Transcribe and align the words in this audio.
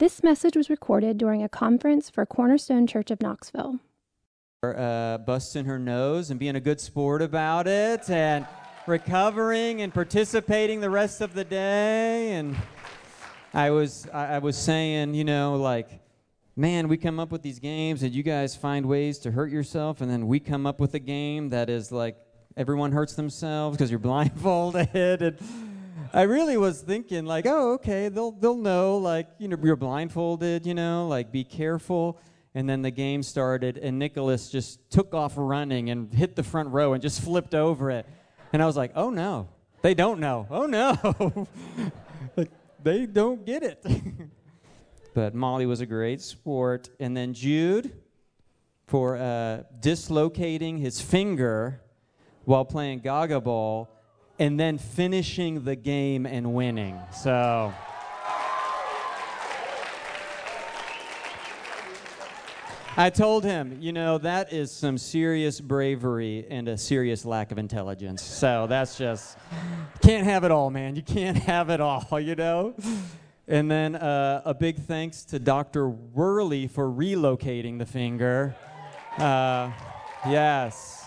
This 0.00 0.22
message 0.22 0.56
was 0.56 0.70
recorded 0.70 1.18
during 1.18 1.42
a 1.42 1.48
conference 1.50 2.08
for 2.08 2.24
Cornerstone 2.24 2.86
Church 2.86 3.10
of 3.10 3.20
Knoxville. 3.20 3.80
Uh, 4.62 5.18
busting 5.18 5.66
her 5.66 5.78
nose 5.78 6.30
and 6.30 6.40
being 6.40 6.56
a 6.56 6.60
good 6.60 6.80
sport 6.80 7.20
about 7.20 7.66
it 7.66 8.08
and 8.08 8.46
recovering 8.86 9.82
and 9.82 9.92
participating 9.92 10.80
the 10.80 10.88
rest 10.88 11.20
of 11.20 11.34
the 11.34 11.44
day. 11.44 12.32
And 12.32 12.56
I 13.52 13.72
was, 13.72 14.08
I, 14.08 14.38
was 14.38 14.56
saying, 14.56 15.12
you 15.12 15.24
know, 15.24 15.56
like, 15.56 16.00
man, 16.56 16.88
we 16.88 16.96
come 16.96 17.20
up 17.20 17.30
with 17.30 17.42
these 17.42 17.58
games 17.58 18.02
and 18.02 18.14
you 18.14 18.22
guys 18.22 18.56
find 18.56 18.86
ways 18.86 19.18
to 19.18 19.30
hurt 19.30 19.50
yourself, 19.50 20.00
and 20.00 20.10
then 20.10 20.26
we 20.26 20.40
come 20.40 20.64
up 20.64 20.80
with 20.80 20.94
a 20.94 20.98
game 20.98 21.50
that 21.50 21.68
is 21.68 21.92
like 21.92 22.16
everyone 22.56 22.92
hurts 22.92 23.16
themselves 23.16 23.76
because 23.76 23.90
you're 23.90 23.98
blindfolded. 24.00 25.20
and 25.20 25.69
I 26.12 26.22
really 26.22 26.56
was 26.56 26.80
thinking 26.80 27.24
like, 27.24 27.46
oh, 27.46 27.74
okay, 27.74 28.08
they'll 28.08 28.32
they'll 28.32 28.56
know 28.56 28.96
like 28.96 29.28
you 29.38 29.46
know 29.46 29.56
you're 29.62 29.76
blindfolded, 29.76 30.66
you 30.66 30.74
know, 30.74 31.06
like 31.06 31.30
be 31.30 31.44
careful. 31.44 32.18
And 32.52 32.68
then 32.68 32.82
the 32.82 32.90
game 32.90 33.22
started, 33.22 33.78
and 33.78 33.96
Nicholas 33.96 34.50
just 34.50 34.80
took 34.90 35.14
off 35.14 35.34
running 35.36 35.90
and 35.90 36.12
hit 36.12 36.34
the 36.34 36.42
front 36.42 36.70
row 36.70 36.94
and 36.94 37.02
just 37.02 37.20
flipped 37.22 37.54
over 37.54 37.92
it. 37.92 38.06
And 38.52 38.60
I 38.60 38.66
was 38.66 38.76
like, 38.76 38.90
oh 38.96 39.10
no, 39.10 39.48
they 39.82 39.94
don't 39.94 40.18
know. 40.18 40.48
Oh 40.50 40.66
no, 40.66 41.46
like 42.36 42.50
they 42.82 43.06
don't 43.06 43.46
get 43.46 43.62
it. 43.62 43.86
but 45.14 45.32
Molly 45.32 45.66
was 45.66 45.80
a 45.80 45.86
great 45.86 46.20
sport. 46.20 46.90
And 46.98 47.16
then 47.16 47.34
Jude 47.34 47.92
for 48.88 49.16
uh, 49.16 49.62
dislocating 49.78 50.76
his 50.78 51.00
finger 51.00 51.80
while 52.46 52.64
playing 52.64 52.98
Gaga 52.98 53.40
Ball 53.40 53.88
and 54.40 54.58
then 54.58 54.78
finishing 54.78 55.62
the 55.64 55.76
game 55.76 56.24
and 56.24 56.54
winning. 56.54 56.98
So. 57.12 57.72
I 62.96 63.08
told 63.10 63.44
him, 63.44 63.76
you 63.80 63.92
know, 63.92 64.18
that 64.18 64.52
is 64.52 64.72
some 64.72 64.98
serious 64.98 65.60
bravery 65.60 66.46
and 66.50 66.68
a 66.68 66.76
serious 66.76 67.24
lack 67.24 67.52
of 67.52 67.58
intelligence. 67.58 68.22
So 68.22 68.66
that's 68.66 68.98
just, 68.98 69.38
can't 70.02 70.24
have 70.24 70.42
it 70.44 70.50
all, 70.50 70.70
man. 70.70 70.96
You 70.96 71.02
can't 71.02 71.36
have 71.44 71.70
it 71.70 71.80
all, 71.80 72.18
you 72.18 72.34
know? 72.34 72.74
And 73.46 73.70
then 73.70 73.94
uh, 73.94 74.42
a 74.44 74.54
big 74.54 74.78
thanks 74.78 75.22
to 75.26 75.38
Dr. 75.38 75.88
Worley 75.88 76.66
for 76.66 76.88
relocating 76.90 77.78
the 77.78 77.86
finger. 77.86 78.56
Uh, 79.18 79.70
yes. 80.26 81.06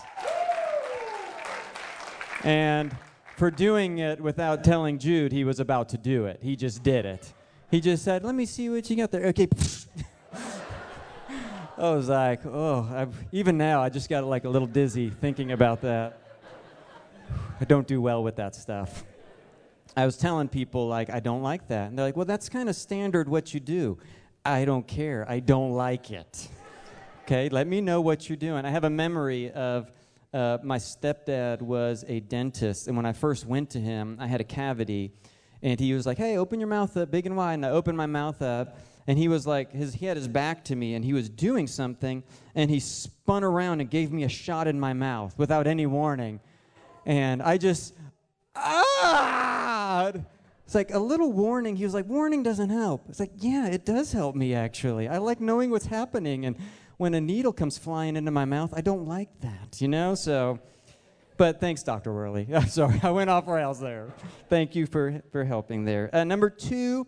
And 2.44 2.96
for 3.36 3.50
doing 3.50 3.98
it 3.98 4.20
without 4.20 4.64
telling 4.64 4.98
Jude 4.98 5.32
he 5.32 5.44
was 5.44 5.60
about 5.60 5.88
to 5.90 5.98
do 5.98 6.26
it. 6.26 6.38
He 6.42 6.56
just 6.56 6.82
did 6.82 7.04
it. 7.04 7.32
He 7.70 7.80
just 7.80 8.04
said, 8.04 8.24
Let 8.24 8.34
me 8.34 8.46
see 8.46 8.68
what 8.68 8.88
you 8.88 8.96
got 8.96 9.10
there. 9.10 9.26
Okay. 9.26 9.48
I 11.76 11.90
was 11.90 12.08
like, 12.08 12.46
Oh, 12.46 12.88
I've, 12.92 13.14
even 13.32 13.58
now, 13.58 13.82
I 13.82 13.88
just 13.88 14.08
got 14.08 14.24
like 14.24 14.44
a 14.44 14.48
little 14.48 14.68
dizzy 14.68 15.10
thinking 15.10 15.52
about 15.52 15.80
that. 15.82 16.20
I 17.60 17.64
don't 17.64 17.86
do 17.86 18.00
well 18.00 18.22
with 18.22 18.36
that 18.36 18.54
stuff. 18.54 19.04
I 19.96 20.06
was 20.06 20.16
telling 20.16 20.48
people, 20.48 20.88
like, 20.88 21.08
I 21.08 21.20
don't 21.20 21.42
like 21.42 21.68
that. 21.68 21.88
And 21.88 21.98
they're 21.98 22.06
like, 22.06 22.16
Well, 22.16 22.26
that's 22.26 22.48
kind 22.48 22.68
of 22.68 22.76
standard 22.76 23.28
what 23.28 23.52
you 23.52 23.60
do. 23.60 23.98
I 24.44 24.64
don't 24.64 24.86
care. 24.86 25.26
I 25.28 25.40
don't 25.40 25.72
like 25.72 26.10
it. 26.10 26.48
Okay, 27.26 27.48
let 27.48 27.66
me 27.66 27.80
know 27.80 28.02
what 28.02 28.28
you're 28.28 28.36
doing. 28.36 28.66
I 28.66 28.70
have 28.70 28.84
a 28.84 28.90
memory 28.90 29.50
of 29.52 29.90
uh, 30.34 30.58
my 30.62 30.78
stepdad 30.78 31.62
was 31.62 32.04
a 32.08 32.18
dentist, 32.20 32.88
and 32.88 32.96
when 32.96 33.06
I 33.06 33.12
first 33.12 33.46
went 33.46 33.70
to 33.70 33.80
him, 33.80 34.16
I 34.20 34.26
had 34.26 34.40
a 34.40 34.44
cavity, 34.44 35.12
and 35.62 35.78
he 35.78 35.94
was 35.94 36.06
like, 36.06 36.18
"Hey, 36.18 36.36
open 36.36 36.58
your 36.58 36.68
mouth 36.68 36.96
up 36.96 37.10
big 37.12 37.24
and 37.24 37.36
wide." 37.36 37.54
And 37.54 37.64
I 37.64 37.70
opened 37.70 37.96
my 37.96 38.06
mouth 38.06 38.42
up, 38.42 38.76
and 39.06 39.16
he 39.16 39.28
was 39.28 39.46
like, 39.46 39.70
his, 39.70 39.94
he 39.94 40.06
had 40.06 40.16
his 40.16 40.26
back 40.26 40.64
to 40.64 40.76
me, 40.76 40.94
and 40.94 41.04
he 41.04 41.12
was 41.12 41.28
doing 41.28 41.68
something, 41.68 42.24
and 42.56 42.68
he 42.68 42.80
spun 42.80 43.44
around 43.44 43.80
and 43.80 43.88
gave 43.88 44.10
me 44.10 44.24
a 44.24 44.28
shot 44.28 44.66
in 44.66 44.80
my 44.80 44.92
mouth 44.92 45.38
without 45.38 45.68
any 45.68 45.86
warning, 45.86 46.40
and 47.06 47.40
I 47.40 47.56
just 47.56 47.94
ah. 48.56 50.12
It's 50.64 50.74
like 50.74 50.92
a 50.92 50.98
little 50.98 51.30
warning. 51.30 51.76
He 51.76 51.84
was 51.84 51.92
like, 51.92 52.06
warning 52.06 52.42
doesn't 52.42 52.70
help. 52.70 53.04
It's 53.10 53.20
like, 53.20 53.32
yeah, 53.36 53.66
it 53.66 53.84
does 53.84 54.12
help 54.12 54.34
me 54.34 54.54
actually. 54.54 55.08
I 55.08 55.18
like 55.18 55.38
knowing 55.38 55.70
what's 55.70 55.84
happening. 55.84 56.46
And 56.46 56.56
when 56.96 57.14
a 57.14 57.20
needle 57.20 57.52
comes 57.52 57.78
flying 57.78 58.16
into 58.16 58.30
my 58.30 58.44
mouth, 58.44 58.72
I 58.74 58.80
don't 58.80 59.06
like 59.06 59.40
that, 59.40 59.80
you 59.80 59.88
know? 59.88 60.14
So, 60.14 60.60
but 61.36 61.60
thanks, 61.60 61.82
Dr. 61.82 62.12
Worley. 62.12 62.48
I'm 62.54 62.68
sorry, 62.68 63.00
I 63.02 63.10
went 63.10 63.30
off 63.30 63.46
rails 63.46 63.80
there. 63.80 64.14
Thank 64.48 64.74
you 64.74 64.86
for, 64.86 65.22
for 65.32 65.44
helping 65.44 65.84
there. 65.84 66.10
Uh, 66.12 66.24
number 66.24 66.50
two, 66.50 67.06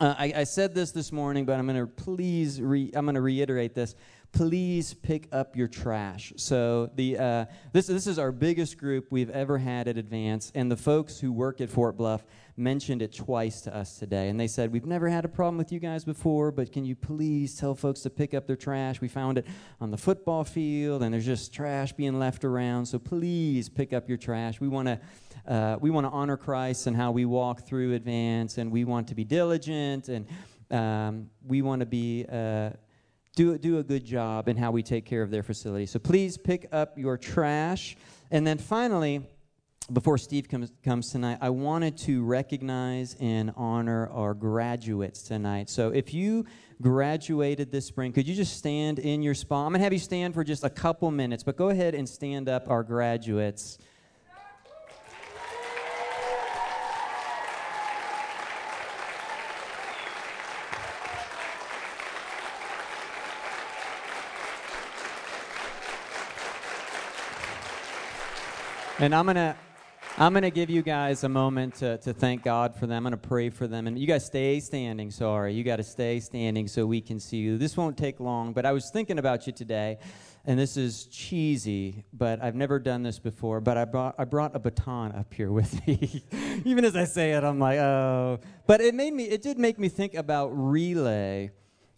uh, 0.00 0.14
I, 0.18 0.32
I, 0.36 0.44
said 0.44 0.74
this 0.74 0.90
this 0.90 1.12
morning, 1.12 1.44
but 1.44 1.58
I'm 1.58 1.66
going 1.66 1.78
to 1.78 1.86
please, 1.86 2.60
re- 2.60 2.90
I'm 2.94 3.04
going 3.04 3.14
to 3.14 3.20
reiterate 3.20 3.74
this. 3.74 3.94
Please 4.32 4.94
pick 4.94 5.28
up 5.30 5.54
your 5.54 5.68
trash. 5.68 6.32
So 6.36 6.90
the 6.94 7.18
uh, 7.18 7.44
this 7.74 7.86
this 7.86 8.06
is 8.06 8.18
our 8.18 8.32
biggest 8.32 8.78
group 8.78 9.08
we've 9.10 9.28
ever 9.28 9.58
had 9.58 9.88
at 9.88 9.98
Advance, 9.98 10.50
and 10.54 10.72
the 10.72 10.76
folks 10.76 11.20
who 11.20 11.30
work 11.30 11.60
at 11.60 11.68
Fort 11.68 11.98
Bluff 11.98 12.24
mentioned 12.62 13.02
it 13.02 13.12
twice 13.12 13.60
to 13.62 13.76
us 13.76 13.98
today. 13.98 14.28
And 14.28 14.38
they 14.38 14.46
said, 14.46 14.72
We've 14.72 14.86
never 14.86 15.08
had 15.08 15.24
a 15.24 15.28
problem 15.28 15.58
with 15.58 15.72
you 15.72 15.80
guys 15.80 16.04
before, 16.04 16.50
but 16.50 16.72
can 16.72 16.84
you 16.84 16.94
please 16.94 17.56
tell 17.56 17.74
folks 17.74 18.00
to 18.02 18.10
pick 18.10 18.32
up 18.32 18.46
their 18.46 18.56
trash? 18.56 19.00
We 19.00 19.08
found 19.08 19.38
it 19.38 19.46
on 19.80 19.90
the 19.90 19.96
football 19.96 20.44
field, 20.44 21.02
and 21.02 21.12
there's 21.12 21.26
just 21.26 21.52
trash 21.52 21.92
being 21.92 22.18
left 22.18 22.44
around. 22.44 22.86
So 22.86 22.98
please 22.98 23.68
pick 23.68 23.92
up 23.92 24.08
your 24.08 24.18
trash. 24.18 24.60
We 24.60 24.68
want 24.68 24.88
to. 24.88 25.00
Uh, 25.44 25.76
we 25.80 25.90
want 25.90 26.06
to 26.06 26.10
honor 26.10 26.36
Christ 26.36 26.86
and 26.86 26.96
how 26.96 27.10
we 27.10 27.24
walk 27.24 27.66
through 27.66 27.94
advance, 27.94 28.58
and 28.58 28.70
we 28.70 28.84
want 28.84 29.08
to 29.08 29.16
be 29.16 29.24
diligent, 29.24 30.08
and 30.08 30.26
um, 30.70 31.30
we 31.44 31.62
want 31.62 31.80
to 31.80 31.86
be 31.86 32.24
uh, 32.30 32.70
do 33.34 33.58
do 33.58 33.78
a 33.78 33.82
good 33.82 34.04
job 34.04 34.48
in 34.48 34.56
how 34.56 34.70
we 34.70 34.82
take 34.82 35.04
care 35.04 35.22
of 35.22 35.30
their 35.30 35.42
facility. 35.42 35.86
So 35.86 35.98
please 35.98 36.38
pick 36.38 36.68
up 36.70 36.96
your 36.96 37.16
trash, 37.18 37.96
and 38.30 38.46
then 38.46 38.58
finally, 38.58 39.26
before 39.90 40.18
Steve 40.18 40.48
comes, 40.48 40.70
comes 40.84 41.10
tonight, 41.10 41.38
I 41.40 41.50
wanted 41.50 41.96
to 41.98 42.24
recognize 42.24 43.16
and 43.20 43.52
honor 43.56 44.08
our 44.08 44.34
graduates 44.34 45.22
tonight. 45.22 45.68
So 45.70 45.90
if 45.90 46.14
you 46.14 46.46
graduated 46.80 47.72
this 47.72 47.86
spring, 47.86 48.12
could 48.12 48.28
you 48.28 48.34
just 48.34 48.56
stand 48.56 48.98
in 48.98 49.22
your 49.22 49.34
spot? 49.34 49.66
I'm 49.66 49.72
going 49.72 49.80
to 49.80 49.84
have 49.84 49.92
you 49.92 49.98
stand 49.98 50.34
for 50.34 50.44
just 50.44 50.62
a 50.64 50.70
couple 50.70 51.10
minutes, 51.10 51.42
but 51.42 51.56
go 51.56 51.70
ahead 51.70 51.94
and 51.94 52.08
stand 52.08 52.48
up 52.48 52.68
our 52.70 52.82
graduates. 52.82 53.78
And 68.98 69.12
I'm 69.12 69.24
going 69.24 69.34
to 69.34 69.56
I'm 70.18 70.34
going 70.34 70.42
to 70.42 70.50
give 70.50 70.68
you 70.68 70.82
guys 70.82 71.24
a 71.24 71.28
moment 71.28 71.76
to, 71.76 71.96
to 71.98 72.12
thank 72.12 72.42
God 72.42 72.76
for 72.76 72.86
them. 72.86 72.98
I'm 72.98 73.02
going 73.10 73.18
to 73.18 73.28
pray 73.28 73.48
for 73.48 73.66
them. 73.66 73.86
And 73.86 73.98
you 73.98 74.06
guys 74.06 74.26
stay 74.26 74.60
standing. 74.60 75.10
Sorry. 75.10 75.54
You 75.54 75.64
got 75.64 75.76
to 75.76 75.82
stay 75.82 76.20
standing 76.20 76.68
so 76.68 76.84
we 76.84 77.00
can 77.00 77.18
see 77.18 77.38
you. 77.38 77.56
This 77.56 77.78
won't 77.78 77.96
take 77.96 78.20
long, 78.20 78.52
but 78.52 78.66
I 78.66 78.72
was 78.72 78.90
thinking 78.90 79.18
about 79.18 79.46
you 79.46 79.54
today. 79.54 79.98
And 80.44 80.58
this 80.58 80.76
is 80.76 81.06
cheesy, 81.06 82.04
but 82.12 82.42
I've 82.42 82.54
never 82.54 82.78
done 82.78 83.02
this 83.02 83.18
before. 83.18 83.60
But 83.62 83.78
I 83.78 83.86
brought, 83.86 84.14
I 84.18 84.24
brought 84.24 84.54
a 84.54 84.58
baton 84.58 85.12
up 85.12 85.32
here 85.32 85.50
with 85.50 85.86
me. 85.86 86.22
Even 86.66 86.84
as 86.84 86.94
I 86.94 87.04
say 87.04 87.32
it, 87.32 87.42
I'm 87.42 87.58
like, 87.58 87.78
oh. 87.78 88.38
But 88.66 88.82
it 88.82 88.94
made 88.94 89.14
me, 89.14 89.24
it 89.24 89.40
did 89.40 89.58
make 89.58 89.78
me 89.78 89.88
think 89.88 90.12
about 90.12 90.48
relay 90.48 91.52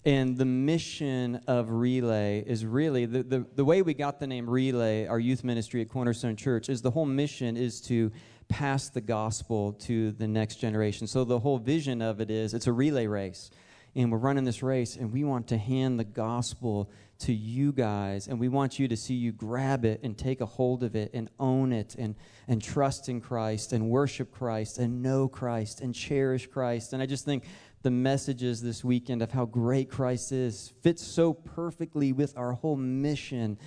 and 0.04 0.36
the 0.36 0.44
mission 0.44 1.40
of 1.46 1.70
Relay 1.70 2.44
is 2.46 2.66
really 2.66 3.06
the, 3.06 3.22
the, 3.22 3.46
the 3.54 3.64
way 3.64 3.80
we 3.80 3.94
got 3.94 4.20
the 4.20 4.26
name 4.26 4.48
Relay, 4.48 5.06
our 5.06 5.18
youth 5.18 5.44
ministry 5.44 5.80
at 5.80 5.88
Cornerstone 5.88 6.36
Church, 6.36 6.68
is 6.68 6.82
the 6.82 6.90
whole 6.90 7.06
mission 7.06 7.56
is 7.56 7.80
to 7.82 8.12
pass 8.48 8.90
the 8.90 9.00
gospel 9.00 9.72
to 9.72 10.12
the 10.12 10.28
next 10.28 10.56
generation. 10.56 11.06
So 11.06 11.24
the 11.24 11.38
whole 11.38 11.58
vision 11.58 12.02
of 12.02 12.20
it 12.20 12.30
is 12.30 12.52
it's 12.52 12.66
a 12.66 12.72
relay 12.72 13.06
race. 13.06 13.50
And 13.96 14.10
we're 14.10 14.18
running 14.18 14.44
this 14.44 14.62
race, 14.62 14.96
and 14.96 15.12
we 15.12 15.22
want 15.22 15.48
to 15.48 15.56
hand 15.56 16.00
the 16.00 16.04
gospel 16.04 16.90
to 17.20 17.32
you 17.32 17.72
guys, 17.72 18.26
and 18.26 18.40
we 18.40 18.48
want 18.48 18.78
you 18.78 18.88
to 18.88 18.96
see 18.96 19.14
you 19.14 19.30
grab 19.32 19.84
it 19.84 20.00
and 20.02 20.18
take 20.18 20.40
a 20.40 20.46
hold 20.46 20.82
of 20.82 20.96
it 20.96 21.12
and 21.14 21.30
own 21.38 21.72
it 21.72 21.94
and, 21.96 22.16
and 22.48 22.60
trust 22.60 23.08
in 23.08 23.20
Christ 23.20 23.72
and 23.72 23.88
worship 23.88 24.32
Christ 24.32 24.78
and 24.78 25.00
know 25.00 25.28
Christ 25.28 25.80
and 25.80 25.94
cherish 25.94 26.48
Christ. 26.48 26.92
And 26.92 27.00
I 27.00 27.06
just 27.06 27.24
think 27.24 27.44
the 27.84 27.90
messages 27.90 28.62
this 28.62 28.82
weekend 28.82 29.20
of 29.20 29.30
how 29.30 29.44
great 29.44 29.90
Christ 29.90 30.32
is 30.32 30.72
fits 30.80 31.06
so 31.06 31.34
perfectly 31.34 32.12
with 32.12 32.36
our 32.36 32.54
whole 32.54 32.76
mission 32.76 33.58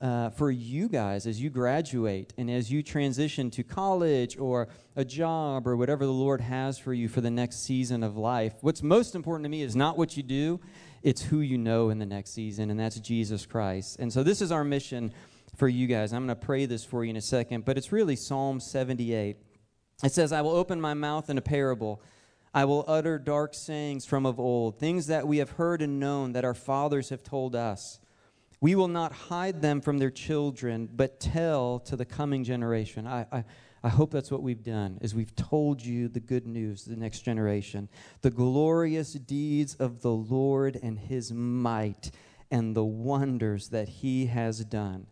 uh, 0.00 0.30
for 0.30 0.50
you 0.50 0.88
guys 0.88 1.26
as 1.26 1.42
you 1.42 1.50
graduate 1.50 2.32
and 2.38 2.50
as 2.50 2.72
you 2.72 2.82
transition 2.82 3.50
to 3.50 3.62
college 3.62 4.38
or 4.38 4.68
a 4.96 5.04
job 5.04 5.66
or 5.66 5.76
whatever 5.76 6.06
the 6.06 6.12
Lord 6.12 6.40
has 6.40 6.78
for 6.78 6.94
you 6.94 7.06
for 7.06 7.20
the 7.20 7.30
next 7.30 7.64
season 7.64 8.02
of 8.02 8.16
life. 8.16 8.54
What's 8.62 8.82
most 8.82 9.14
important 9.14 9.44
to 9.44 9.50
me 9.50 9.60
is 9.60 9.76
not 9.76 9.98
what 9.98 10.16
you 10.16 10.22
do, 10.22 10.58
it's 11.02 11.20
who 11.20 11.40
you 11.40 11.58
know 11.58 11.90
in 11.90 11.98
the 11.98 12.06
next 12.06 12.30
season, 12.32 12.70
and 12.70 12.80
that's 12.80 12.98
Jesus 12.98 13.44
Christ. 13.44 13.98
And 13.98 14.10
so 14.10 14.22
this 14.22 14.40
is 14.40 14.50
our 14.50 14.64
mission 14.64 15.12
for 15.54 15.68
you 15.68 15.86
guys. 15.86 16.14
I'm 16.14 16.26
going 16.26 16.38
to 16.38 16.46
pray 16.46 16.64
this 16.64 16.82
for 16.82 17.04
you 17.04 17.10
in 17.10 17.16
a 17.16 17.20
second, 17.20 17.66
but 17.66 17.76
it's 17.76 17.92
really 17.92 18.16
Psalm 18.16 18.58
78. 18.58 19.36
It 20.02 20.12
says, 20.12 20.32
I 20.32 20.40
will 20.40 20.56
open 20.56 20.80
my 20.80 20.94
mouth 20.94 21.28
in 21.28 21.36
a 21.36 21.42
parable. 21.42 22.02
I 22.56 22.64
will 22.64 22.86
utter 22.88 23.18
dark 23.18 23.52
sayings 23.52 24.06
from 24.06 24.24
of 24.24 24.40
old, 24.40 24.78
things 24.78 25.08
that 25.08 25.28
we 25.28 25.36
have 25.36 25.50
heard 25.50 25.82
and 25.82 26.00
known 26.00 26.32
that 26.32 26.46
our 26.46 26.54
fathers 26.54 27.10
have 27.10 27.22
told 27.22 27.54
us. 27.54 28.00
We 28.62 28.74
will 28.74 28.88
not 28.88 29.12
hide 29.12 29.60
them 29.60 29.82
from 29.82 29.98
their 29.98 30.10
children, 30.10 30.88
but 30.90 31.20
tell 31.20 31.80
to 31.80 31.96
the 31.96 32.06
coming 32.06 32.44
generation. 32.44 33.06
I, 33.06 33.26
I, 33.30 33.44
I 33.84 33.90
hope 33.90 34.10
that's 34.10 34.30
what 34.30 34.42
we've 34.42 34.62
done, 34.62 34.96
is 35.02 35.14
we've 35.14 35.36
told 35.36 35.84
you 35.84 36.08
the 36.08 36.18
good 36.18 36.46
news 36.46 36.86
the 36.86 36.96
next 36.96 37.20
generation, 37.20 37.90
the 38.22 38.30
glorious 38.30 39.12
deeds 39.12 39.74
of 39.74 40.00
the 40.00 40.12
Lord 40.12 40.80
and 40.82 40.98
his 40.98 41.30
might, 41.30 42.10
and 42.50 42.74
the 42.74 42.86
wonders 42.86 43.68
that 43.68 43.86
he 43.86 44.26
has 44.26 44.64
done. 44.64 45.08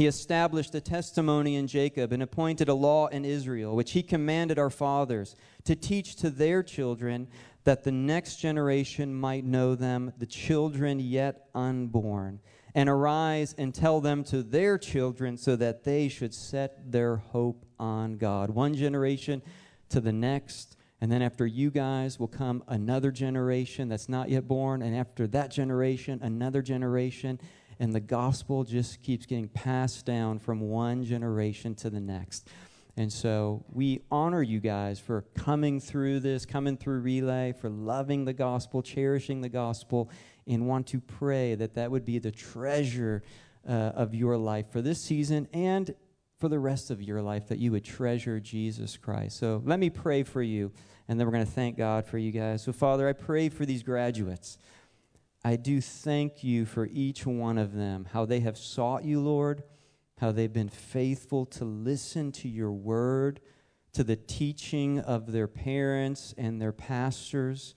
He 0.00 0.06
established 0.06 0.74
a 0.74 0.80
testimony 0.80 1.56
in 1.56 1.66
Jacob 1.66 2.10
and 2.10 2.22
appointed 2.22 2.70
a 2.70 2.74
law 2.74 3.08
in 3.08 3.26
Israel, 3.26 3.76
which 3.76 3.92
he 3.92 4.02
commanded 4.02 4.58
our 4.58 4.70
fathers 4.70 5.36
to 5.64 5.76
teach 5.76 6.16
to 6.16 6.30
their 6.30 6.62
children, 6.62 7.28
that 7.64 7.84
the 7.84 7.92
next 7.92 8.36
generation 8.36 9.14
might 9.14 9.44
know 9.44 9.74
them, 9.74 10.14
the 10.16 10.24
children 10.24 11.00
yet 11.00 11.50
unborn, 11.54 12.40
and 12.74 12.88
arise 12.88 13.54
and 13.58 13.74
tell 13.74 14.00
them 14.00 14.24
to 14.24 14.42
their 14.42 14.78
children, 14.78 15.36
so 15.36 15.54
that 15.56 15.84
they 15.84 16.08
should 16.08 16.32
set 16.32 16.90
their 16.90 17.16
hope 17.16 17.66
on 17.78 18.16
God. 18.16 18.48
One 18.48 18.72
generation 18.72 19.42
to 19.90 20.00
the 20.00 20.14
next. 20.14 20.78
And 21.02 21.12
then 21.12 21.20
after 21.20 21.46
you 21.46 21.70
guys 21.70 22.18
will 22.18 22.26
come 22.26 22.64
another 22.68 23.10
generation 23.10 23.90
that's 23.90 24.08
not 24.08 24.30
yet 24.30 24.48
born. 24.48 24.80
And 24.80 24.96
after 24.96 25.26
that 25.26 25.50
generation, 25.50 26.20
another 26.22 26.62
generation 26.62 27.38
and 27.80 27.94
the 27.94 28.00
gospel 28.00 28.62
just 28.62 29.02
keeps 29.02 29.24
getting 29.26 29.48
passed 29.48 30.04
down 30.04 30.38
from 30.38 30.60
one 30.60 31.02
generation 31.02 31.74
to 31.76 31.88
the 31.88 31.98
next. 31.98 32.46
And 32.96 33.10
so 33.10 33.64
we 33.72 34.02
honor 34.10 34.42
you 34.42 34.60
guys 34.60 35.00
for 35.00 35.22
coming 35.34 35.80
through 35.80 36.20
this, 36.20 36.44
coming 36.44 36.76
through 36.76 37.00
Relay, 37.00 37.54
for 37.58 37.70
loving 37.70 38.26
the 38.26 38.34
gospel, 38.34 38.82
cherishing 38.82 39.40
the 39.40 39.48
gospel, 39.48 40.10
and 40.46 40.68
want 40.68 40.88
to 40.88 41.00
pray 41.00 41.54
that 41.54 41.74
that 41.74 41.90
would 41.90 42.04
be 42.04 42.18
the 42.18 42.30
treasure 42.30 43.22
uh, 43.66 43.72
of 43.72 44.14
your 44.14 44.36
life 44.36 44.70
for 44.70 44.82
this 44.82 45.00
season 45.00 45.48
and 45.54 45.94
for 46.38 46.50
the 46.50 46.58
rest 46.58 46.90
of 46.90 47.00
your 47.00 47.22
life, 47.22 47.48
that 47.48 47.58
you 47.58 47.72
would 47.72 47.84
treasure 47.84 48.40
Jesus 48.40 48.98
Christ. 48.98 49.38
So 49.38 49.62
let 49.64 49.78
me 49.78 49.88
pray 49.88 50.22
for 50.22 50.42
you, 50.42 50.70
and 51.08 51.18
then 51.18 51.26
we're 51.26 51.32
going 51.32 51.46
to 51.46 51.52
thank 51.52 51.78
God 51.78 52.06
for 52.06 52.18
you 52.18 52.30
guys. 52.30 52.62
So, 52.62 52.72
Father, 52.72 53.08
I 53.08 53.14
pray 53.14 53.48
for 53.48 53.64
these 53.64 53.82
graduates. 53.82 54.58
I 55.42 55.56
do 55.56 55.80
thank 55.80 56.44
you 56.44 56.66
for 56.66 56.86
each 56.86 57.24
one 57.24 57.56
of 57.56 57.74
them, 57.74 58.06
how 58.12 58.26
they 58.26 58.40
have 58.40 58.58
sought 58.58 59.04
you, 59.04 59.20
Lord, 59.20 59.62
how 60.18 60.32
they've 60.32 60.52
been 60.52 60.68
faithful 60.68 61.46
to 61.46 61.64
listen 61.64 62.30
to 62.32 62.48
your 62.48 62.72
word, 62.72 63.40
to 63.94 64.04
the 64.04 64.16
teaching 64.16 65.00
of 65.00 65.32
their 65.32 65.48
parents 65.48 66.34
and 66.36 66.60
their 66.60 66.72
pastors. 66.72 67.74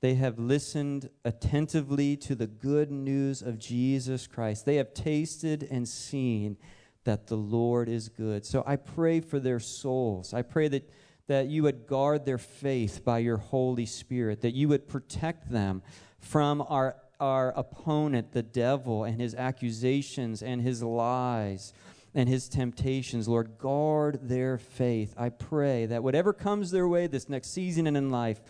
They 0.00 0.14
have 0.14 0.38
listened 0.38 1.10
attentively 1.22 2.16
to 2.16 2.34
the 2.34 2.46
good 2.46 2.90
news 2.90 3.42
of 3.42 3.58
Jesus 3.58 4.26
Christ. 4.26 4.64
They 4.64 4.76
have 4.76 4.94
tasted 4.94 5.68
and 5.70 5.86
seen 5.86 6.56
that 7.04 7.26
the 7.26 7.36
Lord 7.36 7.90
is 7.90 8.08
good. 8.08 8.46
So 8.46 8.64
I 8.66 8.76
pray 8.76 9.20
for 9.20 9.38
their 9.38 9.60
souls. 9.60 10.32
I 10.32 10.40
pray 10.40 10.68
that, 10.68 10.88
that 11.26 11.48
you 11.48 11.64
would 11.64 11.86
guard 11.86 12.24
their 12.24 12.38
faith 12.38 13.04
by 13.04 13.18
your 13.18 13.36
Holy 13.36 13.86
Spirit, 13.86 14.40
that 14.40 14.54
you 14.54 14.68
would 14.68 14.88
protect 14.88 15.50
them 15.50 15.82
from 16.18 16.64
our 16.68 16.96
our 17.22 17.52
opponent, 17.56 18.32
the 18.32 18.42
devil, 18.42 19.04
and 19.04 19.20
his 19.20 19.32
accusations 19.36 20.42
and 20.42 20.60
his 20.60 20.82
lies 20.82 21.72
and 22.14 22.28
his 22.28 22.48
temptations. 22.48 23.28
Lord, 23.28 23.58
guard 23.58 24.18
their 24.28 24.58
faith. 24.58 25.14
I 25.16 25.28
pray 25.28 25.86
that 25.86 26.02
whatever 26.02 26.32
comes 26.32 26.72
their 26.72 26.88
way 26.88 27.06
this 27.06 27.28
next 27.28 27.50
season 27.52 27.86
and 27.86 27.96
in 27.96 28.10
life, 28.10 28.40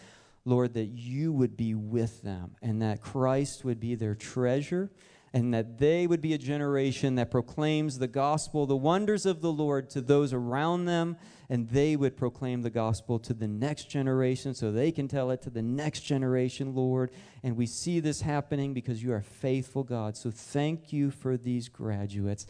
Lord, 0.46 0.72
that 0.72 0.86
you 0.86 1.32
would 1.32 1.54
be 1.54 1.74
with 1.74 2.22
them 2.22 2.56
and 2.62 2.80
that 2.80 3.02
Christ 3.02 3.62
would 3.62 3.78
be 3.78 3.94
their 3.94 4.14
treasure 4.14 4.90
and 5.34 5.54
that 5.54 5.78
they 5.78 6.06
would 6.06 6.20
be 6.20 6.34
a 6.34 6.38
generation 6.38 7.14
that 7.14 7.30
proclaims 7.30 7.98
the 7.98 8.08
gospel, 8.08 8.66
the 8.66 8.76
wonders 8.76 9.24
of 9.24 9.40
the 9.40 9.52
Lord 9.52 9.88
to 9.90 10.00
those 10.00 10.32
around 10.32 10.84
them, 10.84 11.16
and 11.48 11.68
they 11.70 11.96
would 11.96 12.16
proclaim 12.16 12.62
the 12.62 12.70
gospel 12.70 13.18
to 13.20 13.32
the 13.32 13.48
next 13.48 13.88
generation 13.88 14.54
so 14.54 14.70
they 14.70 14.92
can 14.92 15.08
tell 15.08 15.30
it 15.30 15.40
to 15.42 15.50
the 15.50 15.62
next 15.62 16.00
generation, 16.00 16.74
Lord. 16.74 17.10
And 17.42 17.56
we 17.56 17.66
see 17.66 18.00
this 18.00 18.20
happening 18.20 18.74
because 18.74 19.02
you 19.02 19.12
are 19.12 19.22
faithful, 19.22 19.84
God. 19.84 20.16
So 20.16 20.30
thank 20.30 20.92
you 20.92 21.10
for 21.10 21.36
these 21.36 21.68
graduates. 21.68 22.46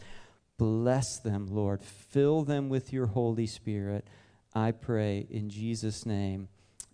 Bless 0.57 1.19
them, 1.19 1.47
Lord. 1.47 1.81
Fill 1.81 2.43
them 2.43 2.69
with 2.69 2.91
your 2.91 3.07
Holy 3.07 3.47
Spirit. 3.47 4.07
I 4.53 4.71
pray 4.71 5.25
in 5.29 5.49
Jesus' 5.49 6.05
name, 6.05 6.49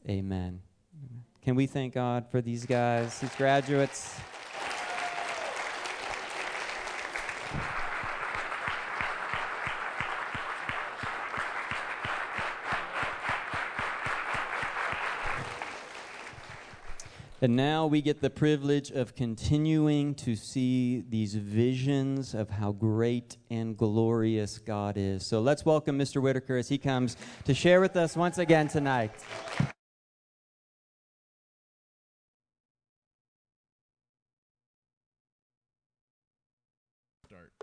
amen. 0.07 0.62
Can 1.42 1.56
we 1.56 1.68
thank 1.68 1.94
God 1.94 2.27
for 2.30 2.42
these 2.42 2.65
guys, 2.65 3.19
these 3.19 3.35
graduates? 3.35 4.19
And 17.41 17.56
now 17.56 17.88
we 17.88 18.01
get 18.01 18.19
the 18.19 18.30
privilege 18.30 18.91
of 18.91 19.15
continuing 19.15 20.13
to 20.15 20.36
see 20.36 21.06
these 21.07 21.36
visions 21.36 22.33
of 22.33 22.50
how 22.50 22.74
great 22.74 23.38
and 23.50 23.77
glorious 23.77 24.59
God 24.59 24.97
is. 24.97 25.25
So 25.25 25.39
let's 25.39 25.63
welcome 25.63 25.97
Mr. 25.97 26.21
Whitaker 26.21 26.57
as 26.57 26.68
he 26.68 26.77
comes 26.77 27.15
to 27.45 27.53
share 27.53 27.80
with 27.80 27.95
us 27.95 28.18
once 28.18 28.39
again 28.39 28.68
tonight. 28.68 29.12
Start. 37.25 37.53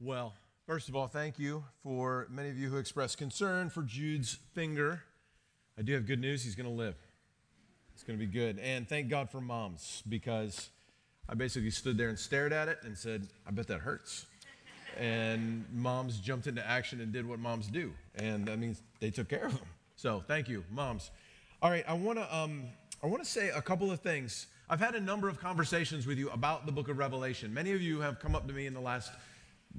Well, 0.00 0.32
first 0.66 0.88
of 0.88 0.96
all, 0.96 1.06
thank 1.06 1.38
you 1.38 1.64
for 1.82 2.26
many 2.30 2.48
of 2.48 2.56
you 2.56 2.70
who 2.70 2.78
expressed 2.78 3.18
concern 3.18 3.68
for 3.68 3.82
Jude's 3.82 4.38
finger. 4.54 5.02
I 5.78 5.82
do 5.82 5.92
have 5.92 6.06
good 6.06 6.20
news. 6.20 6.44
He's 6.44 6.54
going 6.54 6.64
to 6.64 6.74
live. 6.74 6.94
It's 7.98 8.04
going 8.04 8.16
to 8.16 8.24
be 8.24 8.30
good. 8.30 8.60
And 8.60 8.88
thank 8.88 9.08
God 9.08 9.28
for 9.28 9.40
moms 9.40 10.04
because 10.08 10.68
I 11.28 11.34
basically 11.34 11.70
stood 11.70 11.98
there 11.98 12.08
and 12.08 12.16
stared 12.16 12.52
at 12.52 12.68
it 12.68 12.78
and 12.84 12.96
said, 12.96 13.26
I 13.44 13.50
bet 13.50 13.66
that 13.66 13.80
hurts. 13.80 14.26
And 14.96 15.64
moms 15.74 16.20
jumped 16.20 16.46
into 16.46 16.64
action 16.64 17.00
and 17.00 17.12
did 17.12 17.28
what 17.28 17.40
moms 17.40 17.66
do. 17.66 17.92
And 18.14 18.46
that 18.46 18.60
means 18.60 18.82
they 19.00 19.10
took 19.10 19.28
care 19.28 19.46
of 19.46 19.58
them. 19.58 19.66
So 19.96 20.22
thank 20.28 20.48
you, 20.48 20.62
moms. 20.70 21.10
All 21.60 21.72
right, 21.72 21.84
I 21.88 21.94
want 21.94 22.20
to 22.20 22.36
um, 22.36 22.66
I 23.02 23.08
want 23.08 23.24
to 23.24 23.28
say 23.28 23.48
a 23.48 23.60
couple 23.60 23.90
of 23.90 23.98
things. 23.98 24.46
I've 24.70 24.78
had 24.78 24.94
a 24.94 25.00
number 25.00 25.28
of 25.28 25.40
conversations 25.40 26.06
with 26.06 26.18
you 26.18 26.30
about 26.30 26.66
the 26.66 26.72
book 26.72 26.88
of 26.88 26.98
Revelation. 26.98 27.52
Many 27.52 27.72
of 27.72 27.82
you 27.82 27.98
have 27.98 28.20
come 28.20 28.36
up 28.36 28.46
to 28.46 28.54
me 28.54 28.66
in 28.66 28.74
the 28.74 28.80
last 28.80 29.10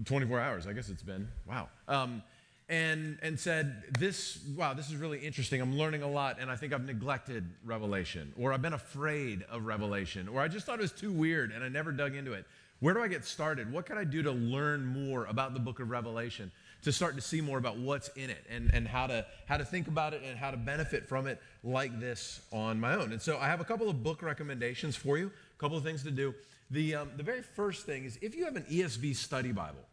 24 0.03 0.41
hours, 0.41 0.67
I 0.67 0.73
guess 0.73 0.89
it's 0.89 1.03
been. 1.03 1.29
Wow. 1.47 1.69
Um, 1.87 2.21
and, 2.69 3.17
and 3.23 3.39
said, 3.39 3.83
This, 3.97 4.39
wow, 4.55 4.73
this 4.73 4.89
is 4.89 4.95
really 4.95 5.19
interesting. 5.19 5.59
I'm 5.59 5.77
learning 5.77 6.03
a 6.03 6.09
lot, 6.09 6.37
and 6.39 6.49
I 6.51 6.55
think 6.55 6.71
I've 6.71 6.85
neglected 6.85 7.49
Revelation, 7.65 8.31
or 8.37 8.53
I've 8.53 8.61
been 8.61 8.73
afraid 8.73 9.43
of 9.49 9.65
Revelation, 9.65 10.27
or 10.27 10.39
I 10.39 10.47
just 10.47 10.65
thought 10.65 10.79
it 10.79 10.83
was 10.83 10.91
too 10.91 11.11
weird 11.11 11.51
and 11.51 11.63
I 11.63 11.69
never 11.69 11.91
dug 11.91 12.15
into 12.15 12.33
it. 12.33 12.45
Where 12.79 12.93
do 12.93 13.01
I 13.01 13.09
get 13.09 13.25
started? 13.25 13.73
What 13.73 13.85
can 13.85 13.97
I 13.97 14.05
do 14.05 14.23
to 14.23 14.31
learn 14.31 14.85
more 14.85 15.25
about 15.25 15.53
the 15.53 15.59
book 15.59 15.81
of 15.81 15.89
Revelation, 15.89 16.49
to 16.83 16.93
start 16.93 17.15
to 17.15 17.21
see 17.21 17.41
more 17.41 17.57
about 17.57 17.77
what's 17.77 18.07
in 18.09 18.29
it 18.29 18.45
and, 18.49 18.71
and 18.73 18.87
how, 18.87 19.07
to, 19.07 19.25
how 19.47 19.57
to 19.57 19.65
think 19.65 19.87
about 19.87 20.13
it 20.13 20.21
and 20.23 20.37
how 20.37 20.51
to 20.51 20.55
benefit 20.55 21.09
from 21.09 21.27
it 21.27 21.41
like 21.61 21.99
this 21.99 22.39
on 22.53 22.79
my 22.79 22.93
own? 22.93 23.11
And 23.11 23.21
so 23.21 23.37
I 23.37 23.47
have 23.47 23.59
a 23.59 23.65
couple 23.65 23.89
of 23.89 24.01
book 24.01 24.21
recommendations 24.21 24.95
for 24.95 25.17
you, 25.17 25.27
a 25.27 25.59
couple 25.59 25.77
of 25.77 25.83
things 25.83 26.03
to 26.03 26.11
do. 26.11 26.33
The, 26.71 26.95
um, 26.95 27.09
the 27.17 27.23
very 27.23 27.41
first 27.41 27.85
thing 27.85 28.05
is 28.05 28.17
if 28.21 28.33
you 28.33 28.45
have 28.45 28.55
an 28.55 28.63
ESV 28.63 29.15
study 29.17 29.51
Bible, 29.51 29.85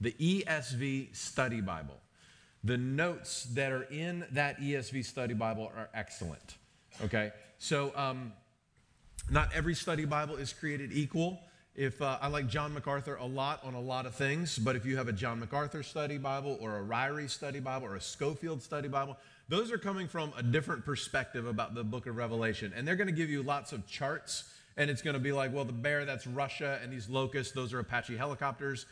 the 0.00 0.12
ESV 0.12 1.14
study 1.14 1.60
Bible, 1.60 1.96
the 2.64 2.76
notes 2.76 3.44
that 3.54 3.72
are 3.72 3.84
in 3.84 4.24
that 4.32 4.60
ESV 4.60 5.04
study 5.04 5.34
Bible 5.34 5.70
are 5.76 5.88
excellent. 5.94 6.56
Okay? 7.02 7.32
So, 7.58 7.92
um, 7.96 8.32
not 9.30 9.50
every 9.54 9.74
study 9.74 10.04
Bible 10.04 10.36
is 10.36 10.52
created 10.52 10.92
equal. 10.92 11.40
If 11.74 12.02
uh, 12.02 12.18
I 12.20 12.28
like 12.28 12.48
John 12.48 12.74
MacArthur 12.74 13.16
a 13.16 13.24
lot 13.24 13.64
on 13.64 13.74
a 13.74 13.80
lot 13.80 14.04
of 14.04 14.14
things, 14.14 14.58
but 14.58 14.76
if 14.76 14.84
you 14.84 14.96
have 14.98 15.08
a 15.08 15.12
John 15.12 15.40
MacArthur 15.40 15.82
study 15.82 16.18
Bible 16.18 16.58
or 16.60 16.78
a 16.78 16.82
Ryrie 16.82 17.30
study 17.30 17.60
Bible 17.60 17.86
or 17.86 17.96
a 17.96 18.00
Scofield 18.00 18.62
study 18.62 18.88
Bible, 18.88 19.16
those 19.48 19.72
are 19.72 19.78
coming 19.78 20.06
from 20.06 20.32
a 20.36 20.42
different 20.42 20.84
perspective 20.84 21.46
about 21.46 21.74
the 21.74 21.82
book 21.82 22.06
of 22.06 22.16
Revelation. 22.16 22.72
And 22.76 22.86
they're 22.86 22.96
going 22.96 23.06
to 23.06 23.12
give 23.12 23.30
you 23.30 23.42
lots 23.42 23.72
of 23.72 23.86
charts. 23.86 24.44
And 24.76 24.90
it's 24.90 25.02
going 25.02 25.14
to 25.14 25.20
be 25.20 25.32
like, 25.32 25.52
well, 25.52 25.64
the 25.64 25.72
bear, 25.72 26.04
that's 26.04 26.26
Russia, 26.26 26.78
and 26.82 26.92
these 26.92 27.08
locusts, 27.08 27.52
those 27.52 27.72
are 27.72 27.78
Apache 27.78 28.16
helicopters 28.16 28.86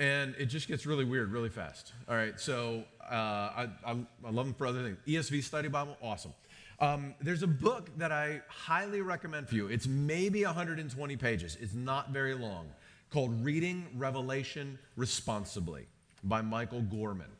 and 0.00 0.34
it 0.38 0.46
just 0.46 0.66
gets 0.66 0.86
really 0.86 1.04
weird 1.04 1.30
really 1.30 1.50
fast. 1.50 1.92
All 2.08 2.16
right, 2.16 2.40
so 2.40 2.84
uh, 3.02 3.14
I, 3.14 3.68
I, 3.86 3.96
I, 4.24 4.30
love 4.30 4.46
them 4.46 4.54
for 4.54 4.66
other 4.66 4.82
things. 4.82 4.96
ESV 5.06 5.44
Study 5.44 5.68
Bible, 5.68 5.96
awesome. 6.02 6.32
Um, 6.80 7.14
there's 7.20 7.42
a 7.42 7.46
book 7.46 7.90
that 7.98 8.10
I 8.10 8.40
highly 8.48 9.02
recommend 9.02 9.46
for 9.46 9.56
you. 9.56 9.66
It's 9.66 9.86
maybe 9.86 10.42
120 10.44 11.16
pages, 11.18 11.58
it's 11.60 11.74
not 11.74 12.10
very 12.10 12.34
long, 12.34 12.68
called 13.10 13.44
Reading 13.44 13.86
Revelation 13.96 14.78
Responsibly 14.96 15.86
by 16.24 16.40
Michael 16.40 16.80
Gorman. 16.80 17.30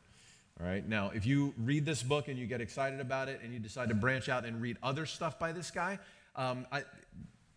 All 0.59 0.67
right. 0.67 0.87
Now, 0.87 1.11
if 1.15 1.25
you 1.25 1.55
read 1.57 1.85
this 1.85 2.03
book 2.03 2.27
and 2.27 2.37
you 2.37 2.45
get 2.45 2.61
excited 2.61 2.99
about 2.99 3.27
it 3.27 3.39
and 3.43 3.51
you 3.51 3.59
decide 3.59 3.89
to 3.89 3.95
branch 3.95 4.29
out 4.29 4.45
and 4.45 4.61
read 4.61 4.77
other 4.83 5.07
stuff 5.07 5.39
by 5.39 5.51
this 5.51 5.71
guy, 5.71 5.97
um, 6.35 6.67
I, 6.71 6.83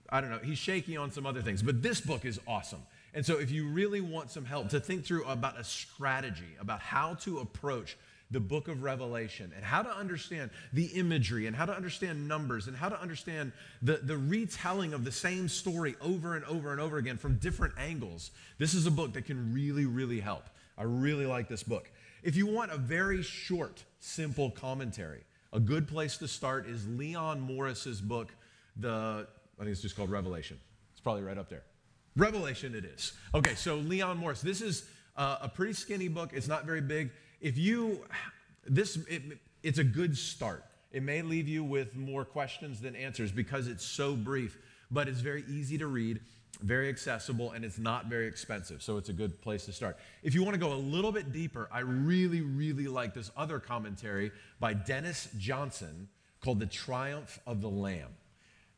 I 0.08 0.23
don't 0.23 0.30
know. 0.30 0.38
He's 0.38 0.56
shaky 0.56 0.96
on 0.96 1.11
some 1.11 1.26
other 1.26 1.42
things, 1.42 1.62
but 1.62 1.82
this 1.82 2.00
book 2.00 2.25
is 2.25 2.40
awesome. 2.46 2.80
And 3.14 3.25
so, 3.25 3.38
if 3.38 3.50
you 3.50 3.68
really 3.68 4.00
want 4.00 4.30
some 4.30 4.44
help 4.44 4.68
to 4.71 4.80
think 4.80 5.04
through 5.04 5.25
about 5.25 5.59
a 5.59 5.64
strategy, 5.64 6.56
about 6.61 6.80
how 6.80 7.14
to 7.23 7.38
approach 7.38 7.97
the 8.30 8.40
book 8.40 8.68
of 8.68 8.83
Revelation 8.83 9.52
and 9.54 9.64
how 9.64 9.83
to 9.83 9.97
understand 9.97 10.50
the 10.73 10.87
imagery 10.87 11.47
and 11.47 11.54
how 11.54 11.64
to 11.64 11.75
understand 11.75 12.26
numbers 12.26 12.66
and 12.66 12.76
how 12.76 12.88
to 12.88 13.00
understand 13.00 13.52
the, 13.83 13.99
the 13.99 14.16
retelling 14.16 14.92
of 14.92 15.04
the 15.04 15.12
same 15.12 15.49
story 15.49 15.94
over 16.00 16.35
and 16.35 16.44
over 16.47 16.73
and 16.73 16.80
over 16.80 16.99
again 16.99 17.16
from 17.16 17.37
different 17.37 17.75
angles, 17.78 18.33
this 18.59 18.75
is 18.75 18.87
a 18.87 18.90
book 18.90 19.12
that 19.12 19.26
can 19.26 19.54
really, 19.54 19.87
really 19.87 20.21
help. 20.21 20.44
I 20.76 20.83
really 20.83 21.26
like 21.26 21.49
this 21.49 21.62
book. 21.62 21.90
If 22.25 22.35
you 22.35 22.47
want 22.47 22.73
a 22.73 22.78
very 22.78 23.23
short, 23.23 23.85
simple 24.00 24.50
commentary, 24.50 25.23
a 25.52 25.61
good 25.61 25.87
place 25.87 26.16
to 26.16 26.26
start 26.26 26.66
is 26.66 26.88
Leon 26.88 27.40
Morris's 27.40 28.00
book, 28.00 28.35
the 28.76 29.28
I 29.56 29.62
think 29.62 29.71
it's 29.71 29.83
just 29.83 29.94
called 29.94 30.11
Revelation. 30.11 30.59
It's 30.92 31.00
probably 31.00 31.23
right 31.23 31.38
up 31.38 31.49
there. 31.49 31.62
Revelation 32.16 32.75
it 32.75 32.85
is. 32.85 33.12
Okay, 33.35 33.54
so 33.54 33.76
Leon 33.76 34.18
Morris. 34.18 34.40
This 34.40 34.61
is 34.61 34.88
uh, 35.16 35.38
a 35.42 35.49
pretty 35.49 35.73
skinny 35.73 36.09
book. 36.09 36.30
It's 36.33 36.49
not 36.49 36.64
very 36.64 36.80
big. 36.80 37.11
If 37.40 37.59
you, 37.59 38.04
this, 38.66 38.97
it, 39.09 39.23
it's 39.62 39.78
a 39.78 39.85
good 39.85 40.16
start. 40.16 40.64
It 40.92 41.02
may 41.02 41.23
leave 41.23 41.49
you 41.49 41.64
with 41.64 41.97
more 41.97 42.25
questions 42.25 42.80
than 42.80 42.94
answers 42.94 43.33
because 43.33 43.66
it's 43.66 43.85
so 43.85 44.14
brief, 44.14 44.56
but 44.92 45.09
it's 45.09 45.21
very 45.21 45.44
easy 45.49 45.76
to 45.78 45.88
read, 45.88 46.21
very 46.62 46.88
accessible, 46.88 47.50
and 47.50 47.64
it's 47.64 47.78
not 47.78 48.06
very 48.06 48.28
expensive. 48.28 48.80
So 48.80 48.97
it's 48.97 49.09
a 49.09 49.12
good 49.12 49.40
place 49.42 49.64
to 49.64 49.73
start. 49.73 49.99
If 50.23 50.37
you 50.37 50.44
want 50.44 50.54
to 50.54 50.61
go 50.61 50.73
a 50.73 50.75
little 50.75 51.11
bit 51.11 51.33
deeper, 51.33 51.68
I 51.73 51.80
really, 51.80 52.42
really 52.42 52.87
like 52.87 53.12
this 53.12 53.33
other 53.37 53.59
commentary 53.59 54.30
by 54.61 54.75
Dennis 54.75 55.28
Johnson 55.37 56.09
called 56.40 56.61
The 56.61 56.66
Triumph 56.66 57.40
of 57.44 57.61
the 57.61 57.71
Lamb. 57.71 58.14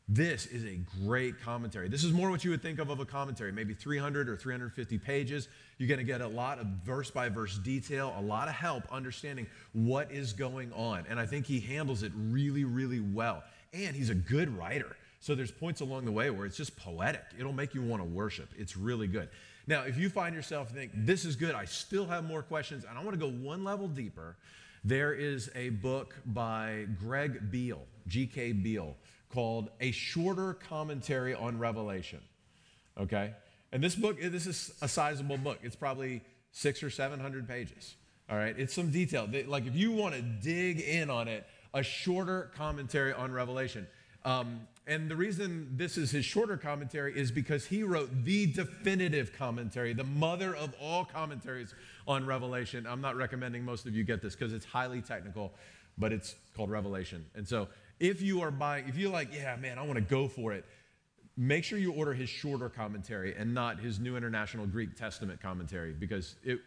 This 0.09 0.45
is 0.45 0.63
a 0.63 0.79
great 1.03 1.41
commentary. 1.41 1.89
This 1.89 2.05
is 2.05 2.13
more 2.13 2.29
what 2.29 2.45
you 2.45 2.51
would 2.51 2.61
think 2.61 2.79
of 2.79 2.89
of 2.89 3.01
a 3.01 3.05
commentary, 3.05 3.51
maybe 3.51 3.73
300 3.73 4.29
or 4.29 4.37
350 4.37 4.97
pages. 4.99 5.49
You're 5.77 5.89
going 5.89 5.97
to 5.97 6.05
get 6.05 6.21
a 6.21 6.27
lot 6.27 6.59
of 6.59 6.67
verse 6.85 7.11
by 7.11 7.27
verse 7.27 7.57
detail, 7.57 8.15
a 8.17 8.21
lot 8.21 8.47
of 8.47 8.53
help 8.53 8.83
understanding 8.89 9.47
what 9.73 10.09
is 10.09 10.31
going 10.31 10.71
on. 10.71 11.03
And 11.09 11.19
I 11.19 11.25
think 11.25 11.45
he 11.45 11.59
handles 11.59 12.03
it 12.03 12.13
really, 12.15 12.63
really 12.63 13.01
well. 13.01 13.43
And 13.73 13.97
he's 13.97 14.09
a 14.09 14.15
good 14.15 14.57
writer. 14.57 14.95
So 15.19 15.35
there's 15.35 15.51
points 15.51 15.81
along 15.81 16.05
the 16.05 16.11
way 16.13 16.29
where 16.29 16.45
it's 16.45 16.55
just 16.55 16.77
poetic. 16.77 17.25
It'll 17.37 17.51
make 17.51 17.73
you 17.73 17.81
want 17.81 18.01
to 18.01 18.07
worship. 18.07 18.49
It's 18.57 18.77
really 18.77 19.07
good. 19.07 19.27
Now, 19.67 19.81
if 19.81 19.97
you 19.97 20.09
find 20.09 20.33
yourself 20.33 20.69
think 20.69 20.91
this 20.93 21.25
is 21.25 21.35
good, 21.35 21.53
I 21.53 21.65
still 21.65 22.05
have 22.05 22.23
more 22.23 22.41
questions, 22.41 22.85
and 22.85 22.97
I 22.97 23.03
want 23.03 23.19
to 23.19 23.19
go 23.19 23.29
one 23.29 23.65
level 23.65 23.89
deeper, 23.89 24.37
there 24.85 25.11
is 25.11 25.49
a 25.53 25.69
book 25.69 26.15
by 26.27 26.85
Greg 26.97 27.51
Beale, 27.51 27.83
G.K. 28.07 28.53
Beale 28.53 28.95
called 29.29 29.69
A 29.79 29.91
Shorter 29.91 30.53
Commentary 30.53 31.33
on 31.33 31.59
Revelation. 31.59 32.19
Okay? 32.99 33.33
And 33.71 33.83
this 33.83 33.95
book, 33.95 34.19
this 34.21 34.47
is 34.47 34.73
a 34.81 34.87
sizable 34.87 35.37
book. 35.37 35.59
It's 35.63 35.75
probably 35.75 36.21
six 36.51 36.81
or 36.81 36.89
700 36.89 37.47
pages. 37.47 37.95
All 38.29 38.37
right? 38.37 38.55
It's 38.57 38.73
some 38.73 38.91
detail. 38.91 39.29
Like, 39.47 39.67
if 39.67 39.75
you 39.75 39.91
want 39.91 40.15
to 40.15 40.21
dig 40.21 40.79
in 40.79 41.09
on 41.09 41.27
it, 41.27 41.45
a 41.73 41.83
shorter 41.83 42.51
commentary 42.55 43.13
on 43.13 43.31
Revelation. 43.31 43.87
Um, 44.25 44.61
and 44.87 45.09
the 45.11 45.15
reason 45.15 45.69
this 45.75 45.97
is 45.97 46.11
his 46.11 46.23
shorter 46.23 46.55
commentary 46.55 47.17
is 47.17 47.29
because 47.29 47.65
he 47.65 47.83
wrote 47.83 48.09
the 48.23 48.45
definitive 48.47 49.33
commentary, 49.33 49.93
the 49.93 50.05
mother 50.05 50.55
of 50.55 50.73
all 50.81 51.03
commentaries 51.03 51.73
on 52.07 52.25
Revelation. 52.25 52.87
I'm 52.87 53.01
not 53.01 53.17
recommending 53.17 53.65
most 53.65 53.85
of 53.85 53.95
you 53.95 54.03
get 54.03 54.21
this 54.21 54.33
because 54.33 54.53
it's 54.53 54.65
highly 54.65 55.01
technical, 55.01 55.53
but 55.97 56.13
it's 56.13 56.35
called 56.55 56.71
Revelation. 56.71 57.25
And 57.35 57.45
so 57.45 57.67
if 57.99 58.21
you 58.21 58.41
are 58.41 58.51
buying, 58.51 58.87
if 58.87 58.97
you're 58.97 59.11
like, 59.11 59.33
yeah, 59.33 59.55
man, 59.55 59.79
I 59.79 59.83
want 59.83 59.95
to 59.95 60.01
go 60.01 60.27
for 60.27 60.53
it, 60.53 60.65
make 61.35 61.63
sure 61.63 61.77
you 61.77 61.93
order 61.93 62.13
his 62.13 62.29
shorter 62.29 62.69
commentary 62.69 63.35
and 63.35 63.53
not 63.53 63.79
his 63.79 63.99
New 63.99 64.17
International 64.17 64.65
Greek 64.65 64.95
Testament 64.95 65.41
commentary 65.41 65.93
because 65.93 66.35
it, 66.43 66.59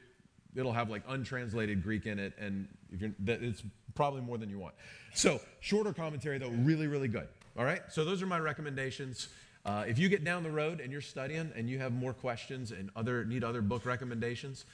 it'll 0.54 0.72
have 0.72 0.90
like 0.90 1.02
untranslated 1.08 1.82
Greek 1.82 2.06
in 2.06 2.18
it, 2.18 2.32
and 2.38 2.68
if 2.92 3.00
you're, 3.00 3.12
it's 3.26 3.62
probably 3.94 4.20
more 4.20 4.38
than 4.38 4.48
you 4.50 4.58
want. 4.58 4.74
So, 5.14 5.40
shorter 5.60 5.92
commentary, 5.92 6.38
though, 6.38 6.50
really, 6.50 6.86
really 6.86 7.08
good. 7.08 7.28
All 7.56 7.64
right? 7.64 7.82
So, 7.90 8.04
those 8.04 8.22
are 8.22 8.26
my 8.26 8.38
recommendations. 8.38 9.28
Uh, 9.64 9.84
if 9.86 9.98
you 9.98 10.08
get 10.08 10.24
down 10.24 10.42
the 10.42 10.50
road 10.50 10.80
and 10.80 10.90
you're 10.90 11.00
studying 11.00 11.52
and 11.54 11.68
you 11.68 11.78
have 11.78 11.92
more 11.92 12.14
questions 12.14 12.70
and 12.70 12.90
other 12.96 13.24
need 13.24 13.44
other 13.44 13.60
book 13.60 13.84
recommendations, 13.84 14.64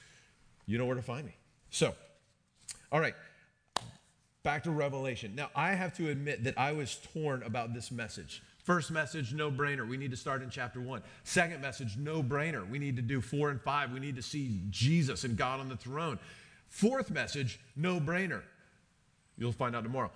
you 0.65 0.77
know 0.77 0.85
where 0.85 0.95
to 0.95 1.01
find 1.01 1.25
me. 1.25 1.35
So, 1.69 1.93
all 2.91 2.99
right 2.99 3.15
back 4.47 4.63
to 4.63 4.71
Revelation. 4.71 5.35
Now, 5.35 5.49
I 5.53 5.73
have 5.73 5.93
to 5.97 6.09
admit 6.09 6.45
that 6.45 6.57
I 6.57 6.71
was 6.71 7.01
torn 7.13 7.43
about 7.43 7.73
this 7.73 7.91
message. 7.91 8.41
First 8.63 8.91
message, 8.91 9.33
no 9.33 9.51
brainer. 9.51 9.85
We 9.85 9.97
need 9.97 10.11
to 10.11 10.15
start 10.15 10.41
in 10.41 10.49
chapter 10.49 10.79
one. 10.79 11.01
Second 11.25 11.61
message, 11.61 11.97
no 11.97 12.23
brainer. 12.23 12.65
We 12.65 12.79
need 12.79 12.95
to 12.95 13.01
do 13.01 13.19
four 13.19 13.49
and 13.49 13.61
five. 13.61 13.91
We 13.91 13.99
need 13.99 14.15
to 14.15 14.21
see 14.21 14.61
Jesus 14.69 15.25
and 15.25 15.35
God 15.35 15.59
on 15.59 15.67
the 15.67 15.75
throne. 15.75 16.17
Fourth 16.69 17.11
message, 17.11 17.59
no 17.75 17.99
brainer. 17.99 18.41
You'll 19.37 19.51
find 19.51 19.75
out 19.75 19.83
tomorrow. 19.83 20.11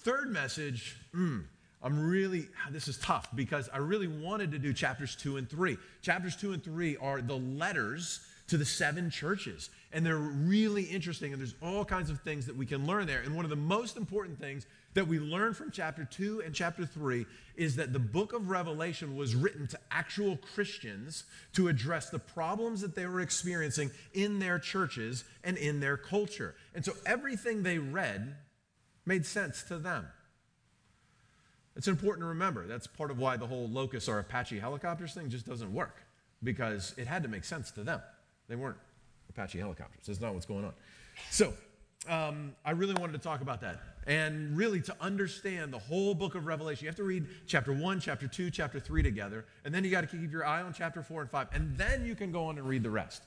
Third 0.00 0.32
message, 0.32 0.96
mm, 1.14 1.44
I'm 1.80 2.10
really, 2.10 2.48
this 2.72 2.88
is 2.88 2.98
tough 2.98 3.28
because 3.36 3.68
I 3.72 3.78
really 3.78 4.08
wanted 4.08 4.50
to 4.50 4.58
do 4.58 4.72
chapters 4.72 5.14
two 5.14 5.36
and 5.36 5.48
three. 5.48 5.78
Chapters 6.02 6.34
two 6.34 6.52
and 6.52 6.64
three 6.64 6.96
are 6.96 7.22
the 7.22 7.36
letters 7.36 8.18
to 8.48 8.56
the 8.56 8.64
seven 8.64 9.10
churches. 9.10 9.70
And 9.92 10.04
they're 10.04 10.16
really 10.16 10.84
interesting, 10.84 11.32
and 11.32 11.40
there's 11.40 11.54
all 11.62 11.84
kinds 11.84 12.10
of 12.10 12.20
things 12.20 12.46
that 12.46 12.56
we 12.56 12.66
can 12.66 12.86
learn 12.86 13.06
there. 13.06 13.20
And 13.20 13.34
one 13.34 13.44
of 13.44 13.50
the 13.50 13.56
most 13.56 13.96
important 13.96 14.38
things 14.38 14.66
that 14.94 15.08
we 15.08 15.18
learn 15.18 15.52
from 15.52 15.70
chapter 15.70 16.04
2 16.04 16.42
and 16.44 16.54
chapter 16.54 16.86
3 16.86 17.26
is 17.56 17.76
that 17.76 17.92
the 17.92 17.98
book 17.98 18.32
of 18.32 18.48
Revelation 18.48 19.16
was 19.16 19.34
written 19.34 19.66
to 19.68 19.78
actual 19.90 20.36
Christians 20.36 21.24
to 21.54 21.68
address 21.68 22.10
the 22.10 22.18
problems 22.18 22.80
that 22.80 22.94
they 22.94 23.06
were 23.06 23.20
experiencing 23.20 23.90
in 24.14 24.38
their 24.38 24.58
churches 24.58 25.24
and 25.44 25.56
in 25.56 25.80
their 25.80 25.96
culture. 25.96 26.54
And 26.74 26.84
so 26.84 26.92
everything 27.04 27.62
they 27.62 27.78
read 27.78 28.36
made 29.04 29.26
sense 29.26 29.62
to 29.64 29.78
them. 29.78 30.06
It's 31.76 31.88
important 31.88 32.22
to 32.22 32.28
remember. 32.28 32.66
That's 32.66 32.86
part 32.86 33.10
of 33.10 33.18
why 33.18 33.36
the 33.36 33.46
whole 33.46 33.68
Locust 33.68 34.08
or 34.08 34.18
Apache 34.18 34.58
helicopters 34.58 35.12
thing 35.12 35.28
just 35.28 35.46
doesn't 35.46 35.72
work, 35.74 35.96
because 36.42 36.94
it 36.96 37.06
had 37.06 37.22
to 37.22 37.28
make 37.28 37.44
sense 37.44 37.70
to 37.72 37.84
them. 37.84 38.00
They 38.48 38.56
weren't 38.56 38.78
Apache 39.30 39.58
helicopters. 39.58 40.06
That's 40.06 40.20
not 40.20 40.34
what's 40.34 40.46
going 40.46 40.64
on. 40.64 40.72
So, 41.30 41.52
um, 42.08 42.54
I 42.64 42.70
really 42.70 42.94
wanted 42.94 43.12
to 43.14 43.18
talk 43.18 43.40
about 43.40 43.60
that. 43.62 43.80
And 44.06 44.56
really, 44.56 44.80
to 44.82 44.96
understand 45.00 45.72
the 45.72 45.78
whole 45.78 46.14
book 46.14 46.36
of 46.36 46.46
Revelation, 46.46 46.84
you 46.84 46.88
have 46.88 46.96
to 46.96 47.04
read 47.04 47.26
chapter 47.46 47.72
1, 47.72 48.00
chapter 48.00 48.28
2, 48.28 48.50
chapter 48.50 48.78
3 48.78 49.02
together. 49.02 49.44
And 49.64 49.74
then 49.74 49.82
you 49.82 49.90
got 49.90 50.02
to 50.02 50.06
keep 50.06 50.30
your 50.30 50.46
eye 50.46 50.62
on 50.62 50.72
chapter 50.72 51.02
4 51.02 51.22
and 51.22 51.30
5. 51.30 51.48
And 51.52 51.76
then 51.76 52.06
you 52.06 52.14
can 52.14 52.30
go 52.30 52.44
on 52.44 52.58
and 52.58 52.68
read 52.68 52.84
the 52.84 52.90
rest. 52.90 53.24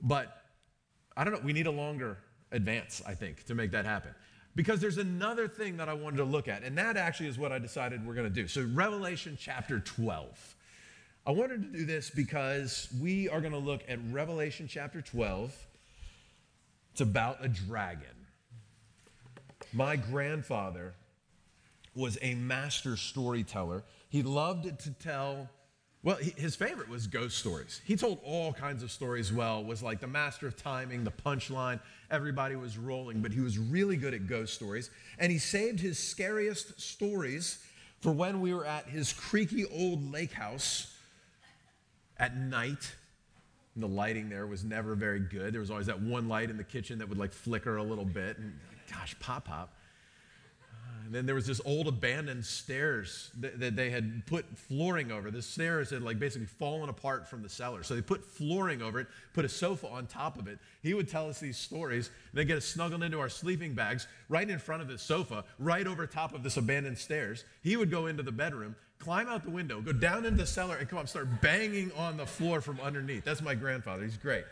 But 0.00 0.42
I 1.16 1.22
don't 1.22 1.32
know, 1.32 1.40
we 1.44 1.52
need 1.52 1.66
a 1.66 1.72
longer 1.72 2.18
advance, 2.50 3.00
I 3.06 3.14
think, 3.14 3.44
to 3.44 3.54
make 3.54 3.70
that 3.70 3.84
happen. 3.84 4.12
Because 4.54 4.80
there's 4.80 4.98
another 4.98 5.46
thing 5.48 5.76
that 5.76 5.88
I 5.88 5.94
wanted 5.94 6.18
to 6.18 6.24
look 6.24 6.48
at, 6.48 6.62
and 6.62 6.76
that 6.76 6.96
actually 6.96 7.28
is 7.28 7.38
what 7.38 7.52
I 7.52 7.58
decided 7.58 8.06
we're 8.06 8.14
going 8.14 8.28
to 8.28 8.34
do. 8.34 8.48
So, 8.48 8.68
Revelation 8.74 9.38
chapter 9.40 9.80
12. 9.80 10.56
I 11.24 11.30
wanted 11.30 11.72
to 11.72 11.78
do 11.78 11.84
this 11.84 12.10
because 12.10 12.88
we 13.00 13.28
are 13.28 13.40
going 13.40 13.52
to 13.52 13.58
look 13.58 13.82
at 13.88 14.00
Revelation 14.10 14.66
chapter 14.68 15.00
12. 15.00 15.54
It's 16.90 17.00
about 17.00 17.44
a 17.44 17.46
dragon. 17.46 18.26
My 19.72 19.94
grandfather 19.94 20.94
was 21.94 22.18
a 22.22 22.34
master 22.34 22.96
storyteller. 22.96 23.84
He 24.08 24.24
loved 24.24 24.64
to 24.80 24.90
tell, 24.94 25.48
well, 26.02 26.16
his 26.16 26.56
favorite 26.56 26.88
was 26.88 27.06
ghost 27.06 27.38
stories. 27.38 27.80
He 27.84 27.94
told 27.94 28.18
all 28.24 28.52
kinds 28.52 28.82
of 28.82 28.90
stories 28.90 29.32
well, 29.32 29.62
was 29.62 29.80
like 29.80 30.00
the 30.00 30.08
master 30.08 30.48
of 30.48 30.56
timing, 30.56 31.04
the 31.04 31.12
punchline. 31.12 31.78
Everybody 32.10 32.56
was 32.56 32.76
rolling, 32.76 33.22
but 33.22 33.32
he 33.32 33.40
was 33.40 33.58
really 33.58 33.96
good 33.96 34.12
at 34.12 34.26
ghost 34.26 34.54
stories. 34.54 34.90
And 35.20 35.30
he 35.30 35.38
saved 35.38 35.78
his 35.78 36.00
scariest 36.00 36.80
stories 36.80 37.64
for 38.00 38.10
when 38.10 38.40
we 38.40 38.52
were 38.52 38.66
at 38.66 38.88
his 38.88 39.12
creaky 39.12 39.66
old 39.66 40.10
lake 40.10 40.32
house 40.32 40.88
at 42.18 42.36
night. 42.36 42.94
the 43.74 43.88
lighting 43.88 44.28
there 44.28 44.46
was 44.46 44.64
never 44.64 44.94
very 44.94 45.20
good. 45.20 45.54
There 45.54 45.60
was 45.60 45.70
always 45.70 45.86
that 45.86 46.00
one 46.00 46.28
light 46.28 46.50
in 46.50 46.56
the 46.58 46.64
kitchen 46.64 46.98
that 46.98 47.08
would 47.08 47.18
like 47.18 47.32
flicker 47.32 47.78
a 47.78 47.82
little 47.82 48.04
bit. 48.04 48.36
And 48.38 48.52
gosh, 48.90 49.16
pop 49.18 49.46
pop. 49.46 49.74
And 51.12 51.18
then 51.18 51.26
there 51.26 51.34
was 51.34 51.46
this 51.46 51.60
old 51.66 51.88
abandoned 51.88 52.42
stairs 52.42 53.30
that, 53.40 53.60
that, 53.60 53.76
they 53.76 53.90
had 53.90 54.24
put 54.24 54.46
flooring 54.56 55.12
over. 55.12 55.30
The 55.30 55.42
stairs 55.42 55.90
had 55.90 56.00
like 56.00 56.18
basically 56.18 56.46
fallen 56.46 56.88
apart 56.88 57.28
from 57.28 57.42
the 57.42 57.50
cellar. 57.50 57.82
So 57.82 57.94
they 57.94 58.00
put 58.00 58.24
flooring 58.24 58.80
over 58.80 58.98
it, 58.98 59.08
put 59.34 59.44
a 59.44 59.48
sofa 59.50 59.88
on 59.88 60.06
top 60.06 60.38
of 60.38 60.48
it. 60.48 60.58
He 60.82 60.94
would 60.94 61.10
tell 61.10 61.28
us 61.28 61.38
these 61.38 61.58
stories, 61.58 62.08
and 62.30 62.38
then 62.38 62.46
get 62.46 62.56
us 62.56 62.64
snuggled 62.64 63.02
into 63.02 63.20
our 63.20 63.28
sleeping 63.28 63.74
bags 63.74 64.06
right 64.30 64.48
in 64.48 64.58
front 64.58 64.80
of 64.80 64.88
the 64.88 64.96
sofa, 64.96 65.44
right 65.58 65.86
over 65.86 66.06
top 66.06 66.32
of 66.32 66.42
this 66.42 66.56
abandoned 66.56 66.96
stairs. 66.96 67.44
He 67.62 67.76
would 67.76 67.90
go 67.90 68.06
into 68.06 68.22
the 68.22 68.32
bedroom, 68.32 68.74
climb 68.98 69.28
out 69.28 69.44
the 69.44 69.50
window, 69.50 69.82
go 69.82 69.92
down 69.92 70.24
into 70.24 70.38
the 70.38 70.46
cellar, 70.46 70.76
and 70.76 70.88
come 70.88 70.98
up, 70.98 71.10
start 71.10 71.42
banging 71.42 71.92
on 71.92 72.16
the 72.16 72.24
floor 72.24 72.62
from 72.62 72.80
underneath. 72.80 73.22
That's 73.22 73.42
my 73.42 73.54
grandfather. 73.54 74.02
He's 74.02 74.16
great. 74.16 74.44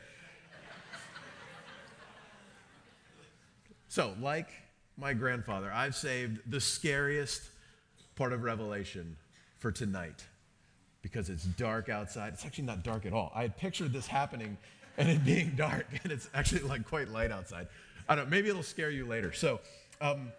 So, 3.89 4.15
like 4.21 4.51
my 5.01 5.15
grandfather, 5.15 5.73
I've 5.73 5.97
saved 5.97 6.41
the 6.47 6.61
scariest 6.61 7.43
part 8.17 8.33
of 8.33 8.43
Revelation 8.43 9.17
for 9.59 9.73
tonight 9.73 10.25
because 11.03 11.31
it's 11.31 11.45
dark 11.45 11.89
outside. 11.89 12.35
It's 12.35 12.45
actually 12.45 12.65
not 12.65 12.85
dark 12.85 13.07
at 13.07 13.13
all. 13.13 13.33
I 13.35 13.43
had 13.43 13.57
pictured 13.57 13.93
this 13.93 14.07
happening 14.07 14.59
and 14.99 15.09
it 15.09 15.25
being 15.25 15.55
dark, 15.57 15.87
and 16.03 16.13
it's 16.13 16.29
actually 16.35 16.63
like 16.63 16.87
quite 16.87 17.09
light 17.09 17.33
outside. 17.33 17.69
I 18.09 18.15
don't 18.15 18.27
know, 18.27 18.31
maybe 18.31 18.51
it'll 18.51 18.63
scare 18.63 18.91
you 18.91 19.07
later. 19.07 19.33
So, 19.33 19.61
um, 20.01 20.33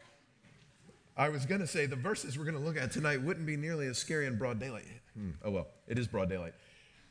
I 1.18 1.30
was 1.30 1.46
going 1.46 1.62
to 1.62 1.68
say 1.68 1.88
the 1.88 1.96
verses 1.96 2.38
we're 2.38 2.46
going 2.46 2.58
to 2.58 2.64
look 2.64 2.78
at 2.78 2.92
tonight 2.92 3.22
wouldn't 3.22 3.46
be 3.46 3.58
nearly 3.58 3.88
as 3.88 3.98
scary 3.98 4.28
in 4.28 4.38
broad 4.38 4.60
daylight. 4.60 4.86
Hmm. 5.16 5.32
Oh, 5.44 5.52
well, 5.52 5.68
it 5.88 5.98
is 5.98 6.08
broad 6.08 6.30
daylight. 6.30 6.54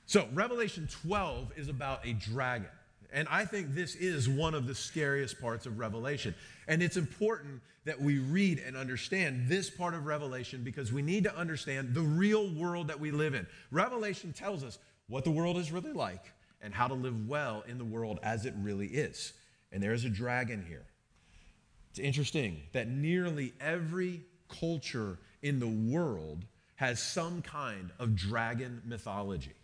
So, 0.06 0.26
Revelation 0.32 0.88
12 1.02 1.52
is 1.56 1.68
about 1.68 2.06
a 2.06 2.12
dragon. 2.12 2.70
And 3.12 3.28
I 3.28 3.44
think 3.44 3.74
this 3.74 3.94
is 3.94 4.28
one 4.28 4.54
of 4.54 4.66
the 4.66 4.74
scariest 4.74 5.40
parts 5.40 5.66
of 5.66 5.78
Revelation. 5.78 6.34
And 6.68 6.82
it's 6.82 6.96
important 6.96 7.60
that 7.84 8.00
we 8.00 8.18
read 8.18 8.62
and 8.64 8.76
understand 8.76 9.48
this 9.48 9.70
part 9.70 9.94
of 9.94 10.06
Revelation 10.06 10.62
because 10.62 10.92
we 10.92 11.02
need 11.02 11.24
to 11.24 11.36
understand 11.36 11.94
the 11.94 12.02
real 12.02 12.48
world 12.54 12.88
that 12.88 13.00
we 13.00 13.10
live 13.10 13.34
in. 13.34 13.46
Revelation 13.70 14.32
tells 14.32 14.62
us 14.62 14.78
what 15.08 15.24
the 15.24 15.30
world 15.30 15.56
is 15.56 15.72
really 15.72 15.92
like 15.92 16.32
and 16.60 16.74
how 16.74 16.86
to 16.86 16.94
live 16.94 17.28
well 17.28 17.64
in 17.66 17.78
the 17.78 17.84
world 17.84 18.20
as 18.22 18.44
it 18.46 18.54
really 18.58 18.86
is. 18.86 19.32
And 19.72 19.82
there 19.82 19.94
is 19.94 20.04
a 20.04 20.10
dragon 20.10 20.64
here. 20.68 20.84
It's 21.90 21.98
interesting 21.98 22.62
that 22.72 22.88
nearly 22.88 23.52
every 23.60 24.22
culture 24.48 25.18
in 25.42 25.58
the 25.58 25.66
world 25.66 26.44
has 26.76 27.02
some 27.02 27.42
kind 27.42 27.90
of 27.98 28.14
dragon 28.14 28.82
mythology. 28.84 29.54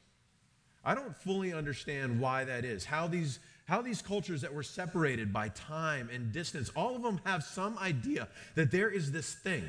I 0.87 0.95
don't 0.95 1.17
fully 1.17 1.53
understand 1.53 2.21
why 2.21 2.45
that 2.45 2.65
is. 2.65 2.85
How 2.85 3.09
these, 3.09 3.41
how 3.65 3.83
these 3.83 4.01
cultures 4.01 4.41
that 4.43 4.55
were 4.55 4.63
separated 4.63 5.33
by 5.33 5.49
time 5.49 6.09
and 6.15 6.31
distance, 6.33 6.71
all 6.77 6.95
of 6.95 7.03
them 7.03 7.21
have 7.25 7.43
some 7.43 7.77
idea 7.79 8.29
that 8.55 8.71
there 8.71 8.89
is 8.89 9.11
this 9.11 9.35
thing 9.35 9.65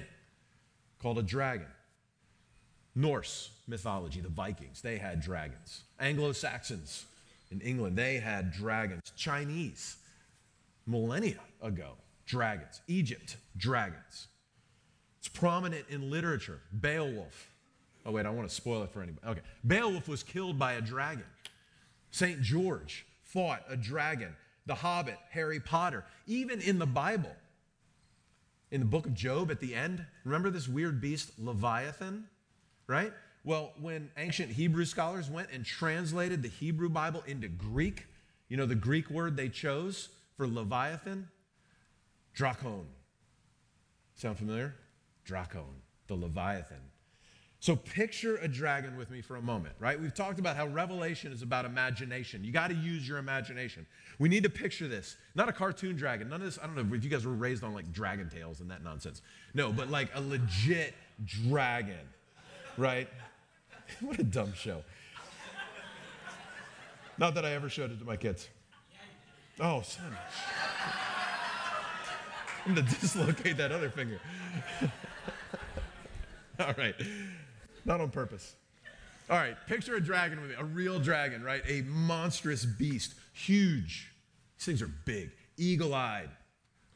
called 1.01 1.17
a 1.17 1.23
dragon. 1.23 1.65
Norse 2.93 3.49
mythology, 3.67 4.21
the 4.21 4.29
Vikings, 4.29 4.81
they 4.81 4.99
had 4.99 5.19
dragons. 5.19 5.83
Anglo 5.99 6.31
Saxons 6.33 7.05
in 7.49 7.61
England, 7.61 7.97
they 7.97 8.17
had 8.17 8.51
dragons. 8.51 9.01
Chinese, 9.15 9.97
millennia 10.85 11.39
ago, 11.63 11.93
dragons. 12.27 12.81
Egypt, 12.87 13.37
dragons. 13.57 14.27
It's 15.17 15.27
prominent 15.27 15.85
in 15.89 16.11
literature. 16.11 16.59
Beowulf, 16.79 17.51
Oh, 18.07 18.11
wait, 18.13 18.25
I 18.25 18.29
want 18.29 18.47
to 18.47 18.55
spoil 18.55 18.83
it 18.83 18.91
for 18.91 19.03
anybody. 19.03 19.27
Okay. 19.27 19.41
Beowulf 19.65 20.07
was 20.07 20.23
killed 20.23 20.57
by 20.57 20.73
a 20.73 20.81
dragon. 20.81 21.25
St. 22.09 22.41
George 22.41 23.05
fought 23.21 23.63
a 23.69 23.75
dragon. 23.75 24.33
The 24.65 24.75
Hobbit, 24.75 25.17
Harry 25.31 25.59
Potter, 25.59 26.05
even 26.25 26.61
in 26.61 26.79
the 26.79 26.85
Bible, 26.85 27.35
in 28.71 28.79
the 28.79 28.85
book 28.85 29.05
of 29.05 29.13
Job 29.13 29.51
at 29.51 29.59
the 29.59 29.75
end, 29.75 30.05
remember 30.23 30.49
this 30.49 30.67
weird 30.67 31.01
beast, 31.01 31.31
Leviathan? 31.37 32.27
Right? 32.87 33.11
Well, 33.43 33.73
when 33.79 34.09
ancient 34.17 34.51
Hebrew 34.51 34.85
scholars 34.85 35.29
went 35.29 35.49
and 35.51 35.65
translated 35.65 36.43
the 36.43 36.49
Hebrew 36.49 36.89
Bible 36.89 37.23
into 37.27 37.49
Greek, 37.49 38.05
you 38.47 38.55
know 38.55 38.65
the 38.65 38.75
Greek 38.75 39.09
word 39.09 39.35
they 39.35 39.49
chose 39.49 40.09
for 40.35 40.47
Leviathan? 40.47 41.27
Drakon. 42.37 42.85
Sound 44.15 44.37
familiar? 44.37 44.75
Drakon, 45.25 45.81
the 46.07 46.15
Leviathan. 46.15 46.81
So 47.59 47.75
picture 47.75 48.37
a 48.37 48.47
dragon 48.47 48.97
with 48.97 49.09
me 49.09 49.21
for 49.21 49.35
a 49.35 49.41
moment, 49.41 49.75
right? 49.79 49.99
We've 49.99 50.13
talked 50.13 50.39
about 50.39 50.55
how 50.55 50.67
revelation 50.67 51.31
is 51.31 51.41
about 51.41 51.65
imagination. 51.65 52.43
You 52.43 52.51
got 52.51 52.67
to 52.67 52.75
use 52.75 53.07
your 53.07 53.17
imagination. 53.17 53.87
We 54.19 54.29
need 54.29 54.43
to 54.43 54.49
picture 54.49 54.87
this. 54.87 55.17
Not 55.33 55.49
a 55.49 55.51
cartoon 55.51 55.95
dragon. 55.95 56.29
None 56.29 56.41
of 56.41 56.45
this, 56.45 56.59
I 56.61 56.67
don't 56.67 56.75
know 56.75 56.95
if 56.95 57.03
you 57.03 57.09
guys 57.09 57.25
were 57.25 57.33
raised 57.33 57.63
on 57.63 57.73
like 57.73 57.91
dragon 57.91 58.29
tales 58.29 58.59
and 58.59 58.69
that 58.69 58.83
nonsense. 58.83 59.23
No, 59.55 59.71
but 59.71 59.89
like 59.89 60.09
a 60.13 60.21
legit 60.21 60.93
dragon, 61.25 62.07
right? 62.77 63.09
what 64.01 64.19
a 64.19 64.23
dumb 64.23 64.53
show. 64.53 64.83
Not 67.17 67.33
that 67.33 67.45
I 67.45 67.53
ever 67.53 67.69
showed 67.69 67.91
it 67.91 67.97
to 67.99 68.05
my 68.05 68.17
kids. 68.17 68.47
Oh, 69.59 69.81
son. 69.81 70.15
I'm 72.65 72.75
going 72.75 72.85
to 72.85 72.95
dislocate 72.99 73.57
that 73.57 73.71
other 73.71 73.89
finger. 73.89 74.19
All 76.59 76.73
right. 76.77 76.95
Not 77.87 78.01
on 78.01 78.09
purpose. 78.09 78.53
All 79.29 79.37
right, 79.37 79.55
picture 79.65 79.95
a 79.95 80.01
dragon 80.01 80.41
with 80.41 80.49
me, 80.51 80.55
a 80.59 80.63
real 80.63 80.99
dragon, 80.99 81.41
right? 81.41 81.61
A 81.67 81.81
monstrous 81.83 82.65
beast, 82.65 83.15
huge. 83.33 84.11
These 84.57 84.65
things 84.65 84.81
are 84.81 84.91
big, 85.05 85.31
eagle 85.55 85.93
eyed, 85.95 86.29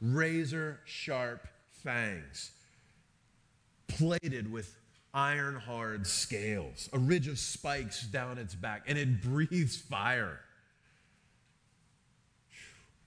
razor 0.00 0.80
sharp 0.84 1.48
fangs, 1.82 2.52
plated 3.88 4.52
with 4.52 4.76
iron 5.14 5.56
hard 5.56 6.06
scales, 6.06 6.90
a 6.92 6.98
ridge 6.98 7.26
of 7.26 7.38
spikes 7.38 8.02
down 8.02 8.36
its 8.36 8.54
back, 8.54 8.84
and 8.86 8.98
it 8.98 9.22
breathes 9.22 9.76
fire. 9.76 10.40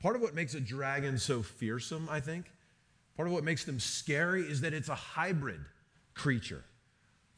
Part 0.01 0.15
of 0.15 0.23
what 0.23 0.33
makes 0.33 0.55
a 0.55 0.59
dragon 0.59 1.19
so 1.19 1.43
fearsome, 1.43 2.07
I 2.09 2.19
think, 2.19 2.45
part 3.15 3.27
of 3.27 3.33
what 3.33 3.43
makes 3.43 3.63
them 3.63 3.79
scary 3.79 4.41
is 4.41 4.61
that 4.61 4.73
it's 4.73 4.89
a 4.89 4.95
hybrid 4.95 5.61
creature 6.15 6.63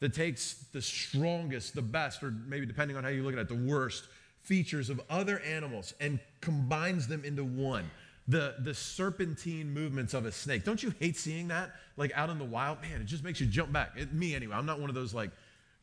that 0.00 0.14
takes 0.14 0.64
the 0.72 0.82
strongest, 0.82 1.74
the 1.74 1.82
best, 1.82 2.22
or 2.22 2.30
maybe 2.30 2.66
depending 2.66 2.96
on 2.96 3.04
how 3.04 3.10
you 3.10 3.22
look 3.22 3.32
at 3.32 3.38
it, 3.38 3.48
the 3.48 3.54
worst 3.54 4.04
features 4.42 4.90
of 4.90 5.00
other 5.10 5.40
animals 5.40 5.94
and 6.00 6.18
combines 6.40 7.06
them 7.06 7.24
into 7.24 7.44
one. 7.44 7.90
The, 8.28 8.56
the 8.58 8.74
serpentine 8.74 9.72
movements 9.72 10.12
of 10.12 10.26
a 10.26 10.32
snake. 10.32 10.64
Don't 10.64 10.82
you 10.82 10.92
hate 11.00 11.16
seeing 11.16 11.48
that? 11.48 11.72
Like 11.96 12.12
out 12.14 12.28
in 12.28 12.38
the 12.38 12.44
wild? 12.44 12.82
Man, 12.82 13.00
it 13.00 13.06
just 13.06 13.24
makes 13.24 13.40
you 13.40 13.46
jump 13.46 13.72
back. 13.72 13.92
It, 13.96 14.12
me, 14.12 14.34
anyway. 14.34 14.54
I'm 14.54 14.66
not 14.66 14.80
one 14.80 14.90
of 14.90 14.94
those 14.94 15.14
like 15.14 15.30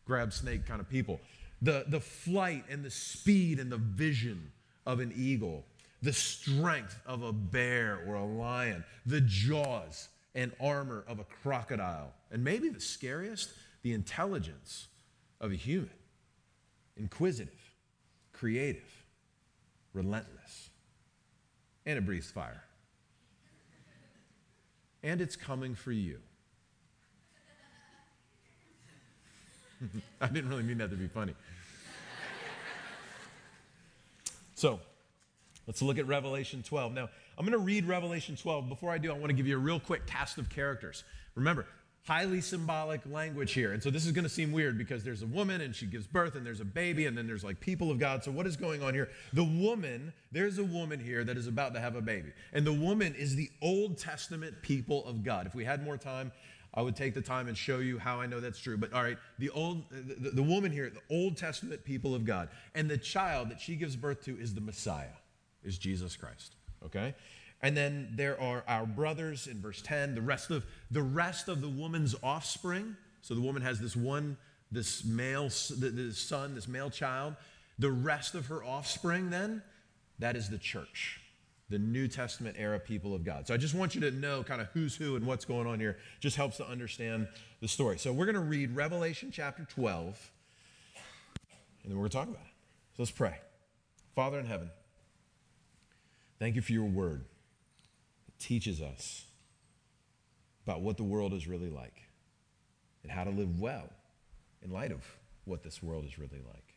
grab 0.06 0.32
snake 0.32 0.66
kind 0.68 0.80
of 0.80 0.88
people. 0.88 1.20
The, 1.62 1.86
the 1.88 2.00
flight 2.00 2.66
and 2.70 2.86
the 2.86 2.92
speed 2.92 3.60
and 3.60 3.72
the 3.72 3.78
vision 3.78 4.52
of 4.86 5.00
an 5.00 5.12
eagle, 5.16 5.66
the 6.04 6.14
strength 6.14 7.00
of 7.08 7.24
a 7.24 7.34
bear 7.34 8.04
or 8.08 8.16
a 8.16 8.26
lion, 8.26 8.84
the 9.06 9.22
jaws 9.22 10.08
and 10.36 10.52
armor 10.60 11.04
of 11.08 11.20
a 11.20 11.24
crocodile, 11.24 12.12
and 12.30 12.44
maybe 12.44 12.70
the 12.70 12.82
scariest, 12.82 13.52
the 13.86 13.94
intelligence 13.94 14.88
of 15.40 15.52
a 15.52 15.56
human 15.56 15.92
inquisitive, 16.98 17.54
creative, 18.34 19.06
relentless. 19.94 20.72
And 21.86 21.96
it 22.00 22.04
breathes 22.04 22.32
fire. 22.32 22.64
And 25.04 25.22
it's 25.22 25.36
coming 25.36 25.76
for 25.76 25.92
you. 25.92 26.18
I 30.20 30.28
didn't 30.30 30.50
really 30.50 30.64
mean 30.64 30.80
that 30.80 30.90
to 30.90 30.96
be 30.96 31.08
funny. 31.08 31.36
So, 34.56 34.80
let's 35.68 35.84
look 35.84 36.00
at 36.00 36.08
Revelation 36.08 36.64
12. 36.64 36.92
Now, 36.94 37.10
I'm 37.38 37.46
going 37.46 37.52
to 37.52 37.64
read 37.64 37.86
Revelation 37.86 38.36
12. 38.36 38.68
Before 38.68 38.90
I 38.90 38.98
do, 38.98 39.12
I 39.12 39.14
want 39.14 39.28
to 39.28 39.34
give 39.34 39.46
you 39.46 39.58
a 39.58 39.60
real 39.60 39.80
quick 39.80 40.08
cast 40.08 40.40
of 40.40 40.50
characters. 40.50 41.04
Remember, 41.36 41.68
highly 42.06 42.40
symbolic 42.40 43.02
language 43.10 43.54
here. 43.54 43.74
And 43.74 43.82
so 43.82 43.90
this 43.90 44.06
is 44.06 44.12
going 44.12 44.24
to 44.24 44.30
seem 44.30 44.52
weird 44.52 44.78
because 44.78 45.04
there's 45.04 45.24
a 45.24 45.28
woman 45.28 45.62
and 45.62 45.76
she 45.76 45.88
gives 45.88 46.06
birth 46.06 46.36
and 46.36 46.46
there's 46.46 46.60
a 46.60 46.66
baby 46.66 47.08
and 47.08 47.18
then 47.18 47.26
there's 47.26 47.44
like 47.44 47.60
people 47.60 47.90
of 47.90 47.98
God. 47.98 48.24
So 48.24 48.32
what 48.32 48.46
is 48.46 48.56
going 48.56 48.84
on 48.84 48.94
here? 48.94 49.10
The 49.34 49.44
woman, 49.44 50.14
there's 50.32 50.60
a 50.60 50.64
woman 50.64 51.00
here 51.00 51.24
that 51.24 51.36
is 51.36 51.48
about 51.48 51.74
to 51.74 51.80
have 51.80 51.96
a 51.96 52.02
baby. 52.02 52.32
And 52.54 52.66
the 52.66 52.74
woman 52.74 53.16
is 53.16 53.36
the 53.36 53.50
Old 53.62 53.98
Testament 53.98 54.54
people 54.62 55.04
of 55.06 55.24
God. 55.24 55.48
If 55.48 55.56
we 55.56 55.66
had 55.66 55.84
more 55.84 55.98
time, 55.98 56.32
I 56.76 56.84
would 56.84 56.96
take 56.96 57.16
the 57.16 57.22
time 57.22 57.48
and 57.48 57.58
show 57.58 57.80
you 57.80 57.98
how 57.98 58.20
I 58.20 58.28
know 58.28 58.40
that's 58.40 58.60
true. 58.60 58.78
But 58.78 58.94
all 58.94 59.02
right, 59.02 59.18
the 59.40 59.50
old 59.50 59.86
the, 59.90 60.30
the 60.32 60.44
woman 60.44 60.72
here, 60.72 60.92
the 60.92 61.16
Old 61.16 61.38
Testament 61.38 61.84
people 61.86 62.14
of 62.14 62.26
God, 62.26 62.50
and 62.76 62.90
the 62.90 62.98
child 62.98 63.50
that 63.50 63.60
she 63.60 63.76
gives 63.76 63.96
birth 63.96 64.24
to 64.26 64.38
is 64.38 64.54
the 64.54 64.62
Messiah, 64.62 65.16
is 65.64 65.78
Jesus 65.78 66.16
Christ. 66.16 66.56
Okay? 66.86 67.16
And 67.66 67.76
then 67.76 68.10
there 68.14 68.40
are 68.40 68.64
our 68.68 68.86
brothers 68.86 69.48
in 69.48 69.60
verse 69.60 69.82
10, 69.82 70.14
the 70.14 70.22
rest 70.22 70.52
of 70.52 70.64
the 70.92 71.02
rest 71.02 71.48
of 71.48 71.62
the 71.62 71.68
woman's 71.68 72.14
offspring. 72.22 72.96
So 73.24 73.34
the 73.34 73.42
woman 73.42 73.64
has 73.64 73.80
this 73.80 73.96
one, 73.96 74.38
this 74.72 75.04
male, 75.04 75.46
this 75.46 76.20
son, 76.20 76.54
this 76.54 76.68
male 76.68 76.92
child. 76.92 77.36
The 77.80 77.90
rest 77.90 78.36
of 78.36 78.46
her 78.46 78.64
offspring, 78.64 79.32
then, 79.32 79.64
that 80.20 80.36
is 80.36 80.48
the 80.48 80.60
church, 80.60 81.20
the 81.70 81.80
New 81.80 82.08
Testament 82.08 82.56
era 82.60 82.80
people 82.80 83.16
of 83.16 83.24
God. 83.24 83.48
So 83.48 83.56
I 83.56 83.58
just 83.58 83.74
want 83.74 83.96
you 83.96 84.02
to 84.02 84.12
know 84.12 84.44
kind 84.44 84.62
of 84.62 84.68
who's 84.68 84.96
who 84.96 85.16
and 85.16 85.26
what's 85.26 85.44
going 85.44 85.66
on 85.66 85.80
here. 85.80 85.98
Just 86.20 86.38
helps 86.38 86.58
to 86.58 86.68
understand 86.68 87.28
the 87.62 87.68
story. 87.68 87.98
So 87.98 88.14
we're 88.14 88.26
going 88.26 88.36
to 88.36 88.42
read 88.42 88.76
Revelation 88.76 89.32
chapter 89.34 89.66
12, 89.66 90.32
and 91.82 91.92
then 91.92 91.98
we're 91.98 92.08
going 92.08 92.12
to 92.12 92.18
talk 92.18 92.28
about 92.28 92.46
it. 92.46 92.54
So 92.96 93.02
let's 93.02 93.12
pray. 93.12 93.40
Father 94.14 94.40
in 94.40 94.46
heaven, 94.46 94.70
thank 96.38 96.56
you 96.56 96.62
for 96.62 96.72
your 96.72 96.86
word 96.86 97.26
teaches 98.40 98.82
us 98.82 99.26
about 100.66 100.82
what 100.82 100.98
the 100.98 101.04
world 101.04 101.34
is 101.34 101.48
really 101.48 101.70
like 101.70 102.02
and 103.04 103.12
how 103.12 103.24
to 103.24 103.30
live 103.30 103.60
well 103.60 103.90
in 104.64 104.72
light 104.72 104.92
of 104.92 105.04
what 105.46 105.64
this 105.64 105.82
world 105.84 106.06
is 106.06 106.18
really 106.18 106.42
like. 106.48 106.76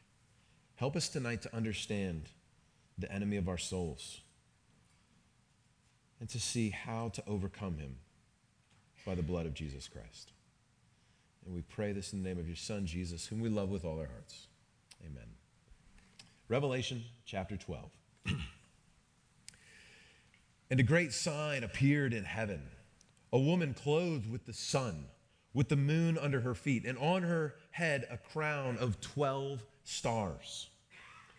Help 0.76 0.94
us 0.96 1.08
tonight 1.08 1.42
to 1.42 1.56
understand 1.56 2.28
the 2.98 3.10
enemy 3.12 3.36
of 3.36 3.48
our 3.48 3.58
souls. 3.58 4.20
and 6.20 6.28
to 6.28 6.40
see 6.40 6.70
how 6.70 7.08
to 7.10 7.22
overcome 7.28 7.78
him 7.78 7.96
by 9.06 9.14
the 9.14 9.22
blood 9.22 9.46
of 9.46 9.54
Jesus 9.54 9.88
Christ. 9.88 10.32
And 11.46 11.54
we 11.54 11.62
pray 11.62 11.92
this 11.92 12.12
in 12.12 12.22
the 12.22 12.28
name 12.28 12.38
of 12.38 12.46
your 12.46 12.56
Son, 12.56 12.86
Jesus, 12.86 13.26
whom 13.26 13.40
we 13.40 13.48
love 13.48 13.68
with 13.70 13.84
all 13.84 13.98
our 13.98 14.06
hearts. 14.06 14.48
Amen. 15.04 15.28
Revelation 16.48 17.04
chapter 17.24 17.56
12. 17.56 17.90
and 20.70 20.80
a 20.80 20.84
great 20.84 21.12
sign 21.12 21.64
appeared 21.64 22.12
in 22.12 22.24
heaven 22.24 22.62
a 23.32 23.38
woman 23.38 23.74
clothed 23.74 24.30
with 24.30 24.46
the 24.46 24.52
sun, 24.52 25.06
with 25.52 25.68
the 25.68 25.76
moon 25.76 26.16
under 26.16 26.40
her 26.40 26.54
feet, 26.54 26.84
and 26.84 26.96
on 26.98 27.22
her 27.22 27.54
head 27.72 28.06
a 28.10 28.16
crown 28.16 28.78
of 28.78 29.00
12 29.00 29.62
stars. 29.84 30.68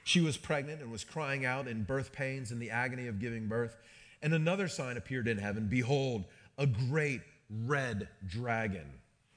She 0.04 0.22
was 0.22 0.38
pregnant 0.38 0.82
and 0.82 0.92
was 0.92 1.04
crying 1.04 1.46
out 1.46 1.68
in 1.68 1.84
birth 1.84 2.12
pains 2.12 2.52
and 2.52 2.62
the 2.62 2.72
agony 2.72 3.08
of 3.08 3.20
giving 3.20 3.48
birth. 3.48 3.78
And 4.22 4.34
another 4.34 4.68
sign 4.68 4.98
appeared 4.98 5.28
in 5.28 5.38
heaven 5.38 5.68
Behold, 5.68 6.26
a 6.58 6.66
great 6.66 7.22
red 7.50 8.08
dragon 8.26 8.88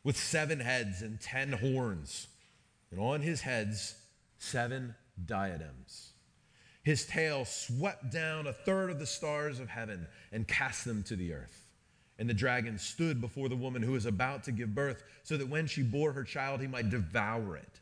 with 0.04 0.16
seven 0.16 0.60
heads 0.60 1.02
and 1.02 1.20
ten 1.20 1.52
horns, 1.52 2.26
and 2.90 3.00
on 3.00 3.20
his 3.20 3.42
heads, 3.42 3.94
seven 4.38 4.94
diadems. 5.24 6.11
His 6.82 7.06
tail 7.06 7.44
swept 7.44 8.10
down 8.10 8.46
a 8.46 8.52
third 8.52 8.90
of 8.90 8.98
the 8.98 9.06
stars 9.06 9.60
of 9.60 9.68
heaven 9.68 10.06
and 10.32 10.48
cast 10.48 10.84
them 10.84 11.04
to 11.04 11.16
the 11.16 11.32
earth. 11.32 11.68
And 12.18 12.28
the 12.28 12.34
dragon 12.34 12.78
stood 12.78 13.20
before 13.20 13.48
the 13.48 13.56
woman 13.56 13.82
who 13.82 13.92
was 13.92 14.06
about 14.06 14.44
to 14.44 14.52
give 14.52 14.74
birth, 14.74 15.02
so 15.22 15.36
that 15.36 15.48
when 15.48 15.66
she 15.66 15.82
bore 15.82 16.12
her 16.12 16.24
child, 16.24 16.60
he 16.60 16.66
might 16.66 16.90
devour 16.90 17.56
it. 17.56 17.80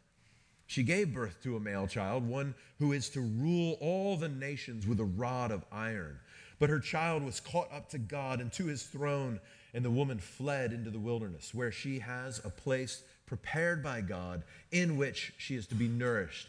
She 0.67 0.83
gave 0.83 1.15
birth 1.15 1.43
to 1.43 1.57
a 1.57 1.61
male 1.61 1.87
child, 1.87 2.27
one 2.27 2.55
who 2.79 2.93
is 2.93 3.09
to 3.11 3.21
rule 3.21 3.77
all 3.81 4.17
the 4.17 4.29
nations 4.29 4.87
with 4.87 5.01
a 5.01 5.05
rod 5.05 5.51
of 5.51 5.65
iron. 5.73 6.19
But 6.59 6.71
her 6.71 6.79
child 6.79 7.25
was 7.25 7.41
caught 7.41 7.73
up 7.73 7.89
to 7.91 7.99
God 7.99 8.41
and 8.41 8.53
to 8.53 8.67
his 8.67 8.85
throne, 8.85 9.41
and 9.75 9.85
the 9.85 9.91
woman 9.91 10.19
fled 10.19 10.73
into 10.73 10.91
the 10.91 10.99
wilderness, 10.99 11.53
where 11.55 11.73
she 11.73 11.99
has 11.99 12.39
a 12.45 12.51
place 12.51 13.03
prepared 13.27 13.83
by 13.83 14.03
God 14.03 14.45
in 14.71 14.97
which 14.97 15.33
she 15.39 15.57
is 15.57 15.67
to 15.69 15.75
be 15.75 15.89
nourished 15.89 16.49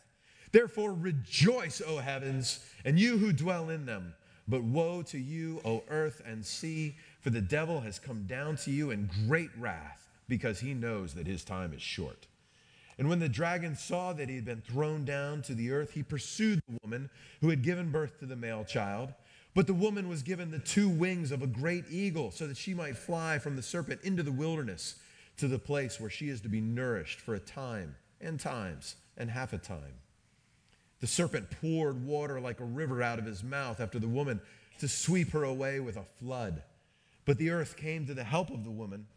Therefore 0.51 0.93
rejoice, 0.93 1.81
O 1.85 1.97
heavens, 1.97 2.59
and 2.83 2.99
you 2.99 3.17
who 3.17 3.31
dwell 3.31 3.69
in 3.69 3.85
them. 3.85 4.13
But 4.47 4.63
woe 4.63 5.01
to 5.03 5.17
you, 5.17 5.61
O 5.63 5.83
earth 5.89 6.21
and 6.25 6.45
sea 6.45 6.95
for 7.21 7.29
the 7.29 7.41
devil 7.41 7.81
has 7.81 7.99
come 7.99 8.23
down 8.23 8.57
to 8.57 8.71
you 8.71 8.91
in 8.91 9.09
great 9.27 9.51
wrath 9.57 10.09
because 10.27 10.59
he 10.59 10.73
knows 10.73 11.13
that 11.13 11.27
his 11.27 11.43
time 11.43 11.73
is 11.73 11.81
short. 11.81 12.27
And 12.97 13.07
when 13.07 13.19
the 13.19 13.29
dragon 13.29 13.75
saw 13.75 14.13
that 14.13 14.29
he 14.29 14.35
had 14.35 14.45
been 14.45 14.61
thrown 14.61 15.05
down 15.05 15.41
to 15.43 15.53
the 15.53 15.71
earth, 15.71 15.93
he 15.93 16.03
pursued 16.03 16.61
the 16.67 16.77
woman 16.83 17.09
who 17.39 17.49
had 17.49 17.63
given 17.63 17.91
birth 17.91 18.19
to 18.19 18.25
the 18.25 18.35
male 18.35 18.63
child. 18.63 19.13
But 19.53 19.67
the 19.67 19.73
woman 19.73 20.07
was 20.07 20.21
given 20.21 20.51
the 20.51 20.59
two 20.59 20.87
wings 20.87 21.31
of 21.31 21.41
a 21.41 21.47
great 21.47 21.85
eagle 21.89 22.31
so 22.31 22.47
that 22.47 22.57
she 22.57 22.73
might 22.73 22.97
fly 22.97 23.39
from 23.39 23.55
the 23.55 23.63
serpent 23.63 24.01
into 24.03 24.23
the 24.23 24.31
wilderness 24.31 24.95
to 25.37 25.47
the 25.47 25.59
place 25.59 25.99
where 25.99 26.09
she 26.09 26.29
is 26.29 26.41
to 26.41 26.49
be 26.49 26.61
nourished 26.61 27.19
for 27.19 27.35
a 27.35 27.39
time 27.39 27.95
and 28.19 28.39
times 28.39 28.95
and 29.17 29.29
half 29.29 29.53
a 29.53 29.57
time. 29.57 29.95
The 31.01 31.07
serpent 31.07 31.49
poured 31.59 32.05
water 32.05 32.39
like 32.39 32.59
a 32.59 32.65
river 32.65 33.01
out 33.01 33.19
of 33.19 33.25
his 33.25 33.43
mouth 33.43 33.79
after 33.79 33.99
the 33.99 34.07
woman 34.07 34.39
to 34.79 34.87
sweep 34.87 35.31
her 35.31 35.43
away 35.43 35.79
with 35.79 35.97
a 35.97 36.05
flood. 36.19 36.61
But 37.25 37.37
the 37.37 37.49
earth 37.49 37.75
came 37.75 38.05
to 38.05 38.13
the 38.13 38.23
help 38.23 38.51
of 38.51 38.63
the 38.63 38.71
woman, 38.71 39.07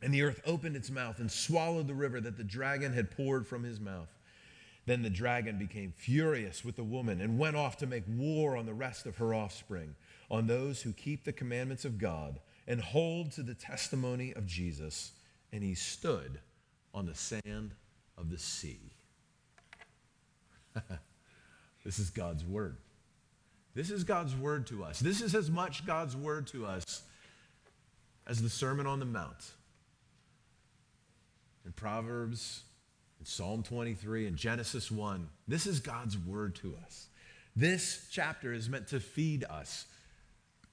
and 0.00 0.14
the 0.14 0.22
earth 0.22 0.40
opened 0.46 0.76
its 0.76 0.90
mouth 0.90 1.18
and 1.18 1.30
swallowed 1.30 1.88
the 1.88 1.94
river 1.94 2.20
that 2.20 2.36
the 2.36 2.44
dragon 2.44 2.92
had 2.92 3.10
poured 3.10 3.46
from 3.46 3.64
his 3.64 3.80
mouth. 3.80 4.08
Then 4.86 5.02
the 5.02 5.10
dragon 5.10 5.58
became 5.58 5.92
furious 5.92 6.64
with 6.64 6.76
the 6.76 6.84
woman 6.84 7.20
and 7.20 7.38
went 7.38 7.56
off 7.56 7.76
to 7.78 7.86
make 7.86 8.04
war 8.08 8.56
on 8.56 8.64
the 8.64 8.72
rest 8.72 9.04
of 9.04 9.16
her 9.16 9.34
offspring, 9.34 9.96
on 10.30 10.46
those 10.46 10.82
who 10.82 10.92
keep 10.92 11.24
the 11.24 11.32
commandments 11.32 11.84
of 11.84 11.98
God 11.98 12.38
and 12.66 12.80
hold 12.80 13.32
to 13.32 13.42
the 13.42 13.54
testimony 13.54 14.32
of 14.34 14.46
Jesus. 14.46 15.12
And 15.52 15.64
he 15.64 15.74
stood 15.74 16.40
on 16.94 17.06
the 17.06 17.14
sand 17.14 17.74
of 18.16 18.30
the 18.30 18.38
sea. 18.38 18.92
this 21.84 21.98
is 21.98 22.10
God's 22.10 22.44
word. 22.44 22.76
This 23.74 23.90
is 23.90 24.04
God's 24.04 24.34
word 24.34 24.66
to 24.68 24.82
us. 24.84 24.98
This 24.98 25.20
is 25.20 25.34
as 25.34 25.50
much 25.50 25.86
God's 25.86 26.16
word 26.16 26.46
to 26.48 26.66
us 26.66 27.02
as 28.26 28.42
the 28.42 28.50
Sermon 28.50 28.86
on 28.86 28.98
the 28.98 29.06
Mount. 29.06 29.52
In 31.64 31.72
Proverbs, 31.72 32.62
in 33.20 33.26
Psalm 33.26 33.62
23, 33.62 34.26
in 34.26 34.36
Genesis 34.36 34.90
1, 34.90 35.28
this 35.46 35.66
is 35.66 35.80
God's 35.80 36.18
word 36.18 36.54
to 36.56 36.74
us. 36.84 37.08
This 37.54 38.06
chapter 38.10 38.52
is 38.52 38.68
meant 38.68 38.88
to 38.88 39.00
feed 39.00 39.44
us, 39.44 39.86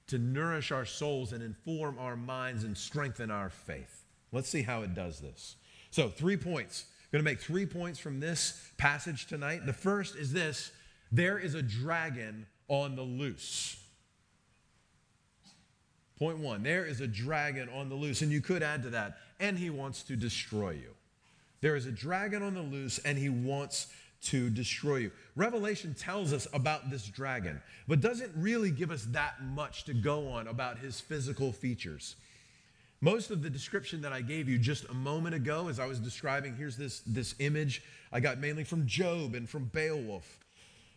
to 0.08 0.18
nourish 0.18 0.70
our 0.70 0.84
souls 0.84 1.32
and 1.32 1.42
inform 1.42 1.98
our 1.98 2.16
minds 2.16 2.64
and 2.64 2.76
strengthen 2.76 3.30
our 3.30 3.50
faith. 3.50 4.04
Let's 4.32 4.48
see 4.48 4.62
how 4.62 4.82
it 4.82 4.94
does 4.94 5.20
this. 5.20 5.56
So, 5.90 6.08
three 6.08 6.36
points. 6.36 6.84
I'm 7.04 7.18
going 7.18 7.24
to 7.24 7.30
make 7.30 7.40
three 7.40 7.66
points 7.66 7.98
from 7.98 8.20
this 8.20 8.60
passage 8.76 9.26
tonight. 9.26 9.64
The 9.64 9.72
first 9.72 10.16
is 10.16 10.32
this 10.32 10.72
there 11.12 11.38
is 11.38 11.54
a 11.54 11.62
dragon 11.62 12.46
on 12.68 12.96
the 12.96 13.02
loose. 13.02 13.76
Point 16.18 16.38
one, 16.38 16.62
there 16.62 16.86
is 16.86 17.00
a 17.00 17.06
dragon 17.06 17.68
on 17.68 17.88
the 17.88 17.94
loose, 17.94 18.22
and 18.22 18.32
you 18.32 18.40
could 18.40 18.62
add 18.62 18.82
to 18.84 18.90
that, 18.90 19.18
and 19.38 19.58
he 19.58 19.68
wants 19.68 20.02
to 20.04 20.16
destroy 20.16 20.70
you. 20.70 20.94
There 21.60 21.76
is 21.76 21.86
a 21.86 21.92
dragon 21.92 22.42
on 22.42 22.54
the 22.54 22.62
loose, 22.62 22.98
and 22.98 23.18
he 23.18 23.28
wants 23.28 23.88
to 24.22 24.48
destroy 24.48 24.96
you. 24.96 25.10
Revelation 25.36 25.94
tells 25.94 26.32
us 26.32 26.48
about 26.52 26.90
this 26.90 27.06
dragon, 27.06 27.60
but 27.86 28.00
doesn't 28.00 28.32
really 28.34 28.70
give 28.70 28.90
us 28.90 29.04
that 29.10 29.42
much 29.42 29.84
to 29.84 29.94
go 29.94 30.28
on 30.28 30.48
about 30.48 30.78
his 30.78 31.00
physical 31.00 31.52
features. 31.52 32.16
Most 33.02 33.30
of 33.30 33.42
the 33.42 33.50
description 33.50 34.00
that 34.02 34.12
I 34.12 34.22
gave 34.22 34.48
you 34.48 34.58
just 34.58 34.88
a 34.88 34.94
moment 34.94 35.34
ago, 35.34 35.68
as 35.68 35.78
I 35.78 35.86
was 35.86 36.00
describing, 36.00 36.56
here's 36.56 36.78
this, 36.78 37.00
this 37.00 37.34
image 37.40 37.82
I 38.10 38.20
got 38.20 38.38
mainly 38.38 38.64
from 38.64 38.86
Job 38.86 39.34
and 39.34 39.48
from 39.48 39.66
Beowulf. 39.66 40.38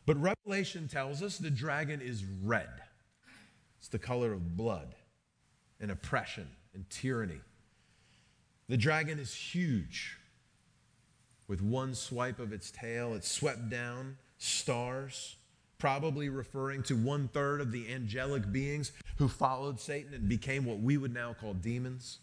But 0.06 0.18
Revelation 0.22 0.88
tells 0.88 1.22
us 1.22 1.38
the 1.38 1.50
dragon 1.50 2.02
is 2.02 2.26
red, 2.44 2.70
it's 3.78 3.88
the 3.90 4.00
color 4.00 4.34
of 4.34 4.58
blood 4.58 4.96
and 5.80 5.92
oppression 5.92 6.48
and 6.74 6.90
tyranny. 6.90 7.42
The 8.68 8.78
dragon 8.78 9.20
is 9.20 9.34
huge. 9.34 10.18
With 11.48 11.62
one 11.62 11.96
swipe 11.96 12.40
of 12.40 12.54
its 12.54 12.70
tail, 12.70 13.16
it 13.16 13.26
swept 13.26 13.70
down 13.70 14.18
stars, 14.38 15.36
probably 15.80 16.30
referring 16.30 16.84
to 16.84 16.96
one 16.96 17.28
third 17.30 17.62
of 17.62 17.72
the 17.72 17.92
angelic 17.92 18.52
beings 18.52 18.92
who 19.18 19.28
followed 19.28 19.80
Satan 19.80 20.14
and 20.14 20.30
became 20.30 20.66
what 20.66 20.80
we 20.80 20.98
would 20.98 21.14
now 21.14 21.34
call 21.34 21.56
demons. 21.56 22.20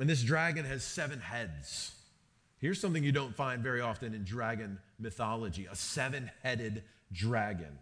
And 0.00 0.08
this 0.08 0.22
dragon 0.22 0.64
has 0.64 0.82
seven 0.82 1.20
heads. 1.20 1.92
Here's 2.64 2.80
something 2.80 3.04
you 3.04 3.12
don't 3.12 3.36
find 3.36 3.62
very 3.62 3.82
often 3.82 4.14
in 4.14 4.24
dragon 4.24 4.78
mythology 4.98 5.68
a 5.70 5.76
seven 5.76 6.30
headed 6.42 6.82
dragon 7.12 7.78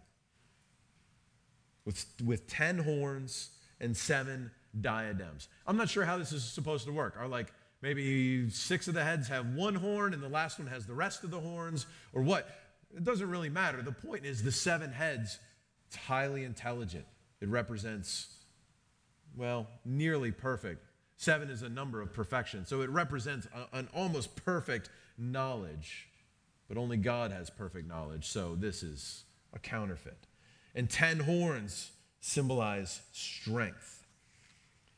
with, 1.85 2.05
with 2.25 2.47
ten 2.47 2.79
horns 2.79 3.51
and 3.79 3.95
seven 3.95 4.51
diadems. 4.81 5.47
I'm 5.65 5.77
not 5.77 5.89
sure 5.89 6.03
how 6.03 6.17
this 6.17 6.33
is 6.33 6.43
supposed 6.43 6.85
to 6.87 6.91
work. 6.91 7.15
Are 7.17 7.29
like 7.29 7.53
maybe 7.81 8.49
six 8.49 8.89
of 8.89 8.93
the 8.93 9.05
heads 9.05 9.29
have 9.29 9.55
one 9.55 9.75
horn 9.75 10.13
and 10.13 10.21
the 10.21 10.27
last 10.27 10.59
one 10.59 10.67
has 10.67 10.85
the 10.85 10.93
rest 10.93 11.23
of 11.23 11.31
the 11.31 11.39
horns, 11.39 11.85
or 12.11 12.21
what? 12.21 12.49
It 12.93 13.05
doesn't 13.05 13.29
really 13.29 13.47
matter. 13.47 13.81
The 13.81 13.93
point 13.93 14.25
is 14.25 14.43
the 14.43 14.51
seven 14.51 14.91
heads, 14.91 15.39
it's 15.87 15.95
highly 15.95 16.43
intelligent. 16.43 17.05
It 17.39 17.47
represents, 17.47 18.27
well, 19.33 19.65
nearly 19.85 20.31
perfect 20.33 20.85
Seven 21.17 21.49
is 21.49 21.61
a 21.61 21.69
number 21.69 22.01
of 22.01 22.13
perfection. 22.13 22.65
So 22.65 22.81
it 22.81 22.89
represents 22.89 23.47
a, 23.53 23.77
an 23.77 23.87
almost 23.95 24.35
perfect 24.35 24.89
knowledge, 25.17 26.07
but 26.67 26.77
only 26.77 26.97
God 26.97 27.31
has 27.31 27.49
perfect 27.49 27.87
knowledge. 27.87 28.27
So 28.27 28.55
this 28.55 28.83
is 28.83 29.23
a 29.53 29.59
counterfeit. 29.59 30.27
And 30.75 30.89
10 30.89 31.19
horns 31.19 31.91
symbolize 32.19 33.01
strength. 33.11 34.05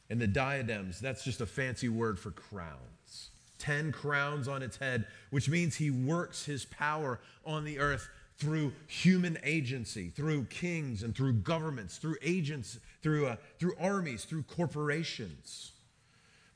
And 0.09 0.21
the 0.21 0.27
diadems, 0.27 0.99
that's 0.99 1.23
just 1.23 1.41
a 1.41 1.45
fancy 1.45 1.89
word 1.89 2.19
for 2.19 2.31
crowns. 2.31 3.29
10 3.57 3.91
crowns 3.91 4.47
on 4.47 4.61
its 4.61 4.77
head, 4.77 5.05
which 5.31 5.49
means 5.49 5.75
he 5.75 5.89
works 5.89 6.45
his 6.45 6.65
power 6.65 7.19
on 7.45 7.63
the 7.63 7.79
earth 7.79 8.07
through 8.37 8.73
human 8.87 9.37
agency, 9.43 10.09
through 10.09 10.43
kings 10.45 11.03
and 11.03 11.15
through 11.15 11.33
governments, 11.33 11.97
through 11.97 12.17
agents, 12.21 12.79
through, 13.01 13.27
uh, 13.27 13.35
through 13.59 13.73
armies, 13.79 14.25
through 14.25 14.43
corporations. 14.43 15.71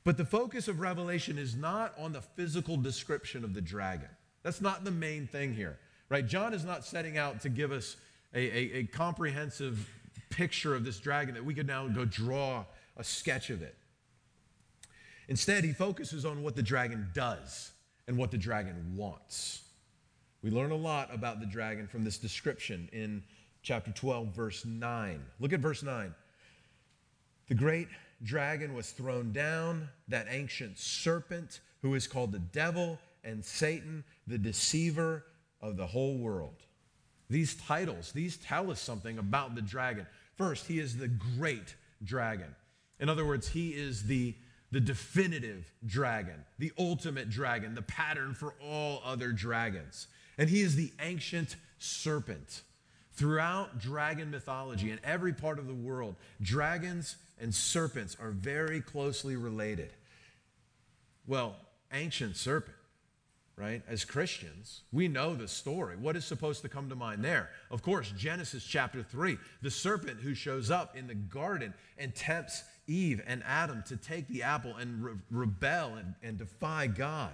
But 0.04 0.16
the 0.16 0.24
focus 0.24 0.68
of 0.68 0.80
Revelation 0.80 1.38
is 1.38 1.54
not 1.54 1.94
on 1.98 2.12
the 2.12 2.22
physical 2.22 2.76
description 2.76 3.44
of 3.44 3.54
the 3.54 3.60
dragon. 3.60 4.08
That's 4.42 4.60
not 4.60 4.84
the 4.84 4.90
main 4.90 5.26
thing 5.26 5.52
here, 5.52 5.78
right? 6.08 6.26
John 6.26 6.54
is 6.54 6.64
not 6.64 6.84
setting 6.84 7.18
out 7.18 7.40
to 7.42 7.48
give 7.48 7.72
us 7.72 7.96
a, 8.34 8.40
a, 8.40 8.78
a 8.78 8.84
comprehensive 8.84 9.88
picture 10.30 10.74
of 10.74 10.84
this 10.84 10.98
dragon 10.98 11.34
that 11.34 11.44
we 11.44 11.52
could 11.52 11.66
now 11.66 11.86
go 11.88 12.04
draw 12.04 12.64
a 12.96 13.04
sketch 13.04 13.50
of 13.50 13.62
it. 13.62 13.74
Instead, 15.28 15.64
he 15.64 15.72
focuses 15.72 16.24
on 16.24 16.42
what 16.42 16.56
the 16.56 16.62
dragon 16.62 17.08
does 17.14 17.72
and 18.08 18.16
what 18.16 18.30
the 18.30 18.38
dragon 18.38 18.96
wants. 18.96 19.62
We 20.42 20.50
learn 20.50 20.70
a 20.70 20.76
lot 20.76 21.14
about 21.14 21.38
the 21.38 21.46
dragon 21.46 21.86
from 21.86 22.02
this 22.02 22.16
description 22.16 22.88
in 22.92 23.22
chapter 23.62 23.92
12, 23.92 24.28
verse 24.28 24.64
9. 24.64 25.22
Look 25.38 25.52
at 25.52 25.60
verse 25.60 25.82
9. 25.82 26.14
The 27.48 27.54
great 27.54 27.88
dragon 28.22 28.74
was 28.74 28.90
thrown 28.90 29.32
down, 29.32 29.88
that 30.08 30.26
ancient 30.28 30.78
serpent 30.78 31.60
who 31.82 31.94
is 31.94 32.06
called 32.06 32.32
the 32.32 32.38
devil 32.38 32.98
and 33.24 33.44
Satan, 33.44 34.04
the 34.26 34.38
deceiver 34.38 35.24
of 35.60 35.76
the 35.76 35.86
whole 35.86 36.16
world. 36.18 36.56
These 37.28 37.54
titles, 37.54 38.12
these 38.12 38.36
tell 38.36 38.70
us 38.70 38.80
something 38.80 39.18
about 39.18 39.54
the 39.54 39.62
dragon. 39.62 40.06
First, 40.36 40.66
he 40.66 40.78
is 40.78 40.96
the 40.96 41.08
great 41.08 41.74
dragon. 42.02 42.54
In 42.98 43.08
other 43.08 43.24
words, 43.24 43.48
he 43.48 43.70
is 43.70 44.04
the, 44.04 44.34
the 44.72 44.80
definitive 44.80 45.72
dragon, 45.86 46.44
the 46.58 46.72
ultimate 46.78 47.30
dragon, 47.30 47.74
the 47.74 47.82
pattern 47.82 48.34
for 48.34 48.54
all 48.62 49.00
other 49.04 49.32
dragons. 49.32 50.08
And 50.38 50.50
he 50.50 50.60
is 50.60 50.76
the 50.76 50.92
ancient 51.00 51.56
serpent. 51.78 52.62
Throughout 53.12 53.78
dragon 53.78 54.30
mythology 54.30 54.90
in 54.90 54.98
every 55.04 55.32
part 55.32 55.58
of 55.58 55.66
the 55.66 55.74
world, 55.74 56.16
dragons 56.40 57.16
and 57.40 57.54
serpents 57.54 58.16
are 58.20 58.30
very 58.30 58.80
closely 58.80 59.36
related. 59.36 59.90
Well, 61.26 61.56
ancient 61.92 62.36
serpent, 62.36 62.76
right? 63.56 63.82
As 63.88 64.04
Christians, 64.04 64.82
we 64.92 65.08
know 65.08 65.34
the 65.34 65.48
story. 65.48 65.96
What 65.96 66.16
is 66.16 66.24
supposed 66.24 66.62
to 66.62 66.68
come 66.68 66.88
to 66.88 66.94
mind 66.94 67.24
there? 67.24 67.50
Of 67.70 67.82
course, 67.82 68.12
Genesis 68.16 68.64
chapter 68.64 69.02
3, 69.02 69.38
the 69.62 69.70
serpent 69.70 70.20
who 70.20 70.34
shows 70.34 70.70
up 70.70 70.96
in 70.96 71.06
the 71.06 71.14
garden 71.14 71.74
and 71.98 72.14
tempts 72.14 72.62
Eve 72.86 73.22
and 73.26 73.42
Adam 73.46 73.84
to 73.86 73.96
take 73.96 74.26
the 74.28 74.42
apple 74.42 74.76
and 74.76 75.04
re- 75.04 75.12
rebel 75.30 75.94
and, 75.94 76.14
and 76.22 76.38
defy 76.38 76.86
God. 76.88 77.32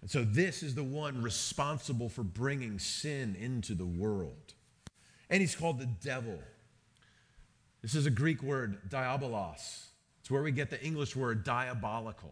And 0.00 0.10
so, 0.10 0.24
this 0.24 0.62
is 0.62 0.74
the 0.74 0.84
one 0.84 1.22
responsible 1.22 2.08
for 2.08 2.24
bringing 2.24 2.78
sin 2.78 3.36
into 3.38 3.74
the 3.74 3.86
world. 3.86 4.54
And 5.30 5.40
he's 5.40 5.54
called 5.54 5.78
the 5.78 5.86
devil. 5.86 6.38
This 7.82 7.94
is 7.96 8.06
a 8.06 8.10
Greek 8.10 8.42
word, 8.42 8.78
diabolos. 8.88 9.86
It's 10.20 10.30
where 10.30 10.42
we 10.42 10.52
get 10.52 10.70
the 10.70 10.82
English 10.84 11.16
word 11.16 11.42
diabolical. 11.42 12.30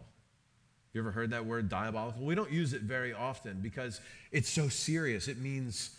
You 0.93 1.01
ever 1.01 1.11
heard 1.11 1.31
that 1.31 1.45
word 1.45 1.69
diabolical? 1.69 2.25
We 2.25 2.35
don't 2.35 2.51
use 2.51 2.73
it 2.73 2.83
very 2.83 3.13
often 3.13 3.61
because 3.61 4.01
it's 4.31 4.49
so 4.49 4.69
serious. 4.69 5.29
It 5.29 5.39
means 5.39 5.91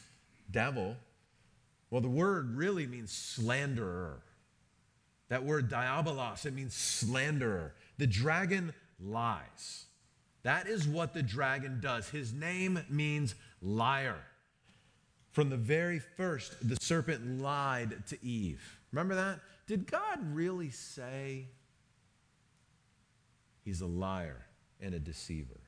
devil. 0.50 0.96
Well, 1.90 2.02
the 2.02 2.10
word 2.10 2.56
really 2.56 2.88
means 2.88 3.12
slanderer. 3.12 4.22
That 5.30 5.44
word 5.44 5.70
diabolos, 5.70 6.46
it 6.46 6.54
means 6.54 6.74
slanderer. 6.74 7.74
The 7.98 8.08
dragon 8.08 8.74
lies. 9.00 9.86
That 10.44 10.68
is 10.68 10.88
what 10.88 11.14
the 11.14 11.24
dragon 11.24 11.80
does. 11.82 12.10
His 12.10 12.34
name 12.34 12.80
means 12.90 13.36
liar. 13.62 14.20
From 15.32 15.50
the 15.50 15.58
very 15.58 16.00
first, 16.00 16.56
the 16.68 16.78
serpent 16.82 17.42
lied 17.42 18.06
to 18.08 18.26
Eve. 18.26 18.81
Remember 18.92 19.16
that? 19.16 19.40
Did 19.68 19.90
God 19.90 20.20
really 20.34 20.70
say 20.70 21.48
he's 23.64 23.82
a 23.82 23.88
liar 23.88 24.46
and 24.80 24.94
a 24.94 25.00
deceiver? 25.00 25.62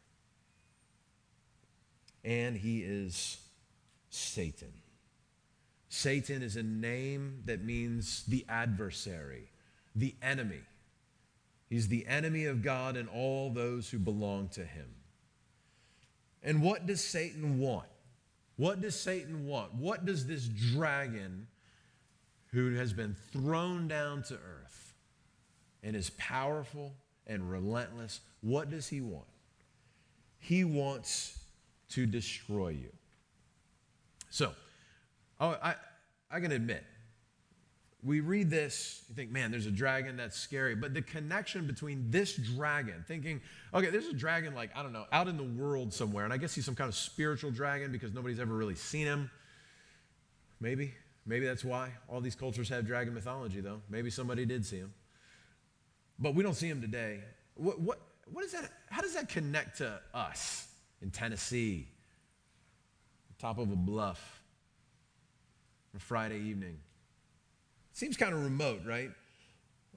And 2.23 2.55
he 2.57 2.79
is 2.81 3.38
Satan. 4.09 4.73
Satan 5.89 6.41
is 6.41 6.55
a 6.55 6.63
name 6.63 7.43
that 7.45 7.63
means 7.63 8.23
the 8.23 8.45
adversary, 8.49 9.51
the 9.95 10.15
enemy. 10.21 10.62
He's 11.69 11.88
the 11.88 12.07
enemy 12.07 12.45
of 12.45 12.62
God 12.62 12.97
and 12.97 13.07
all 13.09 13.51
those 13.51 13.89
who 13.89 13.99
belong 13.99 14.49
to 14.49 14.65
him. 14.65 14.88
And 16.41 16.62
what 16.62 16.86
does 16.86 17.01
Satan 17.01 17.59
want? 17.59 17.88
What 18.57 18.81
does 18.81 18.99
Satan 18.99 19.45
want? 19.45 19.73
What 19.75 20.05
does 20.05 20.27
this 20.27 20.47
dragon 20.47 21.47
who 22.54 22.76
has 22.76 22.94
been 22.94 23.16
thrown 23.32 23.88
down 23.88 24.22
to 24.22 24.36
earth 24.36 24.94
and 25.82 25.96
is 25.96 26.12
powerful 26.12 26.94
and 27.26 27.50
relentless, 27.50 28.22
what 28.42 28.70
does 28.70 28.88
he 28.88 29.02
want? 29.02 29.26
He 30.38 30.63
wants 30.63 31.39
to 31.89 32.06
destroy 32.06 32.70
you. 32.70 32.92
So, 34.30 34.52
oh, 35.39 35.58
I, 35.63 35.76
I 36.30 36.39
can 36.39 36.52
admit, 36.52 36.84
we 38.04 38.20
read 38.20 38.52
this, 38.52 39.04
you 39.10 39.16
think, 39.16 39.32
man, 39.32 39.50
there's 39.50 39.66
a 39.66 39.72
dragon, 39.72 40.18
that's 40.18 40.38
scary. 40.38 40.76
But 40.76 40.94
the 40.94 41.02
connection 41.02 41.66
between 41.66 42.12
this 42.12 42.36
dragon, 42.36 43.04
thinking, 43.08 43.42
okay, 43.74 43.89
there's 43.89 44.08
a 44.08 44.13
dragon, 44.13 44.54
like, 44.54 44.70
I 44.76 44.84
don't 44.84 44.94
know, 44.94 45.06
out 45.12 45.28
in 45.28 45.38
the 45.38 45.44
world 45.44 45.92
somewhere, 45.92 46.24
and 46.24 46.34
I 46.34 46.38
guess 46.38 46.54
he's 46.54 46.66
some 46.66 46.76
kind 46.76 46.89
of 46.89 46.96
spiritual 46.96 47.50
dragon 47.50 47.92
because 47.92 48.13
nobody's 48.13 48.39
ever 48.39 48.54
really 48.54 48.76
seen 48.76 49.08
him. 49.08 49.32
Maybe. 50.60 50.94
Maybe 51.25 51.45
that's 51.45 51.63
why 51.63 51.91
all 52.07 52.19
these 52.19 52.36
cultures 52.36 52.69
have 52.69 52.86
dragon 52.86 53.13
mythology, 53.13 53.62
though. 53.62 53.81
Maybe 53.89 54.09
somebody 54.09 54.45
did 54.45 54.65
see 54.65 54.77
him. 54.77 54.93
But 56.19 56.36
we 56.36 56.43
don't 56.43 56.55
see 56.55 56.67
him 56.67 56.81
today. 56.81 57.19
What, 57.55 57.79
what, 57.79 57.99
what 58.31 58.43
is 58.43 58.51
that? 58.51 58.69
How 58.89 59.01
does 59.01 59.13
that 59.13 59.29
connect 59.29 59.77
to 59.77 59.99
us 60.13 60.67
in 61.01 61.12
Tennessee, 61.12 61.88
top 63.39 63.57
of 63.57 63.71
a 63.71 63.75
bluff, 63.75 64.41
a 65.95 65.99
Friday 65.99 66.39
evening? 66.39 66.77
Seems 67.93 68.17
kind 68.17 68.33
of 68.33 68.43
remote, 68.43 68.81
right? 68.86 69.12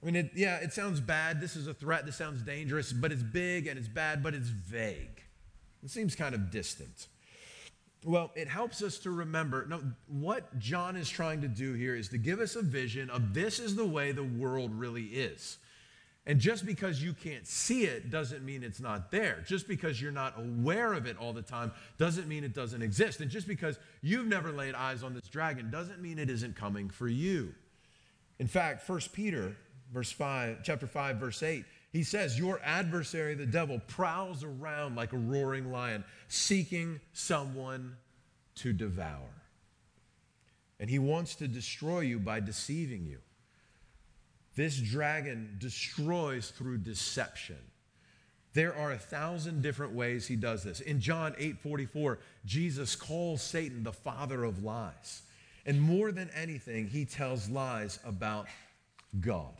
I 0.01 0.05
mean, 0.05 0.15
it, 0.15 0.31
yeah, 0.35 0.57
it 0.57 0.71
sounds 0.71 0.99
bad. 0.99 1.41
This 1.41 1.55
is 1.55 1.67
a 1.67 1.73
threat. 1.73 2.05
This 2.05 2.15
sounds 2.15 2.41
dangerous, 2.43 2.93
but 2.93 3.11
it's 3.11 3.23
big 3.23 3.67
and 3.67 3.77
it's 3.77 3.87
bad, 3.87 4.21
but 4.21 4.33
it's 4.33 4.49
vague. 4.49 5.23
It 5.83 5.89
seems 5.89 6.15
kind 6.15 6.35
of 6.35 6.51
distant. 6.51 7.07
Well, 8.03 8.31
it 8.35 8.47
helps 8.47 8.81
us 8.81 8.99
to 8.99 9.11
remember 9.11 9.65
no, 9.67 9.81
what 10.07 10.57
John 10.59 10.95
is 10.95 11.09
trying 11.09 11.41
to 11.41 11.47
do 11.47 11.73
here 11.73 11.95
is 11.95 12.09
to 12.09 12.17
give 12.17 12.39
us 12.39 12.55
a 12.55 12.61
vision 12.61 13.09
of 13.09 13.33
this 13.33 13.59
is 13.59 13.75
the 13.75 13.85
way 13.85 14.11
the 14.11 14.23
world 14.23 14.73
really 14.73 15.05
is. 15.05 15.57
And 16.27 16.41
just 16.41 16.65
because 16.65 17.01
you 17.01 17.13
can't 17.13 17.47
see 17.47 17.85
it 17.85 18.11
doesn't 18.11 18.43
mean 18.43 18.61
it's 18.61 18.81
not 18.81 19.11
there. 19.11 19.43
Just 19.47 19.65
because 19.65 20.01
you're 20.01 20.11
not 20.11 20.37
aware 20.37 20.91
of 20.91 21.05
it 21.05 21.17
all 21.17 21.31
the 21.31 21.41
time 21.41 21.71
doesn't 21.97 22.27
mean 22.27 22.43
it 22.43 22.53
doesn't 22.53 22.81
exist. 22.81 23.21
And 23.21 23.31
just 23.31 23.47
because 23.47 23.79
you've 24.01 24.27
never 24.27 24.51
laid 24.51 24.75
eyes 24.75 25.03
on 25.03 25.13
this 25.13 25.29
dragon 25.29 25.71
doesn't 25.71 26.01
mean 26.01 26.19
it 26.19 26.29
isn't 26.29 26.57
coming 26.57 26.89
for 26.89 27.07
you. 27.07 27.55
In 28.39 28.47
fact, 28.47 28.87
1 28.87 28.99
Peter 29.13 29.55
verse 29.93 30.11
5, 30.11 30.63
chapter 30.63 30.85
5 30.85 31.15
verse 31.15 31.41
8 31.41 31.63
he 31.91 32.03
says, 32.03 32.37
Your 32.37 32.59
adversary, 32.63 33.35
the 33.35 33.45
devil, 33.45 33.79
prowls 33.87 34.43
around 34.43 34.95
like 34.95 35.13
a 35.13 35.17
roaring 35.17 35.71
lion, 35.71 36.03
seeking 36.27 36.99
someone 37.13 37.95
to 38.55 38.73
devour. 38.73 39.29
And 40.79 40.89
he 40.89 40.99
wants 40.99 41.35
to 41.35 41.47
destroy 41.47 42.01
you 42.01 42.19
by 42.19 42.39
deceiving 42.39 43.05
you. 43.05 43.19
This 44.55 44.77
dragon 44.77 45.55
destroys 45.59 46.49
through 46.49 46.79
deception. 46.79 47.57
There 48.53 48.75
are 48.75 48.91
a 48.91 48.97
thousand 48.97 49.61
different 49.61 49.93
ways 49.93 50.25
he 50.25 50.35
does 50.35 50.63
this. 50.63 50.79
In 50.79 50.99
John 50.99 51.35
8 51.37 51.59
44, 51.59 52.19
Jesus 52.45 52.95
calls 52.95 53.43
Satan 53.43 53.83
the 53.83 53.93
father 53.93 54.43
of 54.43 54.63
lies. 54.63 55.21
And 55.65 55.81
more 55.81 56.11
than 56.11 56.29
anything, 56.31 56.87
he 56.87 57.05
tells 57.05 57.49
lies 57.49 57.99
about 58.03 58.47
God. 59.19 59.53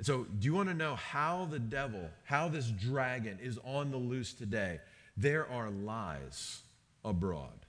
And 0.00 0.06
so, 0.06 0.24
do 0.38 0.46
you 0.46 0.54
want 0.54 0.70
to 0.70 0.74
know 0.74 0.94
how 0.94 1.46
the 1.50 1.58
devil, 1.58 2.00
how 2.24 2.48
this 2.48 2.70
dragon 2.70 3.38
is 3.42 3.58
on 3.62 3.90
the 3.90 3.98
loose 3.98 4.32
today? 4.32 4.80
There 5.14 5.46
are 5.46 5.68
lies 5.68 6.62
abroad. 7.04 7.66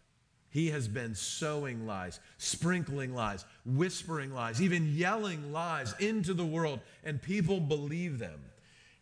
He 0.50 0.70
has 0.70 0.88
been 0.88 1.13
sowing 1.13 1.86
lies, 1.86 2.22
sprinkling 2.38 3.13
lies, 3.13 3.44
whispering 3.65 4.34
lies, 4.34 4.62
even 4.62 4.96
yelling 4.96 5.52
lies 5.52 5.94
into 6.00 6.34
the 6.34 6.46
world, 6.46 6.80
and 7.04 7.22
people 7.22 7.60
believe 7.60 8.17
them. 8.17 8.39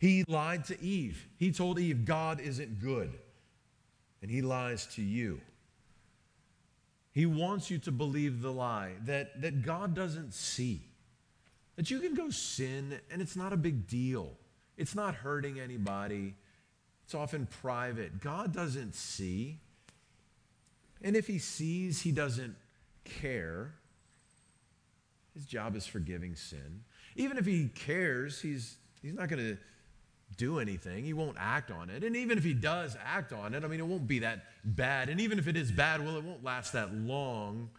He 0.00 0.24
lied 0.26 0.64
to 0.64 0.82
Eve. 0.82 1.24
He 1.36 1.52
told 1.52 1.78
Eve, 1.78 2.04
God 2.04 2.40
isn't 2.40 2.80
good. 2.80 3.16
And 4.22 4.28
he 4.28 4.42
lies 4.42 4.86
to 4.96 5.02
you. 5.02 5.40
He 7.12 7.26
wants 7.26 7.70
you 7.70 7.78
to 7.78 7.92
believe 7.92 8.42
the 8.42 8.50
lie 8.50 8.94
that, 9.04 9.40
that 9.40 9.62
God 9.62 9.94
doesn't 9.94 10.34
see, 10.34 10.82
that 11.80 11.90
you 11.90 11.98
can 11.98 12.12
go 12.12 12.28
sin 12.28 13.00
and 13.10 13.22
it's 13.22 13.36
not 13.36 13.54
a 13.54 13.56
big 13.56 13.86
deal, 13.86 14.36
it's 14.76 14.94
not 14.94 15.14
hurting 15.14 15.58
anybody, 15.58 16.34
it's 17.02 17.14
often 17.14 17.46
private. 17.62 18.20
God 18.20 18.52
doesn't 18.52 18.94
see. 18.94 19.60
And 21.00 21.16
if 21.16 21.26
he 21.26 21.38
sees, 21.38 22.02
he 22.02 22.12
doesn't 22.12 22.54
care. 23.04 23.72
His 25.32 25.46
job 25.46 25.74
is 25.74 25.86
forgiving 25.86 26.36
sin. 26.36 26.82
Even 27.16 27.38
if 27.38 27.46
he 27.46 27.68
cares, 27.68 28.42
he's, 28.42 28.76
he's 29.00 29.14
not 29.14 29.30
going 29.30 29.42
to 29.42 29.56
do 30.36 30.58
anything. 30.58 31.02
He 31.02 31.14
won't 31.14 31.38
act 31.40 31.70
on 31.70 31.88
it. 31.88 32.04
And 32.04 32.14
even 32.14 32.36
if 32.36 32.44
he 32.44 32.52
does 32.52 32.94
act 33.02 33.32
on 33.32 33.54
it, 33.54 33.64
I 33.64 33.68
mean, 33.68 33.80
it 33.80 33.86
won't 33.86 34.06
be 34.06 34.18
that 34.18 34.44
bad. 34.66 35.08
And 35.08 35.18
even 35.18 35.38
if 35.38 35.48
it 35.48 35.56
is 35.56 35.72
bad, 35.72 36.04
well, 36.04 36.18
it 36.18 36.24
won't 36.24 36.44
last 36.44 36.74
that 36.74 36.94
long. 36.94 37.70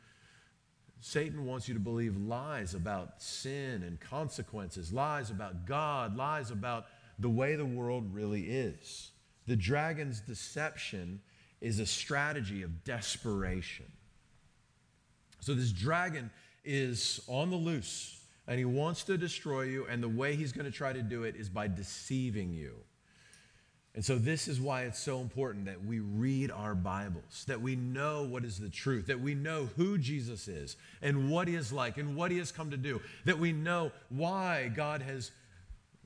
Satan 1.01 1.45
wants 1.45 1.67
you 1.67 1.73
to 1.73 1.79
believe 1.79 2.15
lies 2.15 2.75
about 2.75 3.21
sin 3.21 3.83
and 3.83 3.99
consequences, 3.99 4.93
lies 4.93 5.31
about 5.31 5.65
God, 5.65 6.15
lies 6.15 6.51
about 6.51 6.85
the 7.17 7.29
way 7.29 7.55
the 7.55 7.65
world 7.65 8.13
really 8.13 8.43
is. 8.43 9.11
The 9.47 9.55
dragon's 9.55 10.21
deception 10.21 11.19
is 11.59 11.79
a 11.79 11.85
strategy 11.85 12.61
of 12.61 12.83
desperation. 12.83 13.91
So 15.39 15.55
this 15.55 15.71
dragon 15.71 16.29
is 16.63 17.19
on 17.27 17.49
the 17.49 17.55
loose 17.55 18.21
and 18.47 18.59
he 18.59 18.65
wants 18.65 19.03
to 19.03 19.17
destroy 19.17 19.61
you, 19.61 19.85
and 19.85 20.01
the 20.01 20.09
way 20.09 20.35
he's 20.35 20.51
going 20.51 20.65
to 20.65 20.71
try 20.71 20.91
to 20.91 21.01
do 21.01 21.23
it 21.23 21.35
is 21.35 21.47
by 21.47 21.67
deceiving 21.67 22.51
you. 22.51 22.75
And 23.93 24.05
so, 24.05 24.17
this 24.17 24.47
is 24.47 24.61
why 24.61 24.83
it's 24.83 24.99
so 24.99 25.19
important 25.19 25.65
that 25.65 25.83
we 25.83 25.99
read 25.99 26.49
our 26.49 26.73
Bibles, 26.73 27.43
that 27.47 27.61
we 27.61 27.75
know 27.75 28.23
what 28.23 28.45
is 28.45 28.57
the 28.57 28.69
truth, 28.69 29.07
that 29.07 29.19
we 29.19 29.35
know 29.35 29.69
who 29.75 29.97
Jesus 29.97 30.47
is 30.47 30.77
and 31.01 31.29
what 31.29 31.49
he 31.49 31.55
is 31.55 31.73
like 31.73 31.97
and 31.97 32.15
what 32.15 32.31
he 32.31 32.37
has 32.37 32.53
come 32.53 32.71
to 32.71 32.77
do, 32.77 33.01
that 33.25 33.37
we 33.37 33.51
know 33.51 33.91
why 34.09 34.71
God 34.73 35.01
has 35.01 35.31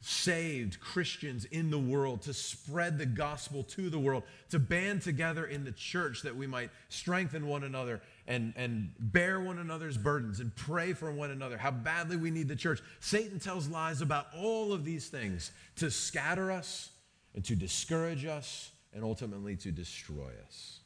saved 0.02 0.80
Christians 0.80 1.46
in 1.46 1.70
the 1.70 1.80
world, 1.80 2.24
to 2.24 2.34
spread 2.34 2.98
the 2.98 3.06
gospel 3.06 3.64
to 3.64 3.90
the 3.90 4.00
world, 4.00 4.24
to 4.50 4.60
band 4.60 5.02
together 5.02 5.46
in 5.46 5.64
the 5.64 5.72
church 5.72 6.22
that 6.24 6.36
we 6.36 6.46
might 6.46 6.70
strengthen 6.90 7.48
one 7.48 7.64
another 7.64 8.02
and, 8.28 8.54
and 8.56 8.92
bear 9.00 9.40
one 9.40 9.58
another's 9.60 9.98
burdens 9.98 10.40
and 10.40 10.56
pray 10.56 10.94
for 10.94 11.12
one 11.12 11.32
another, 11.32 11.58
how 11.58 11.72
badly 11.72 12.18
we 12.18 12.32
need 12.32 12.48
the 12.48 12.56
church. 12.56 12.82
Satan 13.00 13.40
tells 13.40 13.68
lies 13.68 14.02
about 14.02 14.28
all 14.36 14.74
of 14.74 14.86
these 14.86 15.08
things 15.08 15.52
to 15.76 15.90
scatter 15.90 16.52
us 16.52 16.90
and 17.36 17.44
to 17.46 17.56
discourage 17.56 18.26
us 18.26 18.72
and 18.94 19.04
ultimately 19.04 19.56
to 19.58 19.72
destroy 19.72 20.32
us. 20.48 20.80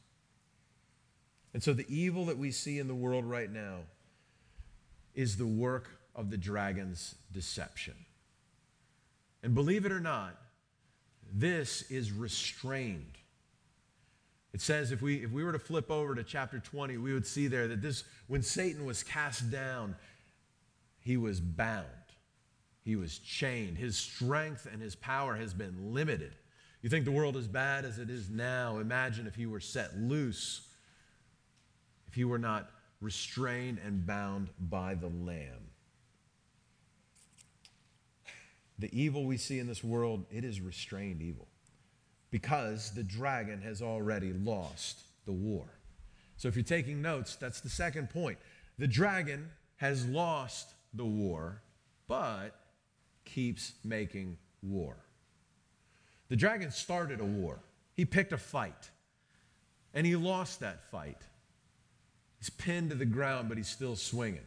And 1.54 1.62
so 1.62 1.72
the 1.72 1.86
evil 1.88 2.26
that 2.26 2.38
we 2.38 2.50
see 2.50 2.78
in 2.78 2.88
the 2.88 2.94
world 2.94 3.24
right 3.24 3.50
now 3.50 3.78
is 5.14 5.36
the 5.36 5.46
work 5.46 5.88
of 6.14 6.30
the 6.30 6.36
dragon's 6.36 7.14
deception. 7.32 7.94
And 9.42 9.54
believe 9.54 9.86
it 9.86 9.92
or 9.92 10.00
not, 10.00 10.36
this 11.32 11.82
is 11.90 12.12
restrained. 12.12 13.18
It 14.52 14.60
says 14.60 14.90
if 14.90 15.00
we, 15.00 15.22
if 15.22 15.30
we 15.30 15.44
were 15.44 15.52
to 15.52 15.58
flip 15.58 15.90
over 15.90 16.14
to 16.14 16.24
chapter 16.24 16.58
20, 16.58 16.96
we 16.98 17.12
would 17.12 17.26
see 17.26 17.46
there 17.46 17.68
that 17.68 17.80
this, 17.80 18.04
when 18.26 18.42
Satan 18.42 18.84
was 18.84 19.02
cast 19.02 19.50
down, 19.50 19.94
he 20.98 21.16
was 21.16 21.40
bound, 21.40 21.86
he 22.82 22.96
was 22.96 23.18
chained. 23.18 23.78
His 23.78 23.96
strength 23.96 24.66
and 24.70 24.82
his 24.82 24.96
power 24.96 25.36
has 25.36 25.54
been 25.54 25.94
limited. 25.94 26.34
You 26.82 26.88
think 26.88 27.04
the 27.04 27.12
world 27.12 27.36
is 27.36 27.46
bad 27.46 27.84
as 27.84 27.98
it 27.98 28.08
is 28.08 28.30
now? 28.30 28.78
Imagine 28.78 29.26
if 29.26 29.34
he 29.34 29.46
were 29.46 29.60
set 29.60 29.98
loose, 29.98 30.66
if 32.08 32.14
he 32.14 32.24
were 32.24 32.38
not 32.38 32.70
restrained 33.00 33.78
and 33.84 34.06
bound 34.06 34.48
by 34.58 34.94
the 34.94 35.08
Lamb. 35.08 35.68
The 38.78 38.90
evil 38.98 39.24
we 39.24 39.36
see 39.36 39.58
in 39.58 39.66
this 39.66 39.84
world, 39.84 40.24
it 40.30 40.42
is 40.42 40.60
restrained 40.60 41.20
evil 41.20 41.48
because 42.30 42.92
the 42.92 43.02
dragon 43.02 43.60
has 43.60 43.82
already 43.82 44.32
lost 44.32 45.02
the 45.26 45.32
war. 45.32 45.66
So 46.38 46.48
if 46.48 46.56
you're 46.56 46.62
taking 46.62 47.02
notes, 47.02 47.36
that's 47.36 47.60
the 47.60 47.68
second 47.68 48.08
point. 48.08 48.38
The 48.78 48.86
dragon 48.86 49.50
has 49.76 50.06
lost 50.06 50.72
the 50.94 51.04
war, 51.04 51.60
but 52.08 52.50
keeps 53.26 53.74
making 53.84 54.38
war. 54.62 54.96
The 56.30 56.36
dragon 56.36 56.70
started 56.70 57.20
a 57.20 57.24
war. 57.24 57.58
He 57.92 58.06
picked 58.06 58.32
a 58.32 58.38
fight, 58.38 58.90
and 59.92 60.06
he 60.06 60.16
lost 60.16 60.60
that 60.60 60.90
fight. 60.90 61.18
He's 62.38 62.48
pinned 62.48 62.90
to 62.90 62.96
the 62.96 63.04
ground, 63.04 63.50
but 63.50 63.58
he's 63.58 63.68
still 63.68 63.96
swinging. 63.96 64.46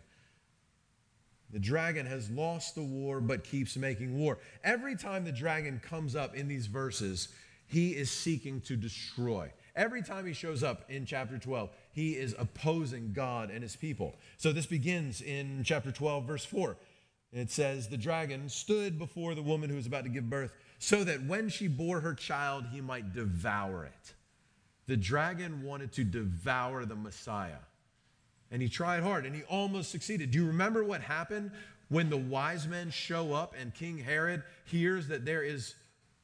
The 1.52 1.60
dragon 1.60 2.08
has 2.08 2.32
lost 2.32 2.74
the 2.74 2.82
war 2.82 3.22
but 3.22 3.44
keeps 3.44 3.78
making 3.78 4.18
war. 4.18 4.40
Every 4.64 4.96
time 4.96 5.24
the 5.24 5.32
dragon 5.32 5.80
comes 5.84 6.16
up 6.16 6.34
in 6.34 6.48
these 6.48 6.66
verses, 6.66 7.28
he 7.68 7.92
is 7.92 8.10
seeking 8.10 8.62
to 8.62 8.76
destroy. 8.76 9.52
Every 9.76 10.02
time 10.02 10.26
he 10.26 10.34
shows 10.34 10.64
up 10.64 10.90
in 10.90 11.06
chapter 11.06 11.38
12, 11.38 11.70
he 11.92 12.14
is 12.14 12.34
opposing 12.40 13.12
God 13.14 13.52
and 13.52 13.62
his 13.62 13.76
people. 13.76 14.16
So 14.38 14.52
this 14.52 14.66
begins 14.66 15.22
in 15.22 15.64
chapter 15.64 15.92
12, 15.92 16.26
verse 16.26 16.46
4. 16.46 16.78
It 17.34 17.50
says, 17.50 17.88
The 17.88 17.98
dragon 17.98 18.48
stood 18.50 19.00
before 19.00 19.34
the 19.34 19.42
woman 19.42 19.70
who 19.70 19.76
was 19.76 19.88
about 19.88 20.04
to 20.04 20.10
give 20.10 20.30
birth, 20.30 20.54
so 20.84 21.02
that 21.06 21.24
when 21.24 21.48
she 21.48 21.70
bore 21.70 22.02
her 22.02 22.14
child, 22.14 22.66
he 22.70 22.82
might 22.82 23.14
devour 23.14 23.86
it. 23.86 24.14
The 24.86 24.98
dragon 24.98 25.64
wanted 25.64 25.94
to 25.94 26.04
devour 26.04 26.84
the 26.84 26.94
Messiah. 26.94 27.64
And 28.52 28.62
he 28.62 28.68
tried 28.68 29.02
hard 29.02 29.26
and 29.26 29.34
he 29.34 29.44
almost 29.44 29.92
succeeded. 29.92 30.32
Do 30.32 30.40
you 30.40 30.48
remember 30.48 30.84
what 30.84 31.00
happened 31.00 31.52
when 31.88 32.10
the 32.10 32.18
wise 32.18 32.68
men 32.68 32.92
show 32.92 33.32
up 33.32 33.56
and 33.58 33.74
King 33.74 33.98
Herod 33.98 34.44
hears 34.66 35.08
that 35.08 35.24
there 35.24 35.42
is 35.42 35.74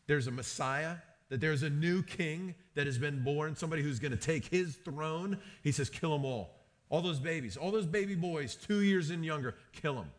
there's 0.07 0.27
a 0.27 0.31
Messiah, 0.31 0.97
that 1.29 1.39
there's 1.39 1.63
a 1.63 1.69
new 1.69 2.03
king 2.03 2.53
that 2.75 2.85
has 2.85 2.97
been 2.97 3.23
born, 3.23 3.55
somebody 3.55 3.81
who's 3.81 3.99
going 3.99 4.11
to 4.11 4.17
take 4.17 4.43
his 4.43 4.75
throne? 4.75 5.37
He 5.63 5.71
says, 5.71 5.89
kill 5.89 6.11
them 6.11 6.25
all. 6.25 6.53
All 6.89 7.01
those 7.01 7.19
babies, 7.19 7.55
all 7.55 7.71
those 7.71 7.85
baby 7.85 8.15
boys, 8.15 8.55
two 8.55 8.81
years 8.81 9.09
and 9.09 9.23
younger, 9.23 9.55
kill 9.71 9.95
them. 9.95 10.11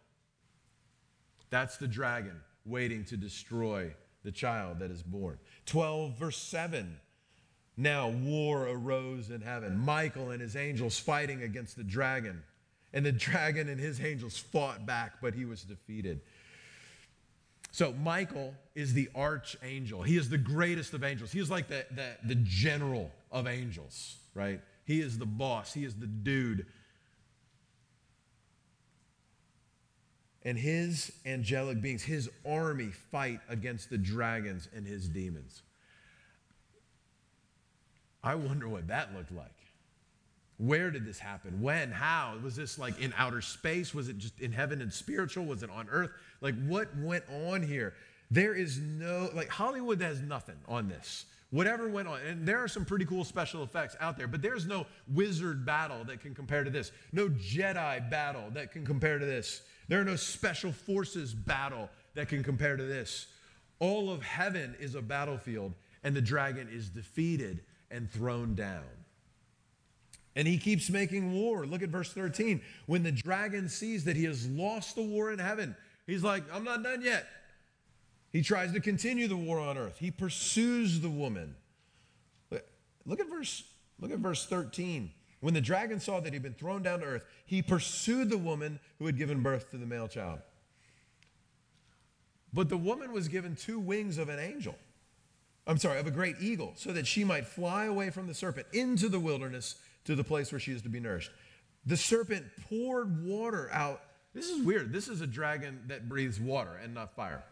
That's 1.51 1.77
the 1.77 1.89
dragon 1.89 2.41
waiting 2.65 3.05
to 3.05 3.19
destroy 3.19 3.93
the 4.25 4.33
child 4.33 4.81
that 4.81 4.91
is 4.91 5.03
born. 5.03 5.39
12, 5.67 6.19
verse 6.19 6.37
7 6.37 6.99
now 7.77 8.09
war 8.09 8.69
arose 8.69 9.31
in 9.31 9.41
heaven. 9.41 9.79
Michael 9.79 10.31
and 10.31 10.41
his 10.41 10.55
angels 10.55 10.99
fighting 10.99 11.43
against 11.43 11.77
the 11.77 11.85
dragon. 11.85 12.43
And 12.93 13.07
the 13.07 13.13
dragon 13.13 13.69
and 13.69 13.81
his 13.81 14.01
angels 14.01 14.37
fought 14.37 14.85
back, 14.85 15.15
but 15.23 15.35
he 15.35 15.45
was 15.45 15.63
defeated. 15.63 16.21
So 17.73 17.93
Michael 17.93 18.55
is 18.75 18.93
the 18.93 19.09
archangel. 19.15 20.03
He 20.03 20.17
is 20.17 20.29
the 20.29 20.39
greatest 20.39 20.93
of 20.93 21.05
angels. 21.05 21.33
He 21.33 21.39
is 21.39 21.51
like 21.51 21.69
the, 21.69 21.87
the, 21.93 22.17
the 22.25 22.35
general 22.35 23.11
of 23.31 23.47
angels, 23.47 24.17
right? 24.35 24.61
He 24.85 25.01
is 25.01 25.19
the 25.19 25.27
boss. 25.27 25.73
He 25.73 25.85
is 25.85 25.95
the 25.95 26.07
dude. 26.07 26.67
And 30.45 30.59
his 30.59 31.13
angelic 31.27 31.83
beings, 31.83 32.03
his 32.03 32.31
army 32.49 32.91
fight 33.11 33.41
against 33.49 33.91
the 33.91 33.99
dragons 33.99 34.69
and 34.75 34.87
his 34.87 35.09
demons. 35.09 35.63
I 38.23 38.35
wonder 38.35 38.69
what 38.69 38.89
that 38.89 39.15
looked 39.15 39.33
like. 39.33 39.49
Where 40.59 40.91
did 40.91 41.07
this 41.07 41.19
happen? 41.19 41.63
When? 41.63 41.91
How? 41.91 42.37
Was 42.43 42.55
this 42.55 42.79
like 42.79 43.01
in 43.01 43.15
outer 43.17 43.41
space? 43.41 43.95
Was 43.95 44.09
it 44.09 44.19
just 44.19 44.39
in 44.41 44.53
heaven 44.53 44.83
and 44.83 44.93
spiritual? 44.93 45.47
Was 45.47 45.63
it 45.63 45.71
on 45.71 45.89
earth? 45.91 46.11
Like 46.43 46.55
what 46.67 46.89
went 46.99 47.25
on 47.47 47.63
here? 47.63 47.95
There 48.31 48.55
is 48.55 48.79
no, 48.79 49.31
like 49.35 49.49
Hollywood 49.49 50.01
has 50.03 50.21
nothing 50.21 50.57
on 50.69 50.89
this. 50.89 51.25
Whatever 51.51 51.89
went 51.89 52.07
on, 52.07 52.21
and 52.21 52.47
there 52.47 52.59
are 52.59 52.69
some 52.69 52.85
pretty 52.85 53.05
cool 53.05 53.25
special 53.25 53.65
effects 53.65 53.97
out 54.01 54.17
there, 54.17 54.29
but 54.29 54.41
there's 54.41 54.67
no 54.67 54.87
wizard 55.13 55.67
battle 55.67 56.05
that 56.05 56.21
can 56.21 56.33
compare 56.33 56.63
to 56.63 56.71
this, 56.71 56.93
no 57.13 57.29
Jedi 57.29 58.09
battle 58.09 58.51
that 58.53 58.71
can 58.71 58.87
compare 58.87 59.19
to 59.19 59.27
this. 59.27 59.63
There 59.91 60.01
are 60.01 60.05
no 60.05 60.15
special 60.15 60.71
forces 60.71 61.35
battle 61.35 61.91
that 62.15 62.29
can 62.29 62.45
compare 62.45 62.77
to 62.77 62.85
this. 62.85 63.27
All 63.81 64.09
of 64.09 64.23
heaven 64.23 64.77
is 64.79 64.95
a 64.95 65.03
battlefield, 65.03 65.75
and 66.05 66.15
the 66.15 66.23
dragon 66.23 66.69
is 66.73 66.89
defeated 66.89 67.65
and 67.91 68.09
thrown 68.09 68.55
down. 68.55 68.85
And 70.37 70.47
he 70.47 70.59
keeps 70.59 70.91
making 70.91 71.33
war. 71.33 71.67
Look 71.67 71.83
at 71.83 71.89
verse 71.89 72.13
13. 72.13 72.61
When 72.87 73.03
the 73.03 73.11
dragon 73.11 73.69
sees 73.69 74.05
that 74.05 74.15
he 74.15 74.23
has 74.27 74.47
lost 74.47 74.95
the 74.95 75.03
war 75.03 75.33
in 75.33 75.41
heaven, 75.41 75.75
he's 76.07 76.23
like, 76.23 76.45
I'm 76.55 76.63
not 76.63 76.85
done 76.85 77.03
yet. 77.03 77.27
He 78.31 78.43
tries 78.43 78.71
to 78.75 78.81
continue 78.81 79.27
the 79.27 79.37
war 79.37 79.59
on 79.59 79.77
earth. 79.77 79.99
He 79.99 80.13
pursues 80.13 81.01
the 81.01 81.11
woman. 81.11 81.57
Look 83.05 83.19
at 83.19 83.29
verse, 83.29 83.65
look 83.99 84.13
at 84.13 84.19
verse 84.21 84.47
13. 84.47 85.11
When 85.41 85.55
the 85.55 85.61
dragon 85.61 86.01
saw 86.01 86.21
that 86.21 86.33
he'd 86.33 86.43
been 86.43 86.55
thrown 86.55 86.83
down 86.83 87.01
to 87.01 87.07
earth, 87.07 87.25
he 87.47 87.63
pursued 87.63 88.29
the 88.29 88.39
woman 88.39 88.79
who 88.99 89.07
had 89.07 89.17
given 89.17 89.43
birth 89.43 89.71
to 89.71 89.79
the 89.79 89.87
male 89.87 90.07
child. 90.07 90.41
But 92.53 92.69
the 92.69 92.77
woman 92.77 93.13
was 93.13 93.29
given 93.29 93.57
two 93.57 93.79
wings 93.79 94.19
of 94.19 94.29
an 94.29 94.39
angel. 94.39 94.77
I'm 95.67 95.79
sorry, 95.79 95.99
of 95.99 96.07
a 96.07 96.11
great 96.11 96.37
eagle, 96.41 96.73
so 96.77 96.93
that 96.93 97.07
she 97.07 97.25
might 97.25 97.47
fly 97.47 97.85
away 97.85 98.11
from 98.11 98.27
the 98.27 98.35
serpent 98.35 98.67
into 98.73 99.09
the 99.09 99.21
wilderness 99.21 99.77
to 100.05 100.15
the 100.15 100.25
place 100.25 100.53
where 100.53 100.59
she 100.59 100.73
is 100.73 100.83
to 100.83 100.89
be 100.89 101.01
nourished. 101.01 101.31
The 101.87 101.97
serpent 101.97 102.45
poured 102.69 103.25
water 103.25 103.71
out. 103.73 104.03
This 104.35 104.51
is 104.51 104.63
weird. 104.63 104.93
This 104.93 105.09
is 105.09 105.21
a 105.21 105.27
dragon 105.27 105.81
that 105.87 106.09
breathes 106.09 106.41
water 106.41 106.79
and 106.83 106.93
not 106.93 107.15
fire. 107.15 107.45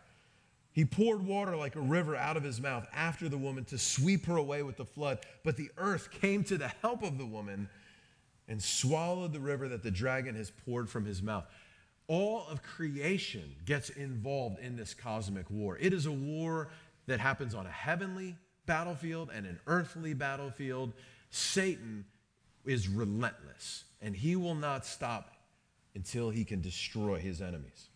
He 0.73 0.85
poured 0.85 1.27
water 1.27 1.57
like 1.57 1.77
a 1.77 1.81
river 1.81 2.15
out 2.15 2.37
of 2.37 2.45
his 2.45 2.61
mouth 2.61 2.87
after 2.95 3.29
the 3.29 3.39
woman 3.39 3.65
to 3.67 3.79
sweep 3.79 4.27
her 4.27 4.37
away 4.37 4.63
with 4.63 4.77
the 4.77 4.85
flood. 4.85 5.21
But 5.45 5.57
the 5.57 5.71
earth 5.77 6.11
came 6.11 6.45
to 6.45 6.57
the 6.57 6.69
help 6.69 7.03
of 7.03 7.19
the 7.19 7.27
woman 7.27 7.69
and 8.47 8.63
swallowed 8.63 9.33
the 9.33 9.41
river 9.41 9.69
that 9.69 9.83
the 9.83 9.91
dragon 9.91 10.35
has 10.37 10.51
poured 10.51 10.89
from 10.89 11.05
his 11.05 11.23
mouth. 11.23 11.45
All 12.07 12.47
of 12.49 12.63
creation 12.63 13.55
gets 13.67 13.91
involved 13.91 14.61
in 14.61 14.77
this 14.77 14.95
cosmic 14.95 15.51
war. 15.51 15.77
It 15.79 15.93
is 15.93 16.07
a 16.07 16.13
war 16.13 16.69
that 17.07 17.21
happens 17.21 17.55
on 17.55 17.67
a 17.67 17.71
heavenly 17.71 18.37
battlefield 18.67 19.31
and 19.35 19.47
an 19.47 19.61
earthly 19.67 20.15
battlefield. 20.15 20.93
Satan 21.31 22.05
is 22.65 22.89
relentless, 22.89 23.85
and 24.01 24.15
he 24.15 24.37
will 24.37 24.55
not 24.55 24.87
stop 24.87 25.35
until 25.95 26.31
he 26.31 26.45
can 26.45 26.61
destroy 26.61 27.19
his 27.19 27.43
enemies. 27.43 27.89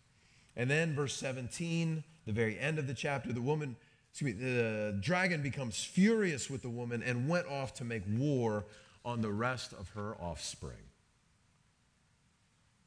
And 0.55 0.69
then, 0.69 0.93
verse 0.93 1.15
17, 1.15 2.03
the 2.25 2.31
very 2.31 2.57
end 2.59 2.79
of 2.79 2.87
the 2.87 2.93
chapter, 2.93 3.33
the 3.33 3.41
woman, 3.41 3.75
excuse 4.11 4.35
me, 4.35 4.43
the 4.43 4.97
dragon 4.99 5.41
becomes 5.41 5.83
furious 5.83 6.49
with 6.49 6.61
the 6.61 6.69
woman 6.69 7.03
and 7.03 7.27
went 7.27 7.47
off 7.47 7.73
to 7.75 7.83
make 7.83 8.03
war 8.07 8.65
on 9.05 9.21
the 9.21 9.31
rest 9.31 9.73
of 9.73 9.89
her 9.89 10.15
offspring. 10.21 10.77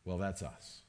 Well, 0.05 0.19
that's 0.19 0.43
us. 0.43 0.83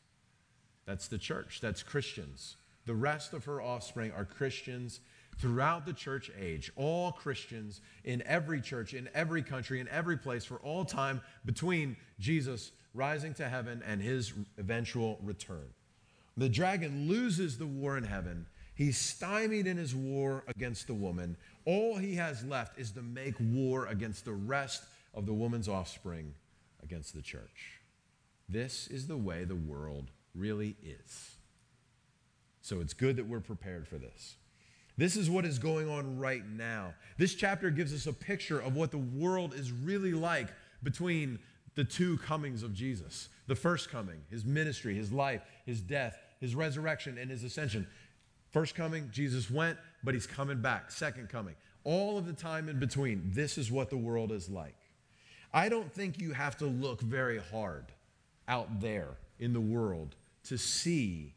That's 0.86 1.08
the 1.08 1.18
church. 1.18 1.60
That's 1.62 1.84
Christians. 1.84 2.56
The 2.86 2.96
rest 2.96 3.34
of 3.34 3.46
her 3.46 3.62
offspring 3.62 4.12
are 4.14 4.24
Christians 4.24 5.02
throughout 5.38 5.86
the 5.86 5.94
church 5.94 6.32
age. 6.40 6.72
All 6.76 7.12
Christians 7.12 7.82
in 8.06 8.24
every 8.26 8.62
church, 8.62 8.94
in 8.94 9.10
every 9.14 9.44
country, 9.44 9.80
in 9.80 9.88
every 9.90 10.18
place 10.18 10.46
for 10.46 10.58
all 10.58 10.86
time 10.86 11.22
between 11.46 11.98
Jesus 12.20 12.72
rising 12.94 13.34
to 13.36 13.50
heaven 13.50 13.84
and 13.86 14.02
his 14.02 14.34
eventual 14.58 15.20
return. 15.22 15.68
The 16.38 16.50
dragon 16.50 17.08
loses 17.08 17.58
the 17.58 17.66
war 17.66 17.98
in 17.98 18.04
heaven. 18.04 18.46
He's 18.76 18.98
stymied 18.98 19.66
in 19.66 19.78
his 19.78 19.96
war 19.96 20.44
against 20.48 20.86
the 20.86 20.94
woman. 20.94 21.36
All 21.66 21.98
he 21.98 22.16
has 22.16 22.46
left 22.46 22.78
is 22.78 22.92
to 22.92 23.02
make 23.02 23.36
war 23.40 23.88
against 23.88 24.24
the 24.24 24.34
rest 24.34 24.84
of 25.16 25.26
the 25.26 25.34
woman's 25.34 25.68
offspring 25.68 26.36
against 26.84 27.16
the 27.16 27.24
church. 27.24 27.80
This 28.48 28.88
is 28.88 29.08
the 29.08 29.18
way 29.18 29.44
the 29.44 29.56
world 29.56 30.12
really 30.36 30.76
is. 30.84 31.32
So 32.62 32.82
it's 32.82 32.94
good 32.94 33.16
that 33.16 33.28
we're 33.28 33.40
prepared 33.40 33.88
for 33.88 33.98
this. 33.98 34.36
This 34.96 35.16
is 35.16 35.30
what 35.30 35.46
is 35.46 35.58
going 35.58 35.90
on 35.90 36.20
right 36.20 36.46
now. 36.46 36.94
This 37.18 37.34
chapter 37.34 37.72
gives 37.72 37.94
us 37.94 38.06
a 38.06 38.14
picture 38.14 38.60
of 38.60 38.76
what 38.76 38.92
the 38.92 38.98
world 38.98 39.54
is 39.54 39.72
really 39.72 40.14
like 40.14 40.50
between 40.84 41.40
the 41.76 41.84
two 41.84 42.18
comings 42.18 42.64
of 42.64 42.74
Jesus 42.74 43.30
the 43.48 43.56
first 43.56 43.90
coming, 43.90 44.22
his 44.30 44.44
ministry, 44.44 44.94
his 44.94 45.12
life, 45.12 45.42
his 45.66 45.80
death, 45.80 46.20
his 46.40 46.56
resurrection, 46.56 47.18
and 47.18 47.30
his 47.30 47.44
ascension. 47.44 47.88
First 48.52 48.76
coming, 48.76 49.10
Jesus 49.12 49.50
went, 49.50 49.78
but 50.04 50.14
he's 50.14 50.28
coming 50.28 50.62
back. 50.62 50.92
Second 50.92 51.30
coming. 51.30 51.56
All 51.84 52.18
of 52.18 52.26
the 52.26 52.34
time 52.34 52.70
in 52.70 52.80
between, 52.80 53.32
this 53.34 53.58
is 53.58 53.72
what 53.72 53.90
the 53.90 53.98
world 53.98 54.32
is 54.32 54.50
like. 54.50 54.76
I 55.54 55.70
don't 55.70 55.92
think 55.92 56.20
you 56.20 56.34
have 56.34 56.58
to 56.58 56.66
look 56.66 57.02
very 57.02 57.40
hard 57.40 57.86
out 58.48 58.82
there 58.82 59.18
in 59.40 59.54
the 59.54 59.62
world 59.62 60.16
to 60.46 60.58
see 60.58 61.34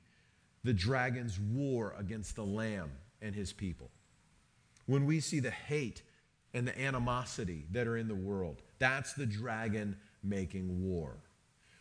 the 0.64 0.72
dragon's 0.72 1.38
war 1.38 1.94
against 1.98 2.36
the 2.36 2.44
Lamb 2.44 2.90
and 3.22 3.34
his 3.34 3.52
people. 3.52 3.90
When 4.86 5.06
we 5.06 5.20
see 5.20 5.40
the 5.40 5.50
hate 5.50 6.02
and 6.52 6.66
the 6.66 6.78
animosity 6.80 7.64
that 7.70 7.86
are 7.86 7.96
in 7.96 8.08
the 8.08 8.14
world, 8.14 8.62
that's 8.78 9.12
the 9.12 9.26
dragon 9.26 9.96
making 10.22 10.84
war. 10.84 11.16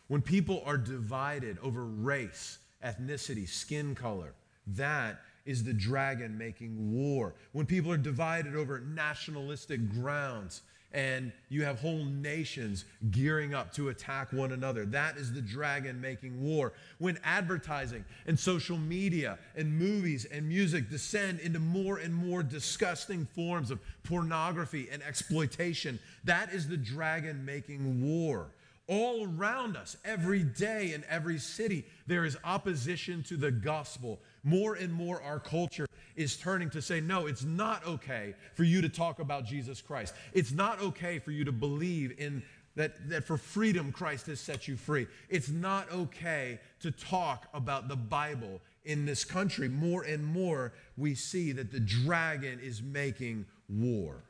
When 0.06 0.22
people 0.22 0.62
are 0.64 0.78
divided 0.78 1.58
over 1.62 1.84
race, 1.84 2.58
ethnicity, 2.84 3.48
skin 3.48 3.94
color, 3.94 4.34
that 4.66 5.20
is 5.46 5.64
the 5.64 5.72
dragon 5.72 6.36
making 6.36 6.92
war. 6.92 7.34
When 7.52 7.66
people 7.66 7.90
are 7.92 7.98
divided 7.98 8.54
over 8.54 8.80
nationalistic 8.80 9.90
grounds, 9.90 10.62
and 10.92 11.32
you 11.48 11.64
have 11.64 11.78
whole 11.80 12.04
nations 12.04 12.84
gearing 13.10 13.54
up 13.54 13.72
to 13.74 13.90
attack 13.90 14.32
one 14.32 14.52
another. 14.52 14.84
That 14.84 15.16
is 15.16 15.32
the 15.32 15.40
dragon 15.40 16.00
making 16.00 16.42
war. 16.42 16.72
When 16.98 17.18
advertising 17.22 18.04
and 18.26 18.38
social 18.38 18.76
media 18.76 19.38
and 19.54 19.72
movies 19.72 20.24
and 20.24 20.48
music 20.48 20.90
descend 20.90 21.40
into 21.40 21.60
more 21.60 21.98
and 21.98 22.12
more 22.12 22.42
disgusting 22.42 23.24
forms 23.24 23.70
of 23.70 23.78
pornography 24.02 24.88
and 24.90 25.02
exploitation, 25.02 26.00
that 26.24 26.52
is 26.52 26.66
the 26.66 26.76
dragon 26.76 27.44
making 27.44 28.02
war. 28.02 28.48
All 28.90 29.24
around 29.24 29.76
us, 29.76 29.96
every 30.04 30.42
day 30.42 30.94
in 30.94 31.04
every 31.08 31.38
city, 31.38 31.86
there 32.08 32.24
is 32.24 32.36
opposition 32.42 33.22
to 33.28 33.36
the 33.36 33.52
gospel. 33.52 34.18
More 34.42 34.74
and 34.74 34.92
more, 34.92 35.22
our 35.22 35.38
culture 35.38 35.86
is 36.16 36.36
turning 36.36 36.70
to 36.70 36.82
say, 36.82 37.00
no, 37.00 37.26
it's 37.26 37.44
not 37.44 37.86
okay 37.86 38.34
for 38.54 38.64
you 38.64 38.80
to 38.82 38.88
talk 38.88 39.20
about 39.20 39.44
Jesus 39.44 39.80
Christ. 39.80 40.12
It's 40.32 40.50
not 40.50 40.80
okay 40.80 41.20
for 41.20 41.30
you 41.30 41.44
to 41.44 41.52
believe 41.52 42.18
in 42.18 42.42
that, 42.74 43.08
that 43.10 43.22
for 43.22 43.36
freedom 43.36 43.92
Christ 43.92 44.26
has 44.26 44.40
set 44.40 44.66
you 44.66 44.74
free. 44.74 45.06
It's 45.28 45.50
not 45.50 45.88
okay 45.92 46.58
to 46.80 46.90
talk 46.90 47.46
about 47.54 47.86
the 47.86 47.94
Bible 47.94 48.60
in 48.84 49.06
this 49.06 49.24
country. 49.24 49.68
More 49.68 50.02
and 50.02 50.26
more, 50.26 50.72
we 50.96 51.14
see 51.14 51.52
that 51.52 51.70
the 51.70 51.78
dragon 51.78 52.58
is 52.58 52.82
making 52.82 53.46
war. 53.68 54.24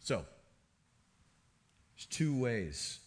So, 0.00 0.26
there's 1.96 2.06
two 2.06 2.36
ways 2.36 2.98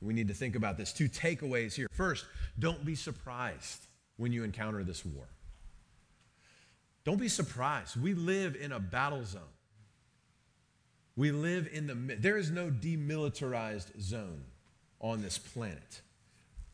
we 0.00 0.14
need 0.14 0.28
to 0.28 0.34
think 0.34 0.56
about 0.56 0.76
this. 0.76 0.92
Two 0.92 1.08
takeaways 1.08 1.74
here. 1.74 1.86
First, 1.92 2.24
don't 2.58 2.84
be 2.84 2.94
surprised 2.94 3.86
when 4.16 4.32
you 4.32 4.44
encounter 4.44 4.82
this 4.82 5.04
war. 5.04 5.28
Don't 7.04 7.18
be 7.18 7.28
surprised. 7.28 8.00
We 8.00 8.14
live 8.14 8.56
in 8.56 8.72
a 8.72 8.80
battle 8.80 9.24
zone. 9.24 9.42
We 11.16 11.32
live 11.32 11.68
in 11.72 11.86
the, 11.86 12.16
there 12.16 12.38
is 12.38 12.50
no 12.50 12.70
demilitarized 12.70 14.00
zone 14.00 14.44
on 15.00 15.22
this 15.22 15.38
planet. 15.38 16.00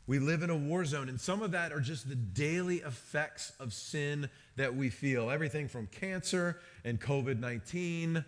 We 0.06 0.20
live 0.20 0.42
in 0.44 0.50
a 0.50 0.56
war 0.56 0.84
zone, 0.84 1.08
and 1.08 1.20
some 1.20 1.42
of 1.42 1.50
that 1.50 1.72
are 1.72 1.80
just 1.80 2.08
the 2.08 2.14
daily 2.14 2.76
effects 2.76 3.52
of 3.58 3.72
sin 3.72 4.28
that 4.54 4.76
we 4.76 4.88
feel. 4.88 5.30
Everything 5.30 5.66
from 5.66 5.88
cancer 5.88 6.60
and 6.84 7.00
COVID 7.00 7.40
19 7.40 8.24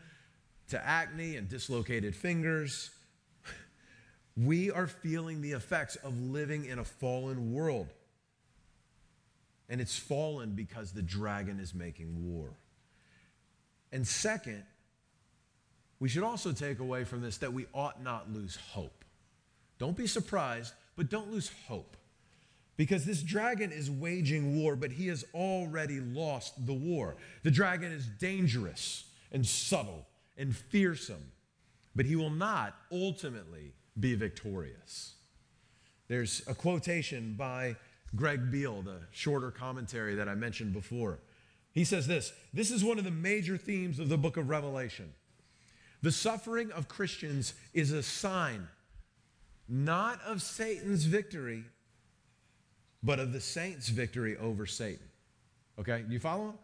to 0.71 0.87
acne 0.87 1.37
and 1.37 1.49
dislocated 1.49 2.17
fingers 2.17 2.91
we 4.39 4.71
are 4.71 4.87
feeling 4.87 5.41
the 5.41 5.53
effects 5.53 5.97
of 5.97 6.19
living 6.21 6.65
in 6.65 6.79
a 6.79 6.85
fallen 6.85 7.53
world. 7.53 7.89
And 9.69 9.81
it's 9.81 9.99
fallen 9.99 10.53
because 10.53 10.93
the 10.93 11.03
dragon 11.03 11.59
is 11.59 11.75
making 11.75 12.33
war. 12.33 12.51
And 13.91 14.07
second, 14.07 14.65
we 15.99 16.09
should 16.09 16.23
also 16.23 16.53
take 16.53 16.79
away 16.79 17.05
from 17.05 17.21
this 17.21 17.39
that 17.39 17.53
we 17.53 17.67
ought 17.75 18.03
not 18.03 18.33
lose 18.33 18.57
hope. 18.57 19.05
Don't 19.79 19.97
be 19.97 20.07
surprised, 20.07 20.73
but 20.97 21.11
don't 21.11 21.33
lose 21.33 21.51
hope. 21.67 21.97
Because 22.77 23.05
this 23.05 23.23
dragon 23.23 23.73
is 23.73 23.91
waging 23.91 24.63
war, 24.63 24.77
but 24.77 24.93
he 24.93 25.09
has 25.09 25.25
already 25.35 25.99
lost 25.99 26.65
the 26.65 26.75
war. 26.75 27.17
The 27.43 27.51
dragon 27.51 27.91
is 27.91 28.07
dangerous 28.07 29.05
and 29.33 29.45
subtle 29.45 30.07
and 30.37 30.55
fearsome, 30.55 31.33
but 31.97 32.07
he 32.07 32.15
will 32.15 32.31
not 32.31 32.77
ultimately 32.93 33.73
be 33.99 34.15
victorious. 34.15 35.15
There's 36.09 36.43
a 36.47 36.55
quotation 36.55 37.35
by 37.35 37.77
Greg 38.17 38.51
Beale, 38.51 38.83
the 38.83 39.01
shorter 39.11 39.51
commentary 39.51 40.15
that 40.15 40.29
I 40.29 40.35
mentioned 40.35 40.73
before. 40.73 41.19
He 41.73 41.85
says 41.85 42.07
this 42.07 42.33
This 42.53 42.71
is 42.71 42.85
one 42.85 42.99
of 42.99 43.05
the 43.05 43.11
major 43.11 43.57
themes 43.57 43.99
of 43.99 44.09
the 44.09 44.19
book 44.19 44.37
of 44.37 44.49
Revelation. 44.49 45.13
The 46.01 46.13
suffering 46.13 46.71
of 46.73 46.89
Christians 46.89 47.55
is 47.75 47.93
a 47.93 48.03
sign 48.03 48.69
not 49.69 50.21
of 50.23 50.41
Satan's 50.41 51.05
victory, 51.05 51.65
but 53.03 53.19
of 53.19 53.33
the 53.33 53.41
saints' 53.41 53.89
victory 53.89 54.37
over 54.39 54.65
Satan. 54.65 55.07
Okay, 55.79 56.05
you 56.09 56.19
follow? 56.19 56.55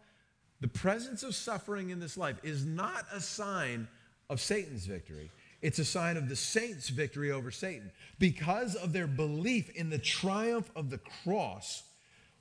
The 0.61 0.67
presence 0.67 1.21
of 1.21 1.35
suffering 1.35 1.91
in 1.91 1.99
this 1.99 2.17
life 2.17 2.39
is 2.43 2.65
not 2.65 3.05
a 3.13 3.21
sign 3.21 3.87
of 4.29 4.41
Satan's 4.41 4.85
victory. 4.85 5.29
It's 5.65 5.79
a 5.79 5.85
sign 5.85 6.15
of 6.15 6.29
the 6.29 6.35
saints' 6.35 6.89
victory 6.89 7.31
over 7.31 7.49
Satan 7.49 7.89
because 8.19 8.75
of 8.75 8.93
their 8.93 9.07
belief 9.07 9.71
in 9.71 9.89
the 9.89 9.97
triumph 9.97 10.69
of 10.75 10.91
the 10.91 10.99
cross 10.99 11.81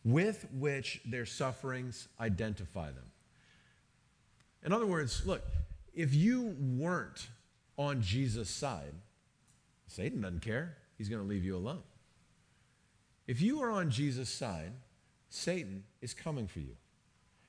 with 0.04 0.46
which 0.52 1.00
their 1.06 1.24
sufferings 1.24 2.06
identify 2.20 2.88
them. 2.88 3.06
In 4.62 4.74
other 4.74 4.84
words, 4.84 5.24
look, 5.24 5.42
if 5.94 6.12
you 6.12 6.54
weren't 6.60 7.28
on 7.78 8.02
Jesus' 8.02 8.50
side, 8.50 8.92
Satan 9.86 10.20
doesn't 10.20 10.42
care. 10.42 10.76
He's 10.98 11.08
going 11.08 11.22
to 11.22 11.26
leave 11.26 11.46
you 11.46 11.56
alone. 11.56 11.82
If 13.26 13.40
you 13.40 13.62
are 13.62 13.70
on 13.70 13.90
Jesus' 13.90 14.28
side, 14.28 14.72
Satan 15.30 15.84
is 16.02 16.12
coming 16.12 16.46
for 16.46 16.60
you. 16.60 16.76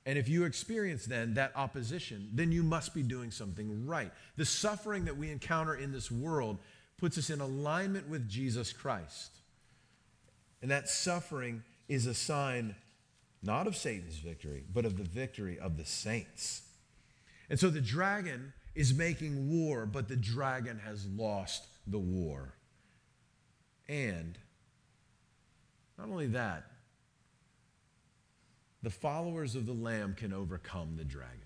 And 0.06 0.20
if 0.20 0.30
you 0.30 0.44
experience 0.44 1.06
then 1.06 1.34
that 1.34 1.52
opposition, 1.56 2.30
then 2.34 2.52
you 2.52 2.62
must 2.62 2.94
be 2.94 3.02
doing 3.02 3.32
something 3.32 3.88
right. 3.88 4.12
The 4.38 4.46
suffering 4.46 5.06
that 5.06 5.18
we 5.18 5.32
encounter 5.32 5.74
in 5.74 5.92
this 5.92 6.12
world 6.12 6.60
puts 6.98 7.18
us 7.18 7.30
in 7.30 7.42
alignment 7.42 8.08
with 8.08 8.30
Jesus 8.30 8.72
Christ. 8.72 9.32
And 10.62 10.70
that 10.72 10.90
suffering 10.90 11.64
is 11.88 12.06
a 12.06 12.14
sign 12.14 12.76
not 13.42 13.68
of 13.68 13.76
Satan's 13.76 14.18
victory, 14.18 14.64
but 14.74 14.86
of 14.86 14.98
the 14.98 15.04
victory 15.04 15.60
of 15.60 15.78
the 15.78 15.86
saints. 15.86 16.64
And 17.50 17.60
so 17.60 17.70
the 17.70 17.82
dragon 17.82 18.54
is 18.74 18.94
making 18.94 19.50
war, 19.50 19.86
but 19.86 20.08
the 20.08 20.16
dragon 20.16 20.80
has 20.80 21.06
lost 21.06 21.66
the 21.86 22.00
war. 22.00 22.56
And 23.88 24.38
not 25.98 26.10
only 26.10 26.28
that, 26.28 26.64
the 28.86 28.92
followers 28.92 29.56
of 29.56 29.66
the 29.66 29.74
Lamb 29.74 30.14
can 30.16 30.32
overcome 30.32 30.94
the 30.96 31.04
dragon. 31.04 31.40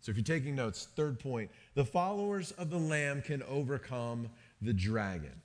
So 0.00 0.10
if 0.10 0.16
you're 0.16 0.24
taking 0.24 0.54
notes, 0.54 0.88
third 0.96 1.20
point 1.20 1.50
the 1.74 1.84
followers 1.84 2.50
of 2.52 2.70
the 2.70 2.78
Lamb 2.78 3.20
can 3.20 3.42
overcome 3.42 4.30
the 4.62 4.72
dragon. 4.72 5.42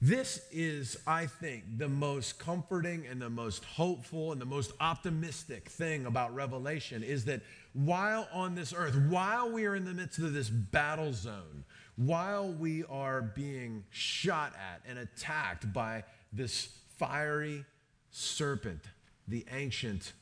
This 0.00 0.40
is, 0.50 0.96
I 1.06 1.26
think, 1.26 1.76
the 1.76 1.90
most 1.90 2.38
comforting 2.38 3.06
and 3.06 3.20
the 3.20 3.28
most 3.28 3.66
hopeful 3.66 4.32
and 4.32 4.40
the 4.40 4.46
most 4.46 4.72
optimistic 4.80 5.68
thing 5.68 6.06
about 6.06 6.34
Revelation 6.34 7.02
is 7.02 7.26
that 7.26 7.42
while 7.74 8.28
on 8.32 8.54
this 8.54 8.72
earth, 8.74 8.96
while 9.10 9.50
we 9.52 9.66
are 9.66 9.76
in 9.76 9.84
the 9.84 9.92
midst 9.92 10.18
of 10.20 10.32
this 10.32 10.48
battle 10.48 11.12
zone, 11.12 11.64
while 11.96 12.50
we 12.50 12.82
are 12.84 13.20
being 13.20 13.84
shot 13.90 14.54
at 14.54 14.80
and 14.88 14.98
attacked 14.98 15.70
by 15.74 16.04
this 16.32 16.68
fiery 16.96 17.66
serpent, 18.10 18.80
the 19.28 19.44
ancient 19.52 20.12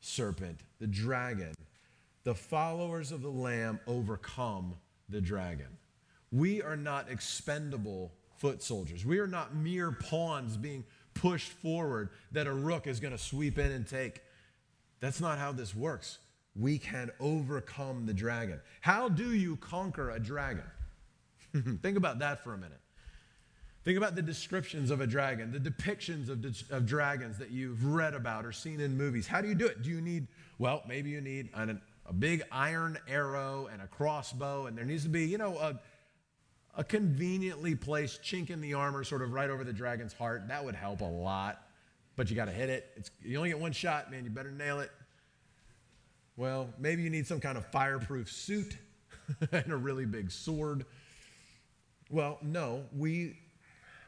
serpent, 0.00 0.60
the 0.78 0.86
dragon, 0.86 1.54
the 2.24 2.34
followers 2.34 3.12
of 3.12 3.22
the 3.22 3.30
Lamb 3.30 3.80
overcome 3.86 4.74
the 5.08 5.20
dragon. 5.20 5.78
We 6.30 6.62
are 6.62 6.76
not 6.76 7.10
expendable 7.10 8.12
foot 8.36 8.62
soldiers. 8.62 9.04
We 9.04 9.18
are 9.18 9.26
not 9.26 9.54
mere 9.54 9.92
pawns 9.92 10.56
being 10.56 10.84
pushed 11.14 11.50
forward 11.50 12.10
that 12.32 12.46
a 12.46 12.52
rook 12.52 12.86
is 12.86 13.00
going 13.00 13.12
to 13.12 13.18
sweep 13.18 13.58
in 13.58 13.70
and 13.70 13.86
take. 13.86 14.20
That's 15.00 15.20
not 15.20 15.38
how 15.38 15.52
this 15.52 15.74
works. 15.74 16.18
We 16.54 16.78
can 16.78 17.10
overcome 17.20 18.06
the 18.06 18.14
dragon. 18.14 18.60
How 18.80 19.08
do 19.08 19.32
you 19.32 19.56
conquer 19.56 20.10
a 20.10 20.18
dragon? 20.18 20.64
Think 21.82 21.96
about 21.96 22.18
that 22.20 22.42
for 22.42 22.54
a 22.54 22.58
minute. 22.58 22.81
Think 23.84 23.98
about 23.98 24.14
the 24.14 24.22
descriptions 24.22 24.92
of 24.92 25.00
a 25.00 25.06
dragon, 25.06 25.50
the 25.50 25.58
depictions 25.58 26.28
of, 26.28 26.44
of 26.70 26.86
dragons 26.86 27.38
that 27.38 27.50
you've 27.50 27.84
read 27.84 28.14
about 28.14 28.46
or 28.46 28.52
seen 28.52 28.80
in 28.80 28.96
movies. 28.96 29.26
How 29.26 29.40
do 29.40 29.48
you 29.48 29.56
do 29.56 29.66
it? 29.66 29.82
Do 29.82 29.90
you 29.90 30.00
need, 30.00 30.28
well, 30.58 30.82
maybe 30.86 31.10
you 31.10 31.20
need 31.20 31.48
an, 31.54 31.80
a 32.06 32.12
big 32.12 32.42
iron 32.52 32.96
arrow 33.08 33.68
and 33.72 33.82
a 33.82 33.88
crossbow, 33.88 34.66
and 34.66 34.78
there 34.78 34.84
needs 34.84 35.02
to 35.02 35.08
be, 35.08 35.24
you 35.24 35.36
know, 35.36 35.56
a, 35.58 35.80
a 36.76 36.84
conveniently 36.84 37.74
placed 37.74 38.22
chink 38.22 38.50
in 38.50 38.60
the 38.60 38.74
armor, 38.74 39.02
sort 39.02 39.20
of 39.20 39.32
right 39.32 39.50
over 39.50 39.64
the 39.64 39.72
dragon's 39.72 40.12
heart. 40.12 40.46
That 40.46 40.64
would 40.64 40.76
help 40.76 41.00
a 41.00 41.04
lot, 41.04 41.66
but 42.14 42.30
you 42.30 42.36
got 42.36 42.44
to 42.44 42.52
hit 42.52 42.70
it. 42.70 42.88
It's, 42.94 43.10
you 43.20 43.36
only 43.36 43.48
get 43.48 43.58
one 43.58 43.72
shot, 43.72 44.12
man. 44.12 44.22
You 44.22 44.30
better 44.30 44.52
nail 44.52 44.78
it. 44.78 44.92
Well, 46.36 46.68
maybe 46.78 47.02
you 47.02 47.10
need 47.10 47.26
some 47.26 47.40
kind 47.40 47.58
of 47.58 47.66
fireproof 47.66 48.30
suit 48.30 48.78
and 49.52 49.72
a 49.72 49.76
really 49.76 50.06
big 50.06 50.30
sword. 50.30 50.86
Well, 52.10 52.38
no, 52.42 52.84
we 52.96 53.38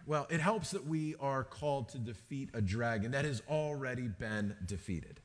well, 0.06 0.26
it 0.30 0.40
helps 0.40 0.70
that 0.72 0.86
we 0.86 1.14
are 1.18 1.44
called 1.44 1.88
to 1.90 1.98
defeat 1.98 2.50
a 2.52 2.60
dragon 2.60 3.12
that 3.12 3.24
has 3.24 3.42
already 3.48 4.08
been 4.08 4.54
defeated. 4.66 5.20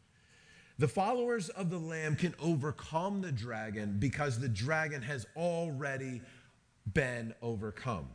The 0.78 0.88
followers 0.88 1.50
of 1.50 1.70
the 1.70 1.78
Lamb 1.78 2.16
can 2.16 2.34
overcome 2.40 3.22
the 3.22 3.34
dragon 3.34 3.98
because 4.00 4.40
the 4.40 4.48
dragon 4.48 5.02
has 5.02 5.26
already 5.36 6.22
been 6.94 7.34
overcome, 7.42 8.08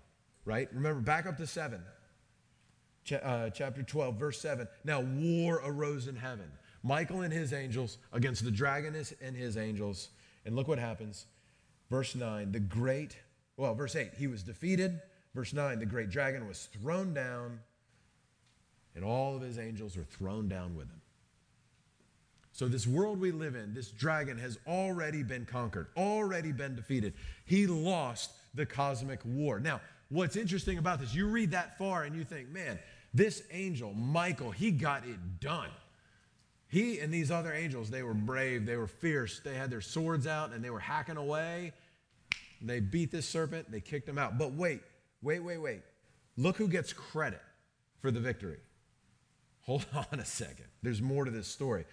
right? 0.46 0.68
Remember, 0.72 1.02
back 1.02 1.26
up 1.26 1.36
to 1.36 1.46
7, 1.46 1.82
Ch- 3.04 3.12
uh, 3.12 3.50
chapter 3.50 3.82
12, 3.82 4.16
verse 4.16 4.40
7. 4.40 4.66
Now, 4.82 5.02
war 5.02 5.60
arose 5.62 6.08
in 6.08 6.16
heaven. 6.16 6.50
Michael 6.82 7.20
and 7.20 7.32
his 7.32 7.52
angels 7.52 7.98
against 8.12 8.44
the 8.44 8.50
dragon 8.50 8.96
and 9.20 9.36
his 9.36 9.58
angels. 9.58 10.08
And 10.46 10.56
look 10.56 10.66
what 10.66 10.78
happens. 10.78 11.26
Verse 11.90 12.14
9, 12.14 12.52
the 12.52 12.60
great, 12.60 13.18
well, 13.58 13.74
verse 13.74 13.94
8, 13.94 14.12
he 14.16 14.26
was 14.26 14.42
defeated 14.42 15.00
Verse 15.34 15.52
9 15.52 15.78
the 15.78 15.86
great 15.86 16.10
dragon 16.10 16.46
was 16.46 16.68
thrown 16.80 17.12
down, 17.14 17.60
and 18.94 19.04
all 19.04 19.36
of 19.36 19.42
his 19.42 19.58
angels 19.58 19.96
were 19.96 20.04
thrown 20.04 20.48
down 20.48 20.76
with 20.76 20.88
him. 20.88 21.00
So, 22.52 22.68
this 22.68 22.86
world 22.86 23.20
we 23.20 23.32
live 23.32 23.56
in, 23.56 23.74
this 23.74 23.90
dragon 23.90 24.38
has 24.38 24.58
already 24.66 25.24
been 25.24 25.44
conquered, 25.44 25.88
already 25.96 26.52
been 26.52 26.76
defeated. 26.76 27.14
He 27.44 27.66
lost 27.66 28.30
the 28.54 28.64
cosmic 28.64 29.18
war. 29.24 29.58
Now, 29.58 29.80
what's 30.08 30.36
interesting 30.36 30.78
about 30.78 31.00
this, 31.00 31.12
you 31.12 31.26
read 31.26 31.50
that 31.50 31.76
far 31.78 32.04
and 32.04 32.14
you 32.14 32.22
think, 32.22 32.50
man, 32.50 32.78
this 33.12 33.42
angel, 33.50 33.92
Michael, 33.92 34.52
he 34.52 34.70
got 34.70 35.04
it 35.04 35.40
done. 35.40 35.70
He 36.68 37.00
and 37.00 37.12
these 37.12 37.32
other 37.32 37.52
angels, 37.52 37.90
they 37.90 38.04
were 38.04 38.14
brave, 38.14 38.66
they 38.66 38.76
were 38.76 38.86
fierce, 38.86 39.40
they 39.40 39.54
had 39.54 39.70
their 39.70 39.80
swords 39.80 40.26
out 40.26 40.52
and 40.52 40.64
they 40.64 40.70
were 40.70 40.80
hacking 40.80 41.16
away. 41.16 41.72
They 42.62 42.78
beat 42.78 43.10
this 43.10 43.28
serpent, 43.28 43.70
they 43.70 43.80
kicked 43.80 44.08
him 44.08 44.18
out. 44.18 44.38
But 44.38 44.52
wait, 44.52 44.80
Wait, 45.24 45.40
wait, 45.40 45.58
wait. 45.58 45.82
Look 46.36 46.56
who 46.56 46.68
gets 46.68 46.92
credit 46.92 47.40
for 48.00 48.10
the 48.10 48.20
victory. 48.20 48.58
Hold 49.62 49.86
on 50.12 50.20
a 50.20 50.24
second. 50.24 50.66
There's 50.82 51.02
more 51.02 51.24
to 51.24 51.30
this 51.30 51.48
story. 51.48 51.86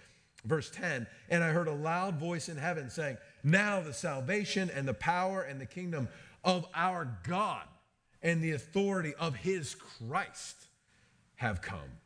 Verse 0.43 0.69
10 0.69 1.07
And 1.29 1.43
I 1.43 1.51
heard 1.51 1.67
a 1.67 1.73
loud 1.73 2.19
voice 2.19 2.49
in 2.49 2.57
heaven 2.57 2.89
saying, 2.89 3.17
Now 3.43 3.81
the 3.81 3.93
salvation 3.93 4.69
and 4.69 4.87
the 4.87 4.93
power 4.93 5.41
and 5.41 5.59
the 5.59 5.65
kingdom 5.65 6.09
of 6.43 6.65
our 6.75 7.17
God 7.23 7.63
and 8.21 8.43
the 8.43 8.51
authority 8.51 9.13
of 9.15 9.35
his 9.35 9.75
Christ 9.75 10.67
have 11.35 11.61
come. 11.61 11.99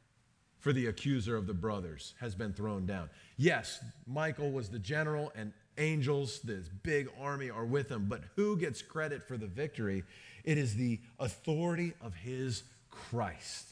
For 0.59 0.73
the 0.73 0.87
accuser 0.87 1.35
of 1.35 1.45
the 1.45 1.53
brothers 1.53 2.15
has 2.19 2.33
been 2.33 2.53
thrown 2.53 2.85
down. 2.85 3.09
Yes, 3.37 3.83
Michael 4.07 4.51
was 4.51 4.69
the 4.69 4.79
general, 4.79 5.31
and 5.35 5.53
angels, 5.77 6.39
this 6.39 6.69
big 6.69 7.07
army, 7.19 7.51
are 7.51 7.65
with 7.65 7.91
him. 7.91 8.07
But 8.09 8.23
who 8.35 8.57
gets 8.57 8.81
credit 8.81 9.27
for 9.27 9.37
the 9.37 9.45
victory? 9.45 10.03
It 10.45 10.57
is 10.57 10.75
the 10.75 11.01
authority 11.19 11.93
of 12.01 12.13
his 12.13 12.63
Christ. 12.89 13.67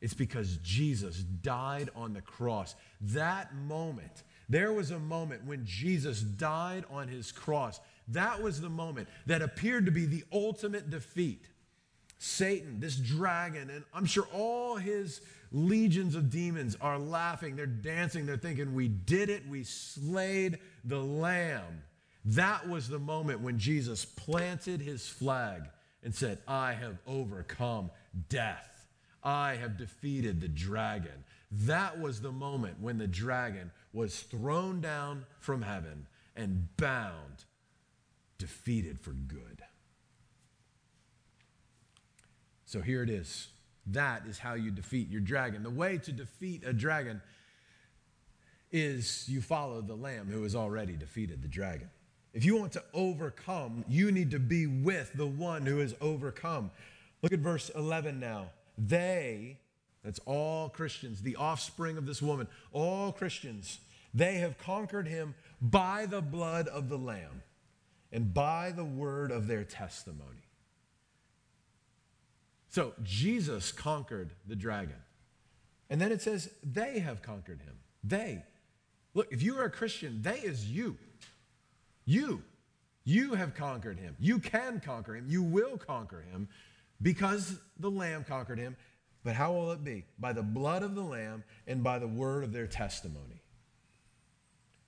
It's 0.00 0.14
because 0.14 0.58
Jesus 0.58 1.16
died 1.18 1.90
on 1.96 2.12
the 2.12 2.20
cross. 2.20 2.74
That 3.00 3.54
moment, 3.54 4.24
there 4.48 4.72
was 4.72 4.90
a 4.90 4.98
moment 4.98 5.44
when 5.44 5.64
Jesus 5.64 6.20
died 6.20 6.84
on 6.90 7.08
his 7.08 7.32
cross. 7.32 7.80
That 8.08 8.42
was 8.42 8.60
the 8.60 8.68
moment 8.68 9.08
that 9.26 9.40
appeared 9.40 9.86
to 9.86 9.92
be 9.92 10.04
the 10.04 10.24
ultimate 10.32 10.90
defeat. 10.90 11.46
Satan, 12.18 12.80
this 12.80 12.96
dragon, 12.96 13.70
and 13.70 13.84
I'm 13.94 14.04
sure 14.04 14.26
all 14.32 14.76
his 14.76 15.20
legions 15.52 16.16
of 16.16 16.30
demons 16.30 16.76
are 16.80 16.98
laughing, 16.98 17.54
they're 17.54 17.66
dancing, 17.66 18.26
they're 18.26 18.36
thinking, 18.36 18.74
We 18.74 18.88
did 18.88 19.30
it, 19.30 19.48
we 19.48 19.62
slayed 19.62 20.58
the 20.84 20.98
Lamb. 20.98 21.82
That 22.32 22.68
was 22.68 22.88
the 22.88 22.98
moment 22.98 23.40
when 23.40 23.58
Jesus 23.58 24.04
planted 24.04 24.82
his 24.82 25.08
flag 25.08 25.62
and 26.02 26.14
said, 26.14 26.38
I 26.46 26.74
have 26.74 26.98
overcome 27.06 27.90
death. 28.28 28.86
I 29.24 29.54
have 29.54 29.78
defeated 29.78 30.38
the 30.38 30.48
dragon. 30.48 31.24
That 31.50 31.98
was 31.98 32.20
the 32.20 32.30
moment 32.30 32.82
when 32.82 32.98
the 32.98 33.06
dragon 33.06 33.70
was 33.94 34.20
thrown 34.20 34.82
down 34.82 35.24
from 35.40 35.62
heaven 35.62 36.06
and 36.36 36.68
bound, 36.76 37.46
defeated 38.36 39.00
for 39.00 39.12
good. 39.12 39.62
So 42.66 42.82
here 42.82 43.02
it 43.02 43.08
is. 43.08 43.48
That 43.86 44.26
is 44.26 44.38
how 44.38 44.52
you 44.52 44.70
defeat 44.70 45.08
your 45.08 45.22
dragon. 45.22 45.62
The 45.62 45.70
way 45.70 45.96
to 45.96 46.12
defeat 46.12 46.62
a 46.66 46.74
dragon 46.74 47.22
is 48.70 49.26
you 49.30 49.40
follow 49.40 49.80
the 49.80 49.94
lamb 49.94 50.28
who 50.30 50.42
has 50.42 50.54
already 50.54 50.92
defeated 50.92 51.40
the 51.40 51.48
dragon. 51.48 51.88
If 52.32 52.44
you 52.44 52.56
want 52.56 52.72
to 52.72 52.84
overcome, 52.92 53.84
you 53.88 54.12
need 54.12 54.30
to 54.32 54.38
be 54.38 54.66
with 54.66 55.12
the 55.14 55.26
one 55.26 55.64
who 55.66 55.78
has 55.78 55.94
overcome. 56.00 56.70
Look 57.22 57.32
at 57.32 57.40
verse 57.40 57.70
11 57.74 58.20
now. 58.20 58.50
They, 58.76 59.58
that's 60.04 60.20
all 60.20 60.68
Christians, 60.68 61.22
the 61.22 61.36
offspring 61.36 61.96
of 61.96 62.06
this 62.06 62.22
woman, 62.22 62.46
all 62.72 63.12
Christians, 63.12 63.80
they 64.14 64.36
have 64.36 64.58
conquered 64.58 65.08
him 65.08 65.34
by 65.60 66.06
the 66.06 66.22
blood 66.22 66.68
of 66.68 66.88
the 66.88 66.98
Lamb 66.98 67.42
and 68.12 68.32
by 68.32 68.72
the 68.74 68.84
word 68.84 69.30
of 69.30 69.46
their 69.46 69.64
testimony. 69.64 70.48
So 72.68 72.92
Jesus 73.02 73.72
conquered 73.72 74.32
the 74.46 74.56
dragon. 74.56 74.96
And 75.90 76.00
then 76.00 76.12
it 76.12 76.22
says, 76.22 76.50
they 76.62 76.98
have 76.98 77.22
conquered 77.22 77.62
him. 77.62 77.74
They. 78.04 78.44
Look, 79.14 79.28
if 79.30 79.42
you 79.42 79.58
are 79.58 79.64
a 79.64 79.70
Christian, 79.70 80.22
they 80.22 80.38
is 80.38 80.70
you. 80.70 80.96
You. 82.08 82.42
You 83.04 83.34
have 83.34 83.54
conquered 83.54 83.98
him. 83.98 84.16
You 84.18 84.38
can 84.38 84.80
conquer 84.80 85.14
him. 85.14 85.26
You 85.28 85.42
will 85.42 85.76
conquer 85.76 86.22
him 86.22 86.48
because 87.02 87.60
the 87.78 87.90
Lamb 87.90 88.24
conquered 88.24 88.58
him. 88.58 88.76
But 89.24 89.34
how 89.34 89.52
will 89.52 89.72
it 89.72 89.84
be? 89.84 90.06
By 90.18 90.32
the 90.32 90.42
blood 90.42 90.82
of 90.82 90.94
the 90.94 91.02
Lamb 91.02 91.44
and 91.66 91.84
by 91.84 91.98
the 91.98 92.08
word 92.08 92.44
of 92.44 92.52
their 92.52 92.66
testimony. 92.66 93.42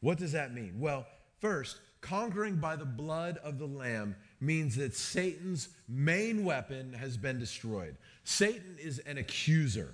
What 0.01 0.17
does 0.17 0.33
that 0.33 0.55
mean? 0.55 0.77
Well, 0.81 1.05
first, 1.43 1.79
conquering 2.01 2.57
by 2.57 2.77
the 2.77 2.87
blood 2.87 3.37
of 3.45 3.59
the 3.59 3.67
Lamb 3.67 4.17
means 4.41 4.77
that 4.77 4.95
Satan's 4.95 5.69
main 5.87 6.43
weapon 6.43 6.95
has 6.95 7.19
been 7.19 7.39
destroyed. 7.39 7.97
Satan 8.25 8.77
is 8.79 8.99
an 9.01 9.19
accuser. 9.19 9.93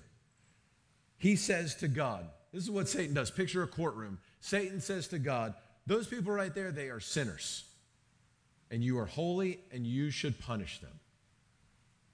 He 1.18 1.34
says 1.34 1.74
to 1.76 1.88
God, 1.88 2.28
this 2.52 2.62
is 2.62 2.70
what 2.70 2.88
Satan 2.88 3.14
does. 3.14 3.32
Picture 3.32 3.64
a 3.64 3.66
courtroom. 3.66 4.18
Satan 4.38 4.80
says 4.80 5.08
to 5.08 5.18
God, 5.18 5.54
Those 5.86 6.06
people 6.06 6.32
right 6.32 6.54
there, 6.54 6.72
they 6.72 6.88
are 6.88 7.00
sinners. 7.00 7.64
And 8.70 8.82
you 8.82 8.98
are 8.98 9.06
holy 9.06 9.60
and 9.72 9.86
you 9.86 10.10
should 10.10 10.40
punish 10.40 10.80
them. 10.80 10.98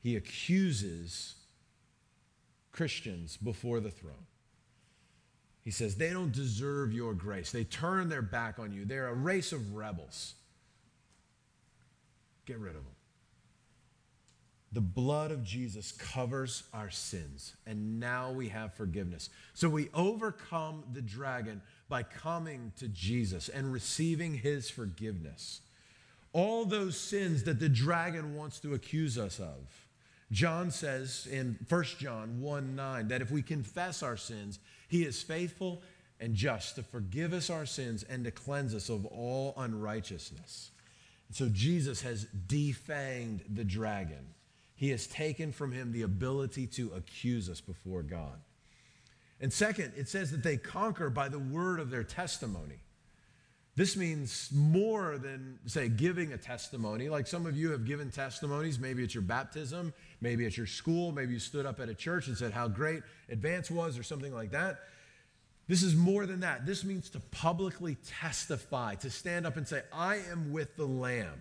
He 0.00 0.16
accuses 0.16 1.36
Christians 2.72 3.36
before 3.36 3.80
the 3.80 3.90
throne. 3.90 4.26
He 5.62 5.70
says, 5.70 5.94
They 5.94 6.10
don't 6.10 6.32
deserve 6.32 6.92
your 6.92 7.14
grace. 7.14 7.52
They 7.52 7.64
turn 7.64 8.08
their 8.08 8.22
back 8.22 8.58
on 8.58 8.72
you. 8.72 8.84
They're 8.84 9.08
a 9.08 9.14
race 9.14 9.52
of 9.52 9.74
rebels. 9.74 10.34
Get 12.44 12.58
rid 12.58 12.74
of 12.74 12.82
them. 12.82 12.94
The 14.72 14.80
blood 14.80 15.30
of 15.30 15.44
Jesus 15.44 15.92
covers 15.92 16.62
our 16.72 16.90
sins, 16.90 17.54
and 17.66 18.00
now 18.00 18.32
we 18.32 18.48
have 18.48 18.72
forgiveness. 18.72 19.28
So 19.52 19.68
we 19.68 19.90
overcome 19.92 20.82
the 20.94 21.02
dragon 21.02 21.60
by 21.92 22.02
coming 22.02 22.72
to 22.78 22.88
Jesus 22.88 23.50
and 23.50 23.70
receiving 23.70 24.32
his 24.32 24.70
forgiveness. 24.70 25.60
All 26.32 26.64
those 26.64 26.98
sins 26.98 27.42
that 27.42 27.60
the 27.60 27.68
dragon 27.68 28.34
wants 28.34 28.58
to 28.60 28.72
accuse 28.72 29.18
us 29.18 29.38
of. 29.38 29.86
John 30.30 30.70
says 30.70 31.28
in 31.30 31.58
1 31.68 31.84
John 31.98 32.40
1 32.40 32.74
9 32.74 33.08
that 33.08 33.20
if 33.20 33.30
we 33.30 33.42
confess 33.42 34.02
our 34.02 34.16
sins, 34.16 34.58
he 34.88 35.04
is 35.04 35.22
faithful 35.22 35.82
and 36.18 36.34
just 36.34 36.76
to 36.76 36.82
forgive 36.82 37.34
us 37.34 37.50
our 37.50 37.66
sins 37.66 38.04
and 38.04 38.24
to 38.24 38.30
cleanse 38.30 38.74
us 38.74 38.88
of 38.88 39.04
all 39.04 39.52
unrighteousness. 39.58 40.70
So 41.30 41.50
Jesus 41.52 42.00
has 42.00 42.26
defanged 42.46 43.54
the 43.54 43.64
dragon. 43.64 44.32
He 44.76 44.88
has 44.88 45.06
taken 45.06 45.52
from 45.52 45.72
him 45.72 45.92
the 45.92 46.02
ability 46.02 46.68
to 46.68 46.90
accuse 46.94 47.50
us 47.50 47.60
before 47.60 48.02
God. 48.02 48.40
And 49.42 49.52
second, 49.52 49.92
it 49.96 50.08
says 50.08 50.30
that 50.30 50.44
they 50.44 50.56
conquer 50.56 51.10
by 51.10 51.28
the 51.28 51.38
word 51.38 51.80
of 51.80 51.90
their 51.90 52.04
testimony. 52.04 52.78
This 53.74 53.96
means 53.96 54.50
more 54.54 55.18
than, 55.18 55.58
say, 55.66 55.88
giving 55.88 56.32
a 56.32 56.38
testimony. 56.38 57.08
Like 57.08 57.26
some 57.26 57.44
of 57.44 57.56
you 57.56 57.72
have 57.72 57.84
given 57.84 58.10
testimonies, 58.10 58.78
maybe 58.78 59.02
at 59.02 59.14
your 59.14 59.22
baptism, 59.22 59.92
maybe 60.20 60.46
at 60.46 60.56
your 60.56 60.66
school, 60.66 61.10
maybe 61.10 61.32
you 61.32 61.38
stood 61.40 61.66
up 61.66 61.80
at 61.80 61.88
a 61.88 61.94
church 61.94 62.28
and 62.28 62.36
said 62.36 62.52
how 62.52 62.68
great 62.68 63.02
advance 63.28 63.70
was 63.70 63.98
or 63.98 64.04
something 64.04 64.32
like 64.32 64.52
that. 64.52 64.78
This 65.66 65.82
is 65.82 65.96
more 65.96 66.24
than 66.26 66.40
that. 66.40 66.64
This 66.64 66.84
means 66.84 67.10
to 67.10 67.20
publicly 67.20 67.96
testify, 68.06 68.94
to 68.96 69.10
stand 69.10 69.46
up 69.46 69.56
and 69.56 69.66
say, 69.66 69.82
I 69.92 70.16
am 70.30 70.52
with 70.52 70.76
the 70.76 70.86
Lamb. 70.86 71.40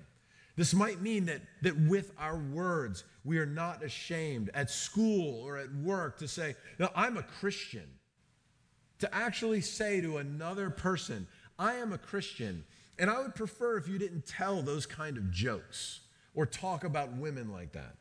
This 0.56 0.74
might 0.74 1.02
mean 1.02 1.26
that, 1.26 1.42
that 1.62 1.80
with 1.80 2.12
our 2.20 2.38
words, 2.38 3.04
we 3.24 3.38
are 3.38 3.46
not 3.46 3.84
ashamed 3.84 4.50
at 4.54 4.70
school 4.70 5.44
or 5.46 5.58
at 5.58 5.74
work 5.74 6.18
to 6.20 6.28
say, 6.28 6.56
No, 6.80 6.90
I'm 6.96 7.18
a 7.18 7.24
Christian. 7.24 7.88
To 9.00 9.16
actually 9.16 9.62
say 9.62 10.02
to 10.02 10.18
another 10.18 10.70
person, 10.70 11.28
I 11.58 11.76
am 11.76 11.94
a 11.94 11.98
Christian. 11.98 12.64
And 13.00 13.10
I 13.10 13.20
would 13.20 13.34
prefer 13.34 13.78
if 13.78 13.88
you 13.88 13.98
didn't 13.98 14.28
tell 14.28 14.62
those 14.62 14.86
kind 14.86 15.18
of 15.18 15.32
jokes 15.32 16.02
or 16.36 16.46
talk 16.46 16.84
about 16.84 17.14
women 17.14 17.52
like 17.52 17.72
that. 17.72 17.96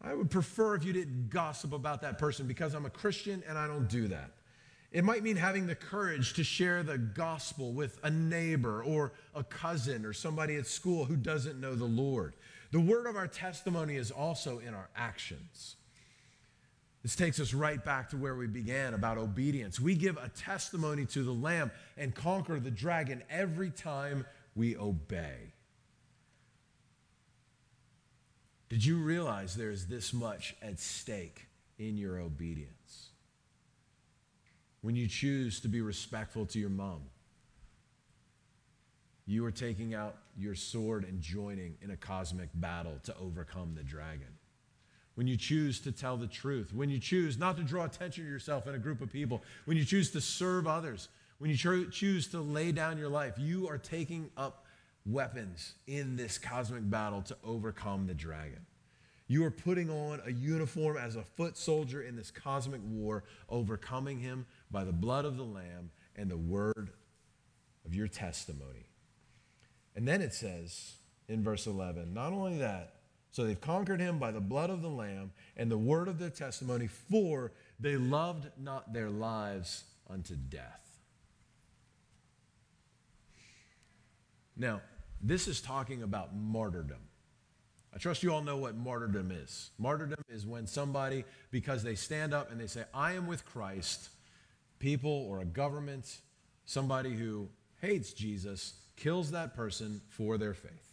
I 0.00 0.14
would 0.14 0.30
prefer 0.30 0.74
if 0.74 0.84
you 0.84 0.92
didn't 0.92 1.30
gossip 1.30 1.72
about 1.72 2.02
that 2.02 2.18
person 2.18 2.46
because 2.46 2.74
I'm 2.74 2.86
a 2.86 2.90
Christian 2.90 3.42
and 3.48 3.56
I 3.56 3.66
don't 3.66 3.88
do 3.88 4.08
that. 4.08 4.30
It 4.94 5.02
might 5.02 5.24
mean 5.24 5.34
having 5.34 5.66
the 5.66 5.74
courage 5.74 6.34
to 6.34 6.44
share 6.44 6.84
the 6.84 6.96
gospel 6.98 7.72
with 7.72 7.98
a 8.04 8.10
neighbor 8.10 8.80
or 8.80 9.12
a 9.34 9.42
cousin 9.42 10.06
or 10.06 10.12
somebody 10.12 10.54
at 10.54 10.68
school 10.68 11.04
who 11.04 11.16
doesn't 11.16 11.60
know 11.60 11.74
the 11.74 11.84
Lord. 11.84 12.34
The 12.70 12.78
word 12.78 13.08
of 13.08 13.16
our 13.16 13.26
testimony 13.26 13.96
is 13.96 14.12
also 14.12 14.60
in 14.60 14.72
our 14.72 14.88
actions. 14.94 15.74
This 17.02 17.16
takes 17.16 17.40
us 17.40 17.52
right 17.52 17.84
back 17.84 18.10
to 18.10 18.16
where 18.16 18.36
we 18.36 18.46
began 18.46 18.94
about 18.94 19.18
obedience. 19.18 19.80
We 19.80 19.96
give 19.96 20.16
a 20.16 20.28
testimony 20.28 21.06
to 21.06 21.24
the 21.24 21.34
Lamb 21.34 21.72
and 21.96 22.14
conquer 22.14 22.60
the 22.60 22.70
dragon 22.70 23.24
every 23.28 23.70
time 23.70 24.24
we 24.54 24.76
obey. 24.76 25.54
Did 28.68 28.84
you 28.84 28.98
realize 28.98 29.56
there 29.56 29.72
is 29.72 29.88
this 29.88 30.12
much 30.12 30.54
at 30.62 30.78
stake 30.78 31.48
in 31.80 31.98
your 31.98 32.20
obedience? 32.20 32.83
When 34.84 34.94
you 34.94 35.08
choose 35.08 35.60
to 35.60 35.68
be 35.68 35.80
respectful 35.80 36.44
to 36.44 36.58
your 36.58 36.68
mom. 36.68 37.00
You 39.24 39.42
are 39.46 39.50
taking 39.50 39.94
out 39.94 40.18
your 40.36 40.54
sword 40.54 41.04
and 41.04 41.22
joining 41.22 41.78
in 41.80 41.90
a 41.90 41.96
cosmic 41.96 42.50
battle 42.52 43.00
to 43.04 43.16
overcome 43.16 43.72
the 43.74 43.82
dragon. 43.82 44.36
When 45.14 45.26
you 45.26 45.38
choose 45.38 45.80
to 45.80 45.92
tell 45.92 46.18
the 46.18 46.26
truth, 46.26 46.74
when 46.74 46.90
you 46.90 46.98
choose 46.98 47.38
not 47.38 47.56
to 47.56 47.62
draw 47.62 47.86
attention 47.86 48.24
to 48.24 48.30
yourself 48.30 48.66
in 48.66 48.74
a 48.74 48.78
group 48.78 49.00
of 49.00 49.10
people, 49.10 49.42
when 49.64 49.78
you 49.78 49.86
choose 49.86 50.10
to 50.10 50.20
serve 50.20 50.66
others, 50.66 51.08
when 51.38 51.50
you 51.50 51.56
choose 51.90 52.26
to 52.28 52.40
lay 52.42 52.70
down 52.70 52.98
your 52.98 53.08
life, 53.08 53.38
you 53.38 53.66
are 53.66 53.78
taking 53.78 54.28
up 54.36 54.66
weapons 55.06 55.76
in 55.86 56.14
this 56.16 56.36
cosmic 56.36 56.90
battle 56.90 57.22
to 57.22 57.36
overcome 57.42 58.06
the 58.06 58.12
dragon. 58.12 58.66
You 59.26 59.44
are 59.46 59.50
putting 59.50 59.88
on 59.88 60.20
a 60.26 60.30
uniform 60.30 60.98
as 60.98 61.16
a 61.16 61.22
foot 61.22 61.56
soldier 61.56 62.02
in 62.02 62.14
this 62.14 62.30
cosmic 62.30 62.82
war, 62.84 63.24
overcoming 63.48 64.18
him 64.18 64.44
by 64.74 64.84
the 64.84 64.92
blood 64.92 65.24
of 65.24 65.38
the 65.38 65.44
Lamb 65.44 65.90
and 66.16 66.30
the 66.30 66.36
word 66.36 66.90
of 67.86 67.94
your 67.94 68.08
testimony. 68.08 68.90
And 69.94 70.06
then 70.06 70.20
it 70.20 70.34
says 70.34 70.96
in 71.28 71.42
verse 71.42 71.66
11, 71.66 72.12
not 72.12 72.32
only 72.32 72.58
that, 72.58 72.96
so 73.30 73.44
they've 73.44 73.60
conquered 73.60 74.00
him 74.00 74.18
by 74.18 74.32
the 74.32 74.40
blood 74.40 74.70
of 74.70 74.82
the 74.82 74.88
Lamb 74.88 75.32
and 75.56 75.70
the 75.70 75.78
word 75.78 76.08
of 76.08 76.18
their 76.18 76.30
testimony, 76.30 76.88
for 76.88 77.52
they 77.80 77.96
loved 77.96 78.48
not 78.60 78.92
their 78.92 79.10
lives 79.10 79.84
unto 80.10 80.34
death. 80.34 80.98
Now, 84.56 84.82
this 85.20 85.48
is 85.48 85.60
talking 85.60 86.02
about 86.02 86.34
martyrdom. 86.34 87.00
I 87.94 87.98
trust 87.98 88.24
you 88.24 88.32
all 88.32 88.42
know 88.42 88.56
what 88.56 88.76
martyrdom 88.76 89.30
is. 89.30 89.70
Martyrdom 89.78 90.22
is 90.28 90.44
when 90.44 90.66
somebody, 90.66 91.24
because 91.52 91.84
they 91.84 91.94
stand 91.94 92.34
up 92.34 92.50
and 92.50 92.60
they 92.60 92.66
say, 92.66 92.84
I 92.92 93.12
am 93.12 93.26
with 93.28 93.44
Christ, 93.44 94.08
people 94.78 95.26
or 95.28 95.40
a 95.40 95.44
government, 95.44 96.20
somebody 96.64 97.14
who 97.14 97.48
hates 97.80 98.12
Jesus, 98.12 98.74
kills 98.96 99.30
that 99.32 99.54
person 99.54 100.00
for 100.08 100.38
their 100.38 100.54
faith. 100.54 100.92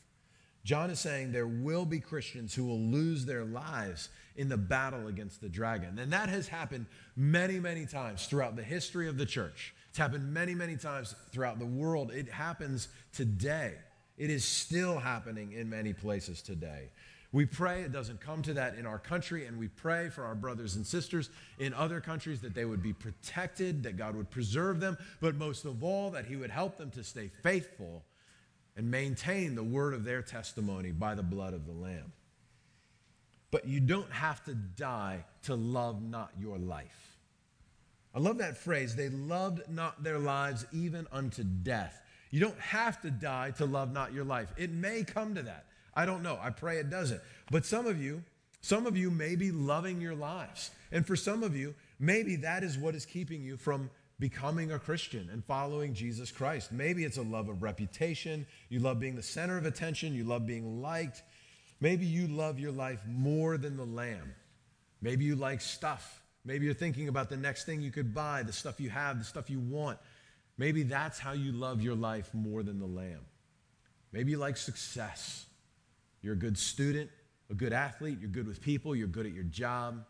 John 0.63 0.91
is 0.91 0.99
saying 0.99 1.31
there 1.31 1.47
will 1.47 1.85
be 1.85 1.99
Christians 1.99 2.53
who 2.53 2.65
will 2.65 2.79
lose 2.79 3.25
their 3.25 3.43
lives 3.43 4.09
in 4.35 4.47
the 4.47 4.57
battle 4.57 5.07
against 5.07 5.41
the 5.41 5.49
dragon. 5.49 5.97
And 5.97 6.13
that 6.13 6.29
has 6.29 6.47
happened 6.47 6.85
many, 7.15 7.59
many 7.59 7.85
times 7.85 8.27
throughout 8.27 8.55
the 8.55 8.63
history 8.63 9.07
of 9.07 9.17
the 9.17 9.25
church. 9.25 9.73
It's 9.89 9.97
happened 9.97 10.31
many, 10.33 10.53
many 10.53 10.77
times 10.77 11.15
throughout 11.31 11.59
the 11.59 11.65
world. 11.65 12.11
It 12.11 12.29
happens 12.29 12.87
today. 13.11 13.73
It 14.17 14.29
is 14.29 14.45
still 14.45 14.99
happening 14.99 15.53
in 15.53 15.69
many 15.69 15.93
places 15.93 16.41
today. 16.41 16.89
We 17.33 17.45
pray 17.45 17.81
it 17.81 17.93
doesn't 17.93 18.19
come 18.19 18.41
to 18.41 18.53
that 18.55 18.75
in 18.75 18.85
our 18.85 18.99
country, 18.99 19.45
and 19.45 19.57
we 19.57 19.69
pray 19.69 20.09
for 20.09 20.25
our 20.25 20.35
brothers 20.35 20.75
and 20.75 20.85
sisters 20.85 21.29
in 21.59 21.73
other 21.73 22.01
countries 22.01 22.41
that 22.41 22.53
they 22.53 22.65
would 22.65 22.83
be 22.83 22.91
protected, 22.91 23.83
that 23.83 23.95
God 23.95 24.15
would 24.15 24.29
preserve 24.29 24.81
them, 24.81 24.97
but 25.21 25.35
most 25.35 25.63
of 25.63 25.81
all, 25.81 26.11
that 26.11 26.25
He 26.25 26.35
would 26.35 26.49
help 26.49 26.77
them 26.77 26.91
to 26.91 27.03
stay 27.03 27.31
faithful 27.41 28.03
and 28.75 28.91
maintain 28.91 29.55
the 29.55 29.63
word 29.63 29.93
of 29.93 30.03
their 30.03 30.21
testimony 30.21 30.91
by 30.91 31.15
the 31.15 31.23
blood 31.23 31.53
of 31.53 31.65
the 31.65 31.71
Lamb. 31.71 32.11
But 33.49 33.65
you 33.65 33.79
don't 33.79 34.11
have 34.11 34.43
to 34.45 34.53
die 34.53 35.25
to 35.43 35.55
love 35.55 36.01
not 36.01 36.31
your 36.39 36.57
life. 36.57 37.17
I 38.13 38.19
love 38.19 38.39
that 38.39 38.57
phrase. 38.57 38.95
They 38.95 39.09
loved 39.09 39.69
not 39.69 40.03
their 40.03 40.19
lives 40.19 40.65
even 40.73 41.07
unto 41.11 41.43
death. 41.43 42.01
You 42.29 42.39
don't 42.41 42.59
have 42.59 43.01
to 43.01 43.11
die 43.11 43.51
to 43.51 43.65
love 43.65 43.91
not 43.91 44.13
your 44.13 44.25
life. 44.25 44.51
It 44.57 44.71
may 44.71 45.03
come 45.03 45.35
to 45.35 45.43
that. 45.43 45.65
I 45.93 46.05
don't 46.05 46.23
know. 46.23 46.39
I 46.41 46.49
pray 46.49 46.77
it 46.77 46.89
doesn't. 46.89 47.21
But 47.49 47.65
some 47.65 47.85
of 47.85 48.01
you, 48.01 48.23
some 48.61 48.85
of 48.85 48.95
you 48.95 49.09
may 49.11 49.35
be 49.35 49.51
loving 49.51 49.99
your 49.99 50.15
lives. 50.15 50.71
And 50.91 51.05
for 51.05 51.15
some 51.15 51.43
of 51.43 51.55
you, 51.55 51.73
maybe 51.99 52.37
that 52.37 52.63
is 52.63 52.77
what 52.77 52.95
is 52.95 53.05
keeping 53.05 53.43
you 53.43 53.57
from 53.57 53.89
becoming 54.19 54.71
a 54.71 54.79
Christian 54.79 55.29
and 55.31 55.43
following 55.43 55.93
Jesus 55.93 56.31
Christ. 56.31 56.71
Maybe 56.71 57.03
it's 57.03 57.17
a 57.17 57.23
love 57.23 57.49
of 57.49 57.63
reputation. 57.63 58.45
You 58.69 58.79
love 58.79 58.99
being 58.99 59.15
the 59.15 59.23
center 59.23 59.57
of 59.57 59.65
attention. 59.65 60.13
You 60.13 60.23
love 60.23 60.45
being 60.45 60.81
liked. 60.81 61.23
Maybe 61.79 62.05
you 62.05 62.27
love 62.27 62.59
your 62.59 62.71
life 62.71 63.01
more 63.07 63.57
than 63.57 63.75
the 63.75 63.85
lamb. 63.85 64.35
Maybe 65.01 65.25
you 65.25 65.35
like 65.35 65.59
stuff. 65.59 66.21
Maybe 66.45 66.65
you're 66.65 66.75
thinking 66.75 67.07
about 67.07 67.29
the 67.29 67.37
next 67.37 67.65
thing 67.65 67.81
you 67.81 67.91
could 67.91 68.13
buy, 68.13 68.43
the 68.43 68.53
stuff 68.53 68.79
you 68.79 68.91
have, 68.91 69.17
the 69.17 69.25
stuff 69.25 69.49
you 69.49 69.59
want. 69.59 69.97
Maybe 70.57 70.83
that's 70.83 71.17
how 71.17 71.31
you 71.31 71.51
love 71.51 71.81
your 71.81 71.95
life 71.95 72.29
more 72.33 72.61
than 72.61 72.79
the 72.79 72.85
lamb. 72.85 73.25
Maybe 74.11 74.31
you 74.31 74.37
like 74.37 74.57
success. 74.57 75.45
You're 76.21 76.33
a 76.33 76.37
good 76.37 76.57
student, 76.57 77.09
a 77.49 77.53
good 77.53 77.73
athlete, 77.73 78.17
you're 78.19 78.29
good 78.29 78.47
with 78.47 78.61
people, 78.61 78.95
you're 78.95 79.07
good 79.07 79.25
at 79.25 79.33
your 79.33 79.43
job. 79.43 80.05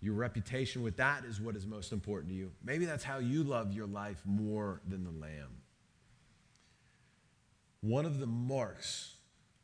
Your 0.00 0.14
reputation 0.14 0.82
with 0.82 0.96
that 0.96 1.24
is 1.24 1.40
what 1.40 1.54
is 1.54 1.64
most 1.64 1.92
important 1.92 2.32
to 2.32 2.34
you. 2.36 2.50
Maybe 2.64 2.86
that's 2.86 3.04
how 3.04 3.18
you 3.18 3.44
love 3.44 3.72
your 3.72 3.86
life 3.86 4.20
more 4.24 4.80
than 4.88 5.04
the 5.04 5.12
lamb. 5.12 5.62
One 7.82 8.04
of 8.04 8.18
the 8.18 8.26
marks 8.26 9.14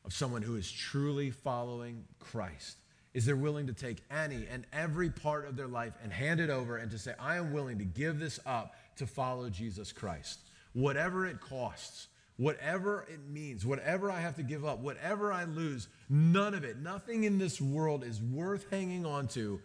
of 0.05 0.12
someone 0.12 0.43
who 0.43 0.55
is 0.55 0.71
truly 0.71 1.31
following 1.33 2.05
Christ 2.21 2.77
is 3.14 3.27
they're 3.27 3.37
willing 3.37 3.66
to 3.66 3.73
take 3.73 4.03
any 4.12 4.47
and 4.49 4.64
every 4.73 5.11
part 5.11 5.49
of 5.49 5.57
their 5.57 5.66
life 5.66 5.95
and 6.05 6.12
hand 6.12 6.39
it 6.39 6.51
over 6.51 6.77
and 6.77 6.91
to 6.93 6.99
say, 6.99 7.14
I 7.19 7.37
am 7.37 7.53
willing 7.53 7.79
to 7.79 7.85
give 7.85 8.21
this 8.21 8.39
up 8.47 8.77
to 8.97 9.07
follow 9.09 9.51
Jesus 9.51 9.91
Christ. 9.91 10.41
Whatever 10.73 11.27
it 11.27 11.41
costs, 11.41 12.07
whatever 12.39 13.05
it 13.12 13.20
means, 13.28 13.66
whatever 13.66 14.11
I 14.11 14.20
have 14.20 14.36
to 14.36 14.43
give 14.43 14.64
up, 14.64 14.78
whatever 14.78 15.32
I 15.32 15.45
lose, 15.45 15.89
none 16.09 16.55
of 16.55 16.64
it, 16.64 16.78
nothing 16.78 17.24
in 17.24 17.36
this 17.36 17.61
world 17.61 18.05
is 18.05 18.22
worth 18.22 18.66
hanging 18.70 19.05
on 19.05 19.26
to 19.28 19.61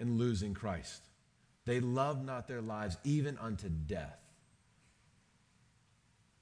and 0.00 0.18
losing 0.18 0.52
Christ. 0.52 1.00
They 1.64 1.78
love 1.78 2.24
not 2.24 2.48
their 2.48 2.60
lives 2.60 2.96
even 3.04 3.38
unto 3.38 3.68
death. 3.68 4.18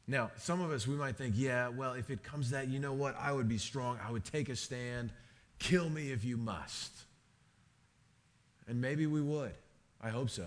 Now, 0.06 0.30
some 0.38 0.62
of 0.62 0.70
us, 0.70 0.86
we 0.86 0.94
might 0.94 1.18
think, 1.18 1.34
yeah, 1.36 1.68
well, 1.68 1.92
if 1.92 2.08
it 2.08 2.22
comes 2.22 2.50
that, 2.50 2.68
you 2.68 2.78
know 2.78 2.94
what, 2.94 3.14
I 3.20 3.30
would 3.30 3.48
be 3.48 3.58
strong, 3.58 3.98
I 4.02 4.10
would 4.10 4.24
take 4.24 4.48
a 4.48 4.56
stand, 4.56 5.12
kill 5.58 5.90
me 5.90 6.10
if 6.10 6.24
you 6.24 6.38
must. 6.38 6.92
And 8.66 8.80
maybe 8.80 9.06
we 9.06 9.20
would. 9.20 9.52
I 10.00 10.08
hope 10.08 10.30
so. 10.30 10.46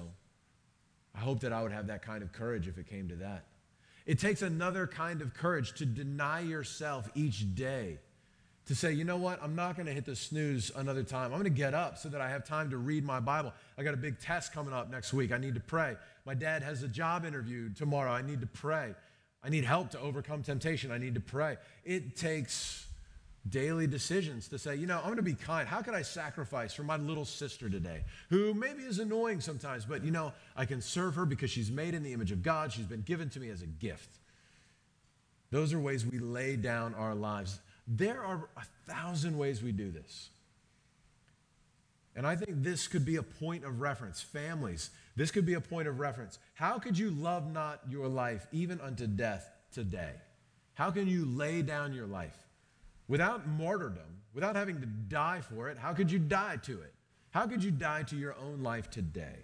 I 1.13 1.19
hope 1.19 1.41
that 1.41 1.53
I 1.53 1.61
would 1.61 1.71
have 1.71 1.87
that 1.87 2.01
kind 2.01 2.23
of 2.23 2.31
courage 2.31 2.67
if 2.67 2.79
it 2.79 2.87
came 2.87 3.09
to 3.09 3.15
that. 3.17 3.45
It 4.05 4.19
takes 4.19 4.41
another 4.41 4.87
kind 4.87 5.21
of 5.21 5.33
courage 5.33 5.73
to 5.73 5.85
deny 5.85 6.41
yourself 6.41 7.09
each 7.15 7.55
day. 7.55 7.99
To 8.67 8.75
say, 8.75 8.93
you 8.93 9.03
know 9.03 9.17
what, 9.17 9.41
I'm 9.41 9.55
not 9.55 9.75
going 9.75 9.87
to 9.87 9.91
hit 9.93 10.05
the 10.05 10.15
snooze 10.15 10.71
another 10.75 11.03
time. 11.03 11.25
I'm 11.25 11.39
going 11.39 11.43
to 11.43 11.49
get 11.49 11.73
up 11.73 11.97
so 11.97 12.09
that 12.09 12.21
I 12.21 12.29
have 12.29 12.45
time 12.45 12.69
to 12.69 12.77
read 12.77 13.03
my 13.03 13.19
Bible. 13.19 13.53
I 13.77 13.83
got 13.83 13.93
a 13.93 13.97
big 13.97 14.19
test 14.19 14.53
coming 14.53 14.73
up 14.73 14.89
next 14.89 15.13
week. 15.13 15.31
I 15.31 15.37
need 15.37 15.55
to 15.55 15.59
pray. 15.59 15.95
My 16.25 16.35
dad 16.35 16.63
has 16.63 16.83
a 16.83 16.87
job 16.87 17.25
interview 17.25 17.73
tomorrow. 17.73 18.11
I 18.11 18.21
need 18.21 18.41
to 18.41 18.47
pray. 18.47 18.93
I 19.43 19.49
need 19.49 19.65
help 19.65 19.89
to 19.91 19.99
overcome 19.99 20.43
temptation. 20.43 20.91
I 20.91 20.99
need 20.99 21.15
to 21.15 21.21
pray. 21.21 21.57
It 21.83 22.15
takes 22.15 22.85
daily 23.49 23.87
decisions 23.87 24.47
to 24.49 24.59
say, 24.59 24.75
you 24.75 24.85
know, 24.85 24.97
I'm 24.97 25.05
going 25.05 25.15
to 25.15 25.23
be 25.23 25.33
kind. 25.33 25.67
How 25.67 25.81
can 25.81 25.95
I 25.95 26.03
sacrifice 26.03 26.73
for 26.73 26.83
my 26.83 26.97
little 26.97 27.25
sister 27.25 27.69
today, 27.69 28.03
who 28.29 28.53
maybe 28.53 28.83
is 28.83 28.99
annoying 28.99 29.41
sometimes, 29.41 29.85
but 29.85 30.03
you 30.03 30.11
know, 30.11 30.33
I 30.55 30.65
can 30.65 30.81
serve 30.81 31.15
her 31.15 31.25
because 31.25 31.49
she's 31.49 31.71
made 31.71 31.93
in 31.93 32.03
the 32.03 32.13
image 32.13 32.31
of 32.31 32.43
God. 32.43 32.71
She's 32.71 32.85
been 32.85 33.01
given 33.01 33.29
to 33.31 33.39
me 33.39 33.49
as 33.49 33.61
a 33.61 33.67
gift. 33.67 34.09
Those 35.49 35.73
are 35.73 35.79
ways 35.79 36.05
we 36.05 36.19
lay 36.19 36.55
down 36.55 36.93
our 36.93 37.15
lives. 37.15 37.59
There 37.87 38.23
are 38.23 38.47
a 38.55 38.91
thousand 38.91 39.37
ways 39.37 39.61
we 39.61 39.71
do 39.71 39.91
this. 39.91 40.29
And 42.15 42.27
I 42.27 42.35
think 42.35 42.61
this 42.61 42.87
could 42.87 43.05
be 43.05 43.15
a 43.15 43.23
point 43.23 43.63
of 43.63 43.81
reference. 43.81 44.21
Families, 44.21 44.91
this 45.15 45.31
could 45.31 45.45
be 45.45 45.53
a 45.55 45.61
point 45.61 45.87
of 45.87 45.99
reference. 45.99 46.39
How 46.53 46.77
could 46.77 46.97
you 46.97 47.09
love 47.09 47.51
not 47.51 47.81
your 47.89 48.07
life 48.07 48.47
even 48.51 48.79
unto 48.81 49.07
death 49.07 49.49
today? 49.73 50.11
How 50.75 50.91
can 50.91 51.07
you 51.07 51.25
lay 51.25 51.61
down 51.61 51.93
your 51.93 52.07
life? 52.07 52.35
Without 53.11 53.45
martyrdom, 53.45 54.21
without 54.33 54.55
having 54.55 54.79
to 54.79 54.85
die 54.85 55.41
for 55.41 55.67
it, 55.67 55.77
how 55.77 55.93
could 55.93 56.09
you 56.09 56.17
die 56.17 56.55
to 56.63 56.79
it? 56.79 56.93
How 57.31 57.45
could 57.45 57.61
you 57.61 57.69
die 57.69 58.03
to 58.03 58.15
your 58.15 58.37
own 58.41 58.63
life 58.63 58.89
today? 58.89 59.35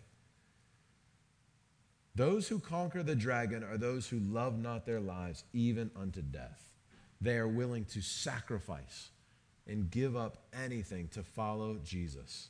Those 2.15 2.47
who 2.47 2.59
conquer 2.59 3.03
the 3.03 3.13
dragon 3.13 3.65
are 3.65 3.77
those 3.77 4.07
who 4.07 4.19
love 4.19 4.57
not 4.57 4.85
their 4.85 5.01
lives 5.01 5.43
even 5.51 5.91
unto 5.99 6.21
death. 6.21 6.63
They 7.19 7.35
are 7.35 7.47
willing 7.47 7.83
to 7.91 8.01
sacrifice 8.01 9.09
and 9.67 9.91
give 9.91 10.15
up 10.15 10.37
anything 10.53 11.09
to 11.09 11.21
follow 11.21 11.75
Jesus. 11.83 12.47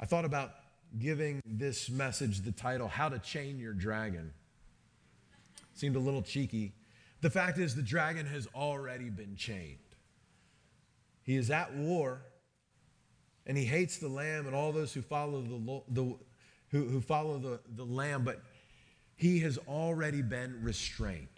I 0.00 0.06
thought 0.06 0.24
about 0.24 0.52
giving 0.98 1.42
this 1.44 1.90
message 1.90 2.40
the 2.40 2.52
title, 2.52 2.88
How 2.88 3.10
to 3.10 3.18
Chain 3.18 3.58
Your 3.58 3.74
Dragon. 3.74 4.32
Seemed 5.74 5.96
a 5.96 6.00
little 6.00 6.22
cheeky, 6.22 6.72
the 7.20 7.30
fact 7.30 7.58
is, 7.58 7.74
the 7.74 7.82
dragon 7.82 8.26
has 8.26 8.46
already 8.54 9.10
been 9.10 9.34
chained. 9.36 9.78
He 11.22 11.36
is 11.36 11.50
at 11.50 11.74
war, 11.74 12.22
and 13.46 13.56
he 13.56 13.64
hates 13.64 13.98
the 13.98 14.08
lamb 14.08 14.46
and 14.46 14.54
all 14.54 14.72
those 14.72 14.92
who 14.92 15.02
follow 15.02 15.42
the, 15.42 15.82
the 15.88 16.16
who, 16.70 16.84
who 16.84 17.00
follow 17.00 17.38
the, 17.38 17.60
the 17.74 17.84
lamb, 17.84 18.24
but 18.24 18.42
he 19.16 19.40
has 19.40 19.58
already 19.66 20.22
been 20.22 20.62
restrained. 20.62 21.28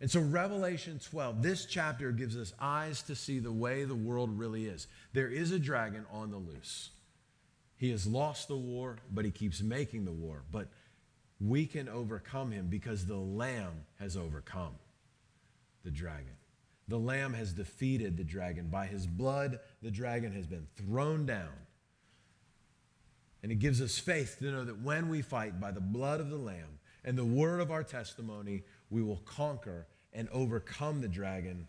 And 0.00 0.10
so, 0.10 0.20
Revelation 0.20 0.98
12, 0.98 1.42
this 1.42 1.64
chapter 1.64 2.10
gives 2.10 2.36
us 2.36 2.52
eyes 2.60 3.02
to 3.02 3.14
see 3.14 3.38
the 3.38 3.52
way 3.52 3.84
the 3.84 3.94
world 3.94 4.36
really 4.36 4.66
is. 4.66 4.88
There 5.12 5.28
is 5.28 5.52
a 5.52 5.58
dragon 5.58 6.04
on 6.12 6.30
the 6.30 6.38
loose. 6.38 6.90
He 7.76 7.90
has 7.90 8.06
lost 8.06 8.48
the 8.48 8.56
war, 8.56 8.98
but 9.12 9.24
he 9.24 9.30
keeps 9.30 9.62
making 9.62 10.04
the 10.04 10.12
war. 10.12 10.42
But 10.50 10.68
we 11.40 11.66
can 11.66 11.88
overcome 11.88 12.50
him 12.50 12.66
because 12.68 13.06
the 13.06 13.16
Lamb 13.16 13.86
has 13.98 14.16
overcome 14.16 14.74
the 15.84 15.90
dragon. 15.90 16.36
The 16.88 16.98
Lamb 16.98 17.34
has 17.34 17.52
defeated 17.52 18.16
the 18.16 18.24
dragon. 18.24 18.68
By 18.68 18.86
his 18.86 19.06
blood, 19.06 19.60
the 19.82 19.90
dragon 19.90 20.32
has 20.32 20.46
been 20.46 20.66
thrown 20.76 21.26
down. 21.26 21.52
And 23.42 23.50
it 23.50 23.56
gives 23.56 23.80
us 23.80 23.98
faith 23.98 24.36
to 24.38 24.50
know 24.50 24.64
that 24.64 24.82
when 24.82 25.08
we 25.08 25.22
fight 25.22 25.60
by 25.60 25.70
the 25.70 25.80
blood 25.80 26.20
of 26.20 26.30
the 26.30 26.36
Lamb 26.36 26.78
and 27.04 27.16
the 27.16 27.24
word 27.24 27.60
of 27.60 27.70
our 27.70 27.82
testimony, 27.82 28.62
we 28.90 29.02
will 29.02 29.22
conquer 29.24 29.86
and 30.12 30.28
overcome 30.30 31.00
the 31.00 31.08
dragon 31.08 31.66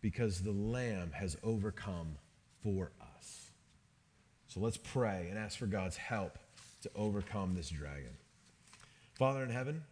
because 0.00 0.42
the 0.42 0.52
Lamb 0.52 1.10
has 1.12 1.36
overcome 1.42 2.16
for 2.62 2.92
us. 3.16 3.50
So 4.46 4.60
let's 4.60 4.76
pray 4.76 5.26
and 5.28 5.38
ask 5.38 5.58
for 5.58 5.66
God's 5.66 5.96
help 5.96 6.38
to 6.82 6.90
overcome 6.94 7.54
this 7.54 7.68
dragon. 7.68 8.16
Father 9.14 9.42
in 9.42 9.50
heaven, 9.50 9.82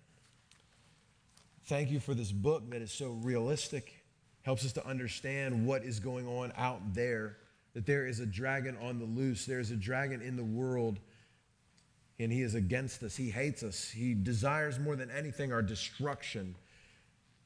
Thank 1.67 1.91
you 1.91 1.99
for 1.99 2.15
this 2.15 2.31
book 2.31 2.71
that 2.71 2.81
is 2.81 2.93
so 2.93 3.11
realistic, 3.11 3.93
helps 4.43 4.65
us 4.65 4.73
to 4.75 4.87
understand 4.87 5.67
what 5.67 5.83
is 5.83 5.99
going 5.99 6.29
on 6.29 6.53
out 6.57 6.95
there, 6.95 7.39
that 7.75 7.87
there 7.87 8.07
is 8.07 8.21
a 8.21 8.27
dragon 8.27 8.77
on 8.81 9.01
the 9.01 9.05
loose, 9.05 9.47
there 9.47 9.59
is 9.59 9.73
a 9.73 9.77
dragon 9.77 10.23
in 10.23 10.37
the 10.37 10.45
world, 10.45 11.01
and 12.21 12.33
he 12.33 12.43
is 12.43 12.55
against 12.55 13.03
us. 13.03 13.17
He 13.17 13.31
hates 13.31 13.65
us. 13.65 13.91
He 13.91 14.15
desires 14.15 14.79
more 14.79 14.95
than 14.95 15.11
anything 15.11 15.53
our 15.53 15.61
destruction 15.61 16.55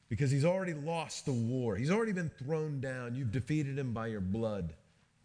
because 0.07 0.29
he's 0.29 0.45
already 0.45 0.75
lost 0.75 1.25
the 1.25 1.33
war. 1.33 1.75
He's 1.75 1.89
already 1.89 2.13
been 2.13 2.29
thrown 2.29 2.79
down. 2.79 3.15
You've 3.15 3.31
defeated 3.31 3.79
him 3.79 3.91
by 3.91 4.07
your 4.07 4.21
blood, 4.21 4.75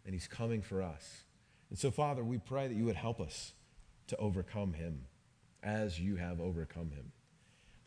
and 0.05 0.13
he's 0.13 0.27
coming 0.27 0.63
for 0.63 0.81
us. 0.81 1.23
And 1.69 1.77
so, 1.77 1.91
Father, 1.91 2.23
we 2.23 2.39
pray 2.39 2.67
that 2.67 2.73
you 2.73 2.85
would 2.85 2.95
help 2.95 3.19
us 3.19 3.53
to 4.07 4.17
overcome 4.17 4.73
him 4.73 5.05
as 5.61 5.99
you 5.99 6.15
have 6.15 6.41
overcome 6.41 6.89
him. 6.89 7.11